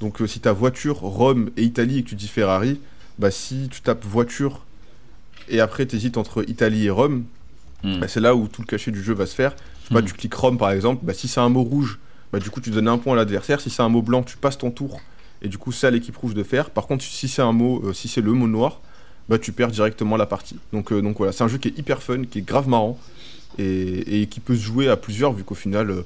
[0.00, 2.80] Donc euh, si tu as voiture, Rome et Italie et que tu dis Ferrari,
[3.18, 4.64] bah, si tu tapes voiture
[5.48, 7.24] et après tu hésites entre Italie et Rome,
[7.84, 8.00] Mm.
[8.00, 9.54] bah, c'est là où tout le cachet du jeu va se faire.
[9.84, 10.06] Je sais pas, Mm.
[10.06, 11.98] tu cliques Rome par exemple, bah, si c'est un mot rouge,
[12.32, 13.60] bah, du coup tu donnes un point à l'adversaire.
[13.60, 15.00] Si c'est un mot blanc, tu passes ton tour
[15.42, 16.70] et du coup c'est à l'équipe rouge de faire.
[16.70, 18.80] Par contre, si c'est un mot, euh, si c'est le mot noir,
[19.28, 20.56] bah, tu perds directement la partie.
[20.72, 22.98] Donc, euh, donc voilà, c'est un jeu qui est hyper fun, qui est grave marrant
[23.58, 25.90] et, et qui peut se jouer à plusieurs vu qu'au final.
[25.90, 26.02] euh,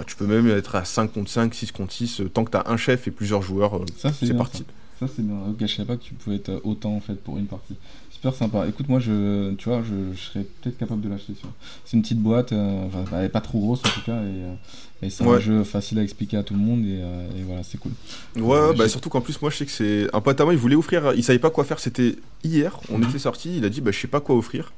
[0.00, 2.50] bah, tu peux même être à 5 contre 5, 6 contre 6, euh, tant que
[2.50, 3.84] tu as un chef et plusieurs joueurs, euh,
[4.18, 4.64] c'est parti.
[4.98, 5.36] Ça, c'est bien.
[5.48, 7.74] Ok, je savais pas que tu pouvais être autant en fait pour une partie.
[8.10, 8.66] Super sympa.
[8.68, 11.32] Écoute, moi, je, tu vois, je, je serais peut-être capable de l'acheter.
[11.86, 14.26] C'est une petite boîte, euh, enfin, elle est pas trop grosse en tout cas, et,
[14.44, 14.54] euh,
[15.02, 17.62] et c'est un jeu facile à expliquer à tout le monde, et, euh, et voilà,
[17.62, 17.92] c'est cool.
[18.36, 20.06] Ouais, Euh, bah, surtout qu'en plus, moi je sais que c'est.
[20.14, 22.98] Un pote à moi, il voulait offrir, il savait pas quoi faire, c'était hier, on
[22.98, 23.08] Mhm.
[23.08, 24.72] était sortis, il a dit, bah je sais pas quoi offrir.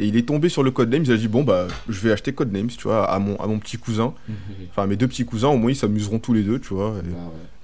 [0.00, 2.32] Et il est tombé sur le Codenames, il a dit, bon bah je vais acheter
[2.32, 4.14] Codenames, tu vois, à mon, à mon petit cousin.
[4.70, 6.90] Enfin, mes deux petits cousins, au moins ils s'amuseront tous les deux, tu vois.
[7.04, 7.16] Et, ouais.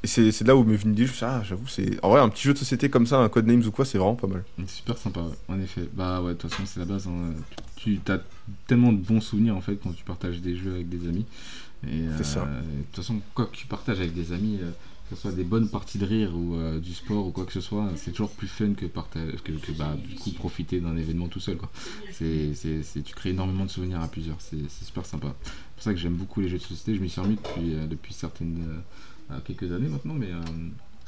[0.02, 2.02] et c'est c'est là où m'est venu l'idée, je me suis dit, ah, j'avoue, c'est.
[2.04, 4.16] En vrai, un petit jeu de société comme ça, un Codenames ou quoi, c'est vraiment
[4.16, 4.42] pas mal.
[4.58, 5.82] C'est Super sympa, ouais, en effet.
[5.92, 7.06] Bah ouais, de toute façon, c'est la base.
[7.06, 7.32] hein.
[7.76, 8.18] Tu as
[8.66, 11.26] tellement de bons souvenirs en fait quand tu partages des jeux avec des amis.
[11.86, 12.40] Et C'est euh, ça.
[12.40, 14.70] De toute façon, quoi que tu partages avec des amis, euh,
[15.14, 17.60] ce soit des bonnes parties de rire ou euh, du sport ou quoi que ce
[17.60, 21.40] soit, c'est toujours plus fun que, que, que, bah, du coup profiter d'un événement tout
[21.40, 21.56] seul.
[21.56, 21.70] Quoi.
[22.18, 25.34] Tu crées énormément de souvenirs à plusieurs, c'est, super sympa.
[25.42, 26.94] C'est pour ça que j'aime beaucoup les jeux de société.
[26.94, 28.82] Je m'y suis remis depuis, euh, depuis certaines,
[29.30, 30.30] euh, quelques années maintenant, mais,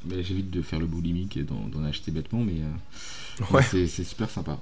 [0.05, 2.61] mais j'évite de faire le boulimique et d'en, acheter bêtement, mais,
[3.51, 3.63] Ouais.
[3.63, 4.59] c'est super sympa.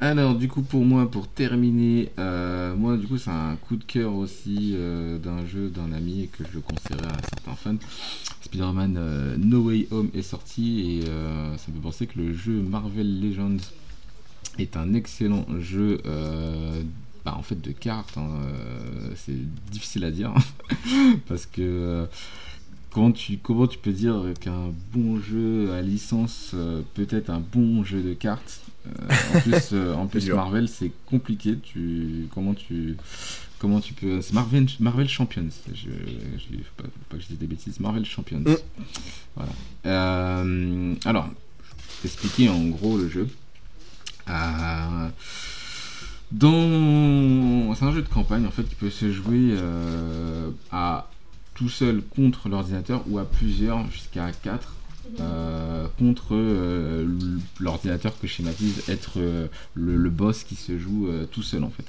[0.00, 3.82] Alors du coup pour moi pour terminer euh, moi du coup c'est un coup de
[3.82, 7.86] cœur aussi euh, d'un jeu d'un ami et que je le conseillerais à certains fans.
[8.42, 12.52] Spider-Man euh, No Way Home est sorti et ça me fait penser que le jeu
[12.52, 13.56] Marvel Legends
[14.58, 16.00] est un excellent jeu
[17.24, 18.28] bah, en fait de cartes hein,
[19.16, 19.36] c'est
[19.72, 20.32] difficile à dire
[21.28, 22.06] parce que
[22.98, 27.38] Comment tu, comment tu peux dire qu'un bon jeu à licence euh, peut être un
[27.38, 30.34] bon jeu de cartes Euh, En plus, euh, en plus dur.
[30.34, 31.56] Marvel, c'est compliqué.
[31.62, 32.96] Tu, comment, tu,
[33.60, 34.20] comment tu peux.
[34.20, 35.46] C'est Marvel, Marvel Champions.
[35.72, 37.78] Je, je, faut, pas, faut pas que je dise des bêtises.
[37.78, 38.40] Marvel Champions.
[38.40, 38.56] Mm.
[39.36, 39.52] Voilà.
[39.86, 43.28] Euh, alors, je vais t'expliquer en gros le jeu.
[44.28, 45.08] Euh,
[46.32, 47.74] dans...
[47.76, 51.08] C'est un jeu de campagne en fait qui peut se jouer euh, à
[51.58, 54.76] tout seul contre l'ordinateur ou à plusieurs jusqu'à 4
[55.98, 57.06] contre euh,
[57.60, 61.86] l'ordinateur que schématise être euh, le, boss qui se joue euh, tout seul en fait.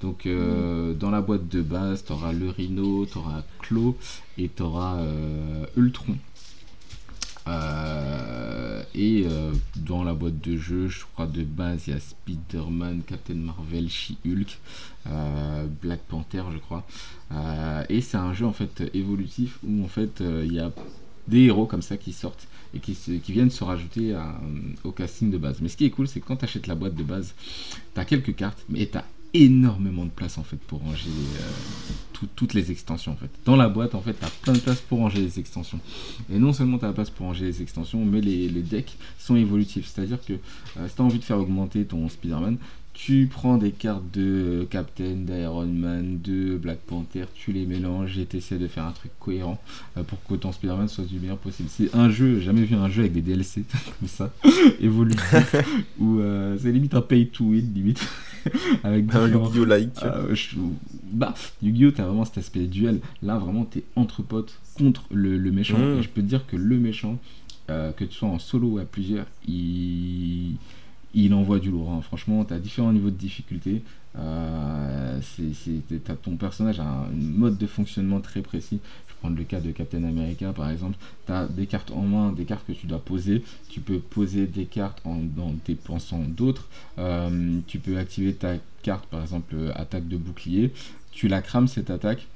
[0.00, 3.98] Donc euh, dans la boîte de base, tu auras le Rhino, tu auras Clo
[4.38, 4.98] et tu auras
[5.76, 6.16] Ultron.
[7.48, 12.00] Euh, et euh, dans la boîte de jeu, je crois de base, il y a
[12.00, 14.58] Spider-Man, Captain Marvel, She-Hulk,
[15.06, 16.86] euh, Black Panther, je crois.
[17.88, 20.72] Et c'est un jeu en fait évolutif où en fait il y a
[21.28, 22.94] des héros comme ça qui sortent et qui,
[23.28, 24.16] viennent se rajouter
[24.84, 25.58] au casting de base.
[25.60, 27.34] Mais ce qui est cool, c'est que quand tu achètes la boîte de base,
[27.94, 29.04] tu as quelques cartes, mais tu as
[29.34, 31.50] énormément de place en fait pour ranger euh,
[32.12, 33.30] tout- toutes les extensions en fait.
[33.44, 35.80] Dans la boîte en fait tu as plein de place pour ranger les extensions.
[36.32, 39.36] Et non seulement tu la place pour ranger les extensions, mais les, les decks sont
[39.36, 39.90] évolutifs.
[39.92, 42.56] C'est-à-dire que euh, si tu as envie de faire augmenter ton Spider-Man,
[43.02, 48.26] tu prends des cartes de Captain, d'Iron Man, de Black Panther, tu les mélanges et
[48.26, 49.58] tu essaies de faire un truc cohérent
[49.96, 51.70] euh, pour que ton Spider-Man soit du meilleur possible.
[51.72, 53.64] C'est un jeu, j'ai jamais vu un jeu avec des DLC
[54.00, 54.30] comme ça,
[54.80, 55.56] évolutif,
[55.98, 58.06] où euh, c'est limite un pay to win, limite,
[58.84, 59.64] avec Un Yu-Gi-Oh!
[59.64, 60.02] like.
[60.02, 60.56] euh, je-
[61.10, 61.32] Bah,
[61.62, 61.92] Yu-Gi-Oh!
[61.92, 63.00] t'as vraiment cet aspect duel.
[63.22, 65.78] Là, vraiment, t'es entre potes contre le, le méchant.
[65.78, 65.98] Mm.
[66.00, 67.18] Et je peux te dire que le méchant,
[67.70, 70.56] euh, que tu sois en solo ou à plusieurs, il,
[71.14, 71.90] il envoie du lourd.
[71.90, 72.00] hein.
[72.02, 73.82] Franchement, t'as différents niveaux de difficulté.
[74.18, 75.20] Euh,
[76.22, 78.80] ton personnage a un mode de fonctionnement très précis.
[79.06, 80.96] Je vais prendre le cas de Captain America par exemple.
[81.26, 83.42] Tu as des cartes en main, des cartes que tu dois poser.
[83.68, 86.68] Tu peux poser des cartes en, en dépensant d'autres.
[86.98, 90.72] Euh, tu peux activer ta carte, par exemple euh, attaque de bouclier.
[91.12, 92.26] Tu la crames cette attaque,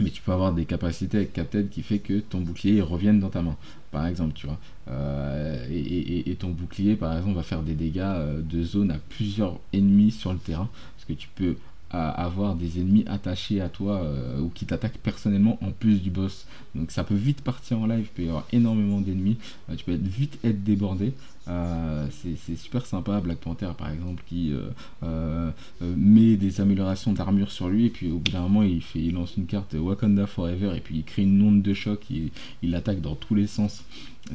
[0.00, 3.28] mais tu peux avoir des capacités avec Captain qui fait que ton bouclier revienne dans
[3.28, 3.56] ta main,
[3.90, 4.58] par exemple, tu vois.
[4.88, 9.60] Euh, et, ton bouclier, par exemple, va faire des dégâts euh, de zone à plusieurs
[9.72, 11.56] ennemis sur le terrain, parce que tu peux
[11.92, 16.46] avoir des ennemis attachés à toi euh, ou qui t'attaquent personnellement en plus du boss.
[16.76, 19.38] Donc ça peut vite partir en live, il peut y avoir énormément d'ennemis,
[19.76, 21.12] tu peux vite être débordé.
[21.48, 22.06] Euh,
[22.46, 24.68] c'est super sympa, Black Panther par exemple, qui euh,
[25.02, 25.50] euh,
[25.80, 29.14] met des améliorations d'armure sur lui, et puis au bout d'un moment il, fait, il
[29.14, 32.30] lance une carte Wakanda Forever, et puis il crée une onde de choc, il,
[32.62, 33.82] il attaque dans tous les sens.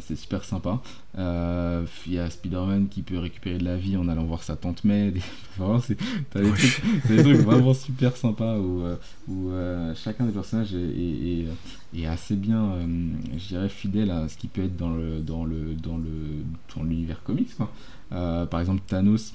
[0.01, 0.81] C'est super sympa.
[1.17, 4.55] Euh, Il y a Spider-Man qui peut récupérer de la vie en allant voir sa
[4.57, 5.11] tante May.
[5.11, 5.21] Des-
[5.57, 5.95] Vraiment, c'est
[6.31, 8.83] t'as des, trucs- c'est des trucs vraiment super sympas où,
[9.27, 11.45] où euh, chacun des personnages est,
[11.95, 15.97] est assez bien, euh, fidèle à ce qui peut être dans le dans le dans
[15.97, 16.43] le
[16.75, 17.49] dans l'univers comics.
[18.11, 19.33] Euh, par exemple, Thanos.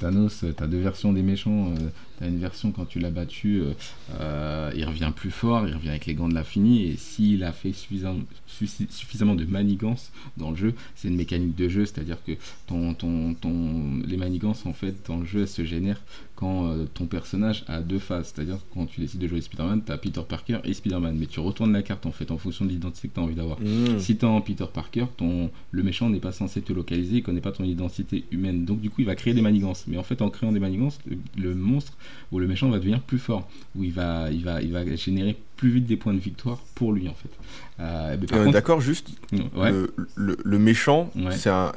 [0.00, 1.74] Thanos, euh, t'as deux versions des méchants.
[2.18, 3.72] T'as une version quand tu l'as battu, euh,
[4.20, 6.84] euh, il revient plus fort, il revient avec les gants de l'infini.
[6.84, 11.56] Et s'il a fait suffisamment, suffi- suffisamment de manigances dans le jeu, c'est une mécanique
[11.56, 12.32] de jeu, c'est-à-dire que
[12.66, 16.00] ton, ton, ton, les manigances en fait dans le jeu elles se génèrent
[16.36, 18.32] quand euh, ton personnage a deux phases.
[18.34, 21.38] C'est-à-dire que quand tu décides de jouer Spider-Man, t'as Peter Parker et Spider-Man, mais tu
[21.40, 23.60] retournes la carte en fait en fonction de l'identité que t'as envie d'avoir.
[23.60, 24.00] Mmh.
[24.00, 27.40] Si t'es en Peter Parker, ton, le méchant n'est pas censé te localiser, il connaît
[27.40, 28.64] pas ton identité humaine.
[28.64, 29.84] Donc du coup, il va créer des manigances.
[29.86, 31.96] Mais en fait, en créant des manigances, le, le monstre
[32.32, 33.48] ou le méchant va devenir plus fort.
[33.76, 36.92] Ou il va, il va, il va générer plus vite des points de victoire pour
[36.92, 37.30] lui en fait.
[37.80, 39.08] Euh, Euh, D'accord, juste,
[39.56, 39.72] ouais.
[39.72, 41.32] le, le- le méchant, Ouais.
[41.32, 41.72] c'est un,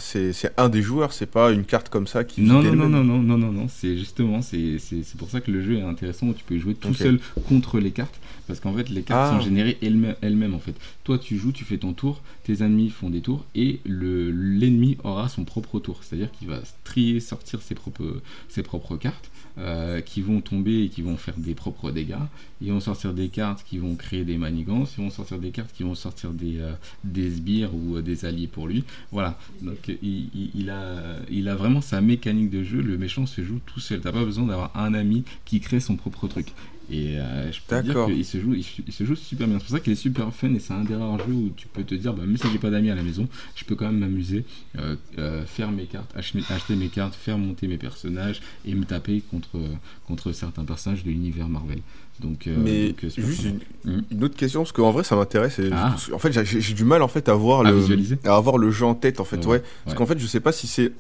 [0.57, 3.19] un des joueurs, c'est pas une carte comme ça qui Non, non, non, non, non,
[3.23, 4.77] non, non, non, c'est justement, c'est
[5.17, 7.91] pour ça que le jeu est intéressant, où tu peux jouer tout seul contre les
[7.91, 9.37] cartes, parce qu'en fait, les cartes Ah.
[9.39, 10.75] sont générées elles-mêmes, elles-mêmes, en fait.
[11.03, 14.97] Toi, tu joues, tu fais ton tour, tes ennemis font des tours, et le l'ennemi
[15.03, 20.01] aura son propre tour, c'est-à-dire qu'il va trier, sortir ses propres, ses propres cartes, euh,
[20.01, 22.13] qui vont tomber et qui vont faire des propres dégâts,
[22.61, 25.71] ils vont sortir des cartes qui vont créer des manigances, ils vont sortir des cartes
[25.73, 26.71] qui vont sortir des, euh,
[27.03, 31.47] des sbires ou euh, des alliés pour lui, voilà, donc euh, il, il- a, il
[31.49, 32.81] a vraiment sa mécanique de jeu.
[32.81, 33.99] Le méchant se joue tout seul.
[34.01, 36.47] T'as pas besoin d'avoir un ami qui crée son propre truc.
[36.89, 39.57] Et euh, je peux dire qu'il se joue, il, se- il se joue super bien.
[39.59, 41.67] C'est pour ça qu'il est super fun et c'est un des rares jeux où tu
[41.67, 43.87] peux te dire, bah, même si j'ai pas d'amis à la maison, je peux quand
[43.87, 44.45] même m'amuser,
[44.79, 48.85] euh, euh, faire mes cartes, acheter, acheter mes cartes, faire monter mes personnages et me
[48.85, 49.59] taper contre,
[50.07, 51.79] contre certains personnages de l'univers Marvel.
[52.21, 53.63] Donc, Mais donc, juste sympa.
[53.85, 55.59] une, une autre question, parce qu'en vrai ça m'intéresse.
[55.71, 55.95] Ah.
[56.13, 58.71] En fait, j'ai du mal en fait à voir À le, visualiser à avoir le
[58.71, 59.37] jeu en tête en fait.
[59.45, 59.63] Ouais, Ouais.
[59.83, 59.97] Parce ouais.
[59.97, 60.93] qu'en fait, je sais pas si c'est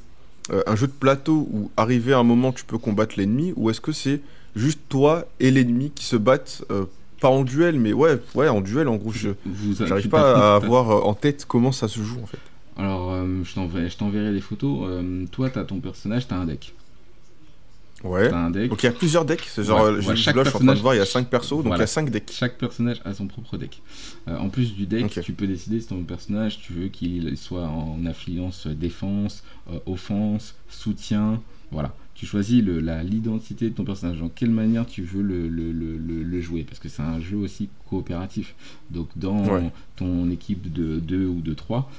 [0.67, 3.81] un jeu de plateau où arrivé à un moment tu peux combattre l'ennemi, ou est-ce
[3.81, 4.21] que c'est
[4.57, 6.85] juste toi et l'ennemi qui se battent, euh,
[7.21, 9.11] pas en duel, mais ouais, ouais, en duel en gros.
[9.11, 9.29] Je
[9.99, 12.39] tu pas à avoir euh, en tête comment ça se joue en fait.
[12.77, 14.87] Alors, euh, je t'enverrai des photos.
[14.87, 16.75] Euh, toi, t'as ton personnage, t'as un deck.
[18.03, 18.29] Ouais.
[18.29, 18.69] T'as un deck.
[18.69, 19.45] Donc il y a plusieurs decks.
[19.49, 21.05] C'est genre, Ouais, ouais, chaque là je suis en train de voir, il y a
[21.05, 22.31] 5 persos, donc il y a 5 decks.
[22.31, 23.81] Chaque personnage a son propre deck.
[24.27, 27.65] Euh, en plus du deck, tu peux décider si ton personnage, tu veux qu'il soit
[27.65, 29.43] en affluence défense,
[29.87, 31.41] offense, soutien.
[31.71, 31.95] Voilà.
[32.19, 36.23] Tu choisis l'identité de ton personnage, dans quelle manière tu veux le, le- le- le-
[36.23, 38.55] le jouer, parce que c'est un jeu aussi coopératif.
[38.89, 39.71] Donc dans Ouais.
[39.97, 41.91] ton équipe de 2 ou de 3,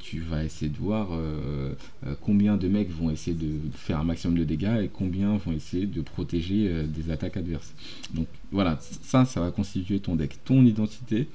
[0.00, 1.74] tu vas essayer de voir euh,
[2.04, 5.52] euh, combien de mecs vont essayer de faire un maximum de dégâts et combien vont
[5.52, 7.72] essayer de protéger euh, des attaques adverses.
[8.14, 11.28] Donc voilà, ça, ça va constituer ton deck, ton identité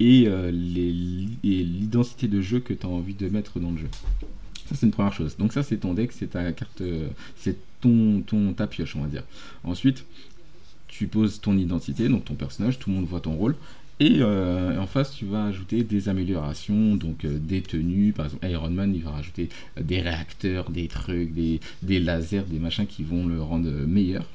[0.00, 0.48] euh,
[1.42, 3.88] et l'identité de jeu que tu as envie de mettre dans le jeu.
[4.74, 5.36] C'est une première chose.
[5.36, 9.02] Donc ça, c'est ton deck, c'est ta carte, euh, c'est ton, ton, ta pioche, on
[9.02, 9.24] va dire.
[9.62, 10.04] Ensuite,
[10.88, 13.56] tu poses ton identité, donc ton personnage, tout le monde voit ton rôle.
[14.00, 18.12] Et euh, en face, tu vas ajouter des améliorations, donc euh, des tenues.
[18.12, 19.48] Par exemple, Iron Man, il va rajouter
[19.80, 24.26] des réacteurs, des trucs, des, des lasers, des machins qui vont le rendre meilleur.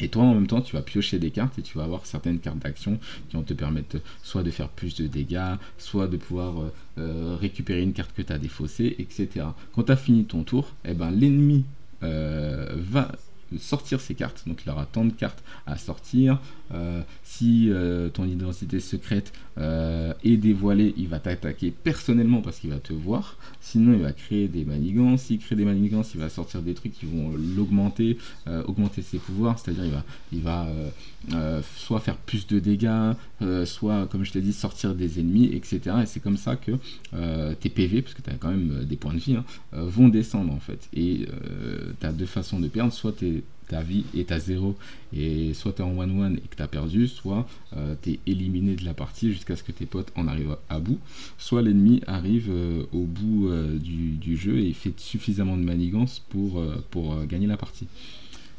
[0.00, 2.38] Et toi, en même temps, tu vas piocher des cartes et tu vas avoir certaines
[2.38, 2.98] cartes d'action
[3.28, 7.36] qui vont te permettre soit de faire plus de dégâts, soit de pouvoir euh, euh,
[7.40, 9.46] récupérer une carte que tu as défaussée, etc.
[9.74, 11.64] Quand tu as fini ton tour, eh ben, l'ennemi
[12.02, 13.12] euh, va
[13.58, 16.38] sortir ses cartes, donc il aura tant de cartes à sortir.
[16.74, 22.70] Euh, si euh, ton identité secrète euh, est dévoilée, il va t'attaquer personnellement parce qu'il
[22.70, 23.36] va te voir.
[23.60, 25.22] Sinon, il va créer des manigances.
[25.22, 28.18] S'il crée des manigances, il va sortir des trucs qui vont l'augmenter,
[28.66, 29.58] augmenter ses pouvoirs.
[29.58, 33.12] C'est-à-dire, il va, il va soit faire plus de dégâts,
[33.64, 35.96] soit, comme je t'ai dit, sortir des ennemis, etc.
[36.02, 36.72] Et c'est comme ça que
[37.54, 40.52] tes PV, parce que tu as quand même des points de vie, hein, vont descendre
[40.52, 40.88] en fait.
[40.94, 41.26] Et
[42.00, 42.92] tu as deux façons de perdre.
[42.92, 44.76] Soit t'es- ta vie est à zéro
[45.12, 47.46] et soit tu es en 1-1 et que tu as perdu, soit
[48.02, 50.98] tu es éliminé de la partie jusqu'à ce que tes potes en arrivent à bout,
[51.38, 56.22] soit l'ennemi arrive euh, au bout euh, du, du jeu et fait suffisamment de manigances
[56.28, 57.86] pour, euh, pour euh, gagner la partie.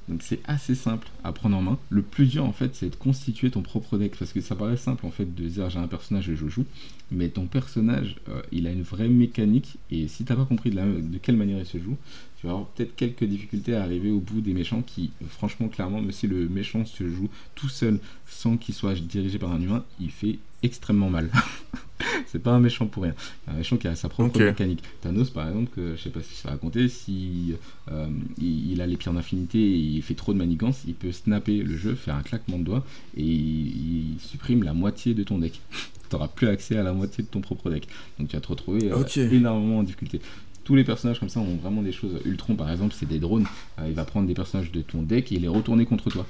[0.09, 1.77] Donc c'est assez simple à prendre en main.
[1.89, 4.77] Le plus dur en fait c'est de constituer ton propre deck parce que ça paraît
[4.77, 6.65] simple en fait de dire j'ai un personnage et je joue,
[7.11, 11.01] mais ton personnage euh, il a une vraie mécanique et si t'as pas compris de,
[11.01, 11.97] de quelle manière il se joue,
[12.39, 16.01] tu vas avoir peut-être quelques difficultés à arriver au bout des méchants qui franchement clairement
[16.01, 19.85] même si le méchant se joue tout seul sans qu'il soit dirigé par un humain,
[19.99, 21.29] il fait extrêmement mal.
[22.27, 23.13] c'est pas un méchant pour rien.
[23.17, 24.83] C'est un méchant qui a sa propre mécanique.
[25.01, 27.55] Thanos par exemple, que je sais pas si ça va compter, si
[27.91, 31.11] euh, il, il a les pierres d'infinité et il fait trop de manigances, il peut
[31.11, 32.85] snapper le jeu, faire un claquement de doigts
[33.17, 35.59] et il, il supprime la moitié de ton deck.
[36.09, 37.87] Tu n'auras plus accès à la moitié de ton propre deck.
[38.17, 40.19] Donc tu vas te retrouver euh, énormément en difficulté.
[40.63, 42.19] Tous les personnages comme ça ont vraiment des choses.
[42.25, 43.45] Ultron par exemple, c'est des drones.
[43.79, 46.25] Euh, il va prendre des personnages de ton deck et les retourner contre toi.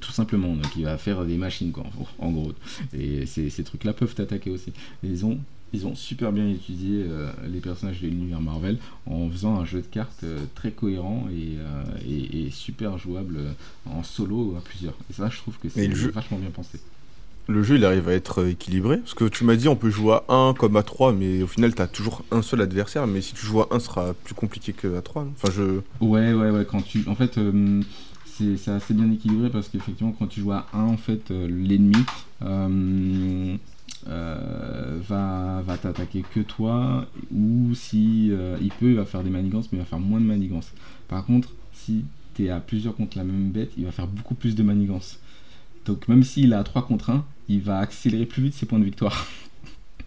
[0.00, 1.84] Tout simplement, donc il va faire des machines quoi,
[2.18, 2.52] en, gros.
[2.96, 4.72] Et ces, ces trucs-là peuvent t'attaquer aussi.
[5.02, 5.38] Ils ont,
[5.72, 9.82] ils ont super bien étudié euh, les personnages de l'univers Marvel en faisant un jeu
[9.82, 13.38] de cartes euh, très cohérent et, euh, et- et super jouable
[13.86, 14.94] en solo ou à plusieurs.
[15.10, 16.80] Et ça, je trouve que c'est jeu- vachement bien pensé.
[17.48, 18.98] Le jeu, il arrive à être équilibré.
[18.98, 21.46] Parce que tu m'as dit, on peut jouer à 1 comme à 3, mais au
[21.48, 23.06] final, t'as toujours un seul adversaire.
[23.08, 25.24] Mais si tu joues à 1, ce sera plus compliqué que à 3.
[25.24, 25.32] non?
[25.36, 25.80] Enfin, je.
[26.04, 26.64] Ouais, ouais, ouais.
[26.64, 27.38] Quand tu, en fait,
[28.56, 32.04] c'est assez bien équilibré parce qu'effectivement, quand tu joues à 1, en fait, euh, l'ennemi
[32.42, 33.56] euh,
[34.08, 39.68] euh, va, va t'attaquer que toi, ou si il peut, il va faire des manigances,
[39.72, 40.72] mais il va faire moins de manigances.
[41.08, 42.04] Par contre, si
[42.34, 45.18] tu es à plusieurs contre la même bête, il va faire beaucoup plus de manigances.
[45.86, 48.78] Donc, même s'il est à 3 contre 1, il va accélérer plus vite ses points
[48.78, 49.26] de victoire.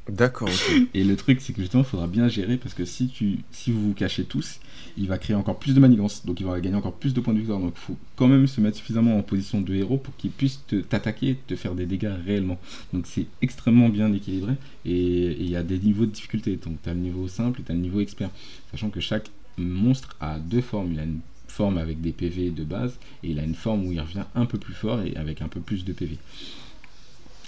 [0.10, 0.50] D'accord.
[0.94, 3.72] Et le truc, c'est que justement, il faudra bien gérer parce que si, tu, si
[3.72, 4.60] vous vous cachez tous,
[4.98, 6.26] il va créer encore plus de manigances.
[6.26, 7.60] Donc il va gagner encore plus de points de victoire.
[7.60, 10.60] Donc il faut quand même se mettre suffisamment en position de héros pour qu'il puisse
[10.90, 12.60] t'attaquer te faire des dégâts réellement.
[12.92, 14.54] Donc c'est extrêmement bien équilibré
[14.86, 16.58] et et il y a des niveaux de difficulté.
[16.58, 18.30] Donc tu as le niveau simple et tu as le niveau expert.
[18.72, 20.92] Sachant que chaque monstre a deux formes.
[20.92, 23.92] Il a une forme avec des PV de base et il a une forme où
[23.92, 26.18] il revient un peu plus fort et avec un peu plus de PV.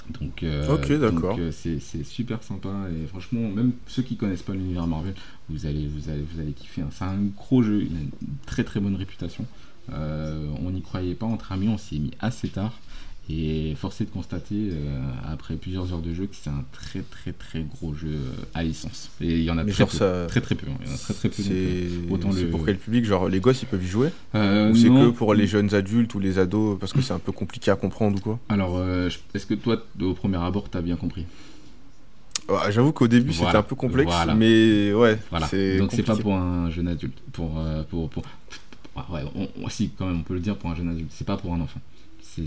[0.09, 0.65] Donc, euh,
[1.11, 1.37] d'accord.
[1.39, 5.15] euh, c'est c'est super sympa et franchement, même ceux qui connaissent pas l'univers Marvel,
[5.49, 6.81] vous allez, vous allez, vous allez kiffer.
[6.81, 6.89] hein.
[6.91, 8.11] C'est un gros jeu, il a une
[8.45, 9.45] très très bonne réputation.
[9.91, 12.81] Euh, on n'y croyait pas entre amis, on s'y est mis assez tard.
[13.27, 17.31] Et forcé de constater, euh, après plusieurs heures de jeu, que c'est un très très
[17.31, 19.09] très gros jeu euh, à licence.
[19.19, 20.25] Et il y en a Mais très genre, peu, ça.
[20.27, 20.67] très très peu.
[20.81, 21.41] Il y en a très très peu.
[21.41, 24.09] euh, C'est autant le- pour quel public Genre, les gosses, ils peuvent y jouer?
[24.35, 27.19] Euh, Ou c'est que pour les jeunes adultes ou les ados Parce que c'est un
[27.19, 28.39] peu compliqué à comprendre ou quoi?
[28.47, 31.25] Alors, euh, est-ce que toi, au premier abord, t'as bien compris?
[32.47, 34.11] Ouais, J'avoue qu'au début, c'était un peu complexe.
[34.13, 34.35] voilà.
[34.35, 35.49] Mais ouais, Voilà.
[35.79, 37.17] Donc c'est pas pour un jeune adulte.
[37.33, 38.23] Pour, pour, pour...
[39.09, 41.09] Ouais, on, on- si, quand même, on peut le dire pour un jeune adulte.
[41.11, 41.81] C'est pas pour un enfant.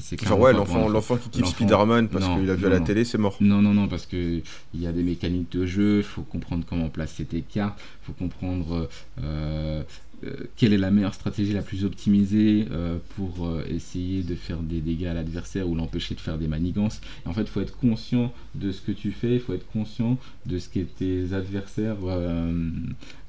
[0.01, 0.89] C'est, Genre, ouais, l'enfant enfant.
[0.89, 2.85] l'enfant qui kiffe Spider-Man parce qu'il a vu à la non.
[2.85, 3.37] télé, c'est mort.
[3.41, 4.41] Non, non, non, parce que
[4.75, 8.07] il y a des mécaniques de jeu, il faut comprendre comment placer tes cartes, il
[8.07, 8.89] faut comprendre
[9.23, 9.83] euh,
[10.57, 14.81] quelle est la meilleure stratégie la plus optimisée euh, pour euh, essayer de faire des
[14.81, 17.01] dégâts à l'adversaire ou l'empêcher de faire des manigances?
[17.25, 20.19] En fait, il faut être conscient de ce que tu fais, il faut être conscient
[20.47, 22.53] de ce que tes adversaires, euh,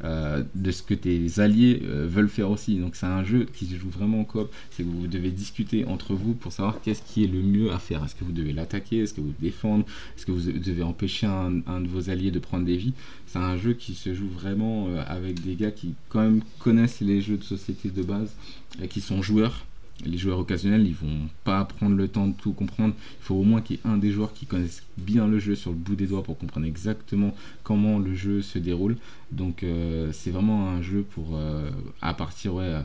[0.04, 2.78] euh, de ce que tes alliés euh, veulent faire aussi.
[2.78, 5.86] Donc c'est un jeu qui se joue vraiment en coop, c'est que vous devez discuter
[5.86, 8.04] entre vous pour savoir qu'est-ce qui est le mieux à faire.
[8.04, 9.86] Est-ce que vous devez l'attaquer, est-ce que vous défendre,
[10.18, 12.94] est-ce que vous devez empêcher un, un de vos alliés de prendre des vies?
[13.32, 17.00] C'est un jeu qui se joue vraiment euh, avec des gars qui quand même connaissent
[17.00, 18.34] les jeux de société de base
[18.82, 19.66] et qui sont joueurs.
[20.06, 22.94] Les joueurs occasionnels, ils vont pas prendre le temps de tout comprendre.
[23.22, 25.56] Il faut au moins qu'il y ait un des joueurs qui connaisse bien le jeu
[25.56, 28.96] sur le bout des doigts pour comprendre exactement comment le jeu se déroule.
[29.32, 31.70] Donc euh, c'est vraiment un jeu pour euh,
[32.02, 32.82] à partir ouais, euh,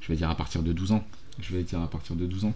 [0.00, 1.04] je vais dire à partir de 12 ans.
[1.40, 2.54] Je vais dire à partir de 12 ans.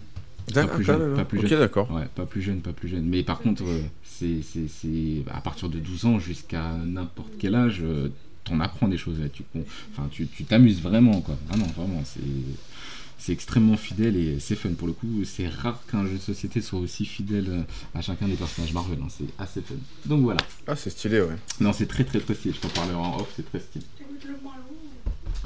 [0.53, 1.25] D'accord, plus jeune, pas hein.
[1.25, 1.59] plus Ok, jeune.
[1.59, 1.91] d'accord.
[1.91, 3.05] Ouais, pas plus jeune, pas plus jeune.
[3.05, 3.63] Mais par contre,
[4.21, 8.09] c'est à partir de 12 ans jusqu'à n'importe quel âge, euh,
[8.43, 9.19] t'en apprends des choses.
[9.19, 9.27] là.
[9.29, 9.43] Tu
[9.91, 11.37] enfin, tu t'amuses vraiment, quoi.
[11.47, 12.01] Vraiment, vraiment.
[12.05, 12.19] C'est
[13.17, 15.23] c'est extrêmement fidèle et c'est fun pour le coup.
[15.25, 17.61] C'est rare qu'un jeu de société soit aussi fidèle euh,
[17.93, 18.97] à chacun des personnages Marvel.
[18.99, 19.07] hein.
[19.09, 19.75] C'est assez fun.
[20.07, 20.39] Donc voilà.
[20.65, 21.35] Ah, c'est stylé, ouais.
[21.59, 22.55] Non, c'est très très très stylé.
[22.55, 23.31] Je t'en parlerai en off.
[23.35, 23.85] C'est très stylé.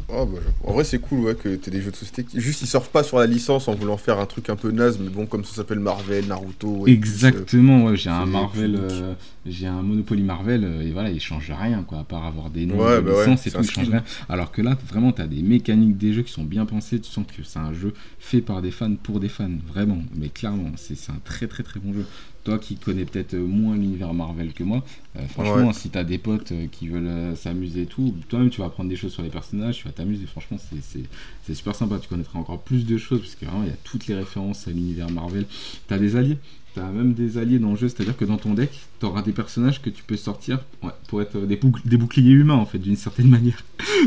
[0.10, 2.40] Oh, bah, en vrai, c'est cool, ouais, que t'aies des jeux de société qui.
[2.40, 5.00] Juste, ils sortent pas sur la licence en voulant faire un truc un peu naze,
[5.00, 6.86] mais bon, comme ça s'appelle Marvel, Naruto.
[6.88, 9.14] Exactement, ouais, j'ai un Marvel, euh,
[9.46, 12.66] j'ai un Monopoly Marvel, euh, et voilà, il change rien, quoi, à part avoir des
[12.66, 13.92] noms Ouais, de bah licences et c'est tout, un il change skin.
[13.98, 14.04] rien.
[14.30, 17.26] Alors que là, vraiment, t'as des mécaniques des jeux qui sont bien pensées, tu sens
[17.26, 20.96] que c'est un jeu fait par des fans pour des fans, vraiment, mais clairement, c'est
[20.96, 22.06] c'est un très très très bon jeu.
[22.44, 24.84] Toi qui connais peut-être euh, moins l'univers Marvel que moi,
[25.18, 25.74] euh, franchement, Ouais.
[25.74, 28.90] si t'as des potes euh, qui veulent euh, s'amuser et tout, toi-même tu vas apprendre
[28.90, 31.04] des choses sur les personnages, tu vas t'amuser, franchement, c'est- c'est
[31.44, 33.78] c'est super sympa, tu connaîtras encore plus de choses, parce que vraiment, il y a
[33.84, 35.46] toutes les références à l'univers Marvel.
[35.88, 36.38] T'as des alliés
[36.74, 38.70] t'as même des alliés dans le jeu, c'est-à-dire que dans ton deck,
[39.00, 42.56] t'auras des personnages que tu peux sortir ouais, pour être des, bouc- des boucliers humains
[42.56, 43.64] en fait, d'une certaine manière,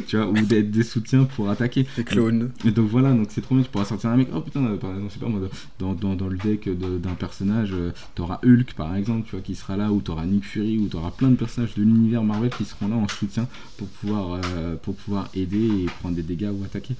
[0.07, 1.87] tu vois, ou des, des soutiens pour attaquer.
[1.97, 2.51] Les clones.
[2.67, 4.91] Et donc voilà, donc c'est trop bien, tu pourras sortir un mec, oh putain, par
[4.91, 5.41] exemple, je sais pas moi,
[5.79, 7.73] dans, dans, dans le deck de- d'un personnage,
[8.15, 11.11] t'auras Hulk par exemple, tu vois, qui sera là, ou t'auras Nick Fury, ou t'auras
[11.13, 13.47] plein de personnages de l'univers Marvel qui seront là en soutien
[13.77, 16.95] pour pouvoir, euh, pour pouvoir aider et prendre des dégâts ou attaquer.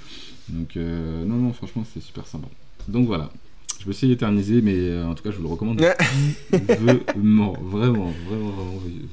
[0.49, 2.47] Donc euh, non, non, franchement, c'est super sympa.
[2.87, 3.31] Donc voilà.
[3.81, 5.81] Je me suis éternisé, mais euh, en tout cas, je vous le recommande
[6.51, 8.73] vivement, vraiment, vraiment, vraiment.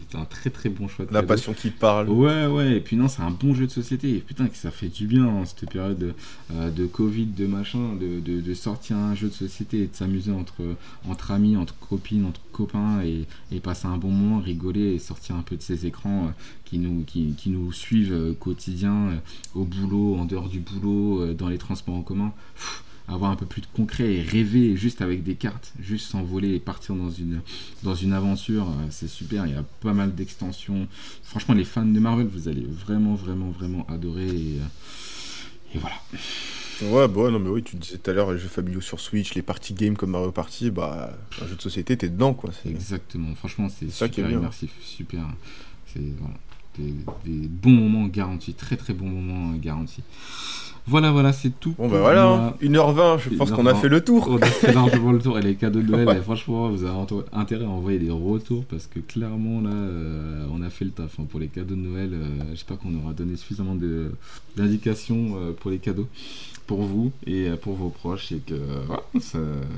[0.10, 1.06] C'est un très très bon choix.
[1.06, 1.28] de La cadeau.
[1.34, 2.10] passion qui parle.
[2.10, 4.10] Ouais, ouais, et puis non, c'est un bon jeu de société.
[4.16, 6.14] Et putain, que ça fait du bien en cette période de,
[6.54, 9.96] euh, de Covid, de machin, de, de, de sortir un jeu de société et de
[9.96, 10.64] s'amuser entre,
[11.08, 15.36] entre amis, entre copines, entre copains et, et passer un bon moment, rigoler et sortir
[15.36, 16.30] un peu de ces écrans euh,
[16.66, 19.22] qui, nous, qui, qui nous suivent quotidien,
[19.54, 22.34] au boulot, en dehors du boulot, dans les transports en commun.
[22.56, 26.56] Pff, avoir un peu plus de concret et rêver juste avec des cartes, juste s'envoler
[26.56, 27.42] et partir dans une,
[27.84, 29.46] dans une aventure, euh, c'est super.
[29.46, 30.88] Il y a pas mal d'extensions.
[31.24, 34.28] Franchement, les fans de Marvel, vous allez vraiment, vraiment, vraiment adorer.
[34.28, 35.96] Et, euh, et voilà.
[36.82, 39.00] Ouais, bah ouais, non, mais oui, tu disais tout à l'heure, les jeux familiaux sur
[39.00, 42.52] Switch, les parties games comme Mario Party, bah, un jeu de société, t'es dedans, quoi.
[42.66, 43.34] Exactement.
[43.36, 44.40] Franchement, c'est ça qui est super bien.
[44.40, 44.72] immersif.
[44.82, 45.24] Super.
[45.94, 46.34] C'est voilà,
[46.78, 46.94] des,
[47.26, 48.54] des bons moments garantis.
[48.54, 50.02] Très, très bons moments euh, garantis.
[50.88, 51.74] Voilà, voilà, c'est tout.
[51.80, 52.54] Bon, bah voilà, moi.
[52.62, 53.82] hein, 1h20, je pense qu'on a 1h20.
[53.82, 54.28] fait le tour.
[54.30, 56.18] On a fait largement le tour et les cadeaux de Noël, Ouais.
[56.18, 56.96] et franchement, vous avez
[57.34, 61.20] intérêt à envoyer des retours parce que clairement, là, euh, on a fait le taf
[61.20, 62.12] hein, pour les cadeaux de Noël.
[62.14, 63.76] euh, J'espère qu'on aura donné suffisamment
[64.56, 66.08] d'indications euh, pour les cadeaux
[66.68, 68.56] pour vous et pour vos proches et que
[68.88, 69.04] voilà,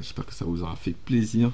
[0.02, 1.52] j'espère que ça vous aura fait plaisir.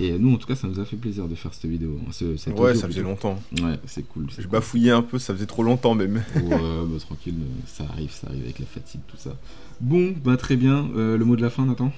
[0.00, 1.96] Et nous, en tout cas, ça nous a fait plaisir de faire cette vidéo.
[2.02, 3.08] hein, ce- cette Ouais, ça faisait plutôt.
[3.10, 3.40] longtemps.
[3.62, 4.26] Ouais, c'est cool.
[4.30, 4.50] Je cool.
[4.50, 6.22] bafouillais un peu, ça faisait trop longtemps même.
[6.34, 9.36] Ouais, bah, tranquille, euh, ça arrive, ça arrive avec la fatigue, tout ça.
[9.80, 10.88] Bon, bah très bien.
[10.96, 11.92] Euh, le mot de la fin, Nathan?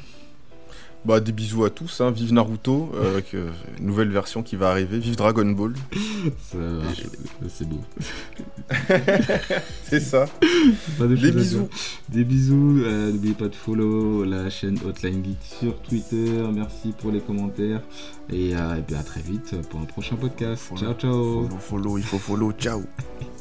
[1.07, 2.11] Bah, des bisous à tous, hein.
[2.11, 5.73] vive Naruto, euh, avec euh, une nouvelle version qui va arriver, vive Dragon Ball.
[6.51, 7.05] Ça marche,
[7.49, 7.81] C'est beau.
[9.85, 10.25] C'est ça.
[10.99, 11.69] Pas de Des bisous.
[12.09, 12.81] Des bisous.
[12.85, 16.43] euh, N'oubliez pas de follow la chaîne Hotline Geek sur Twitter.
[16.53, 17.83] Merci pour les commentaires.
[18.33, 20.61] Et, à très vite pour un prochain podcast.
[20.61, 21.13] Follow, ciao, ciao.
[21.13, 22.83] Follow, follow, il faut follow, ciao.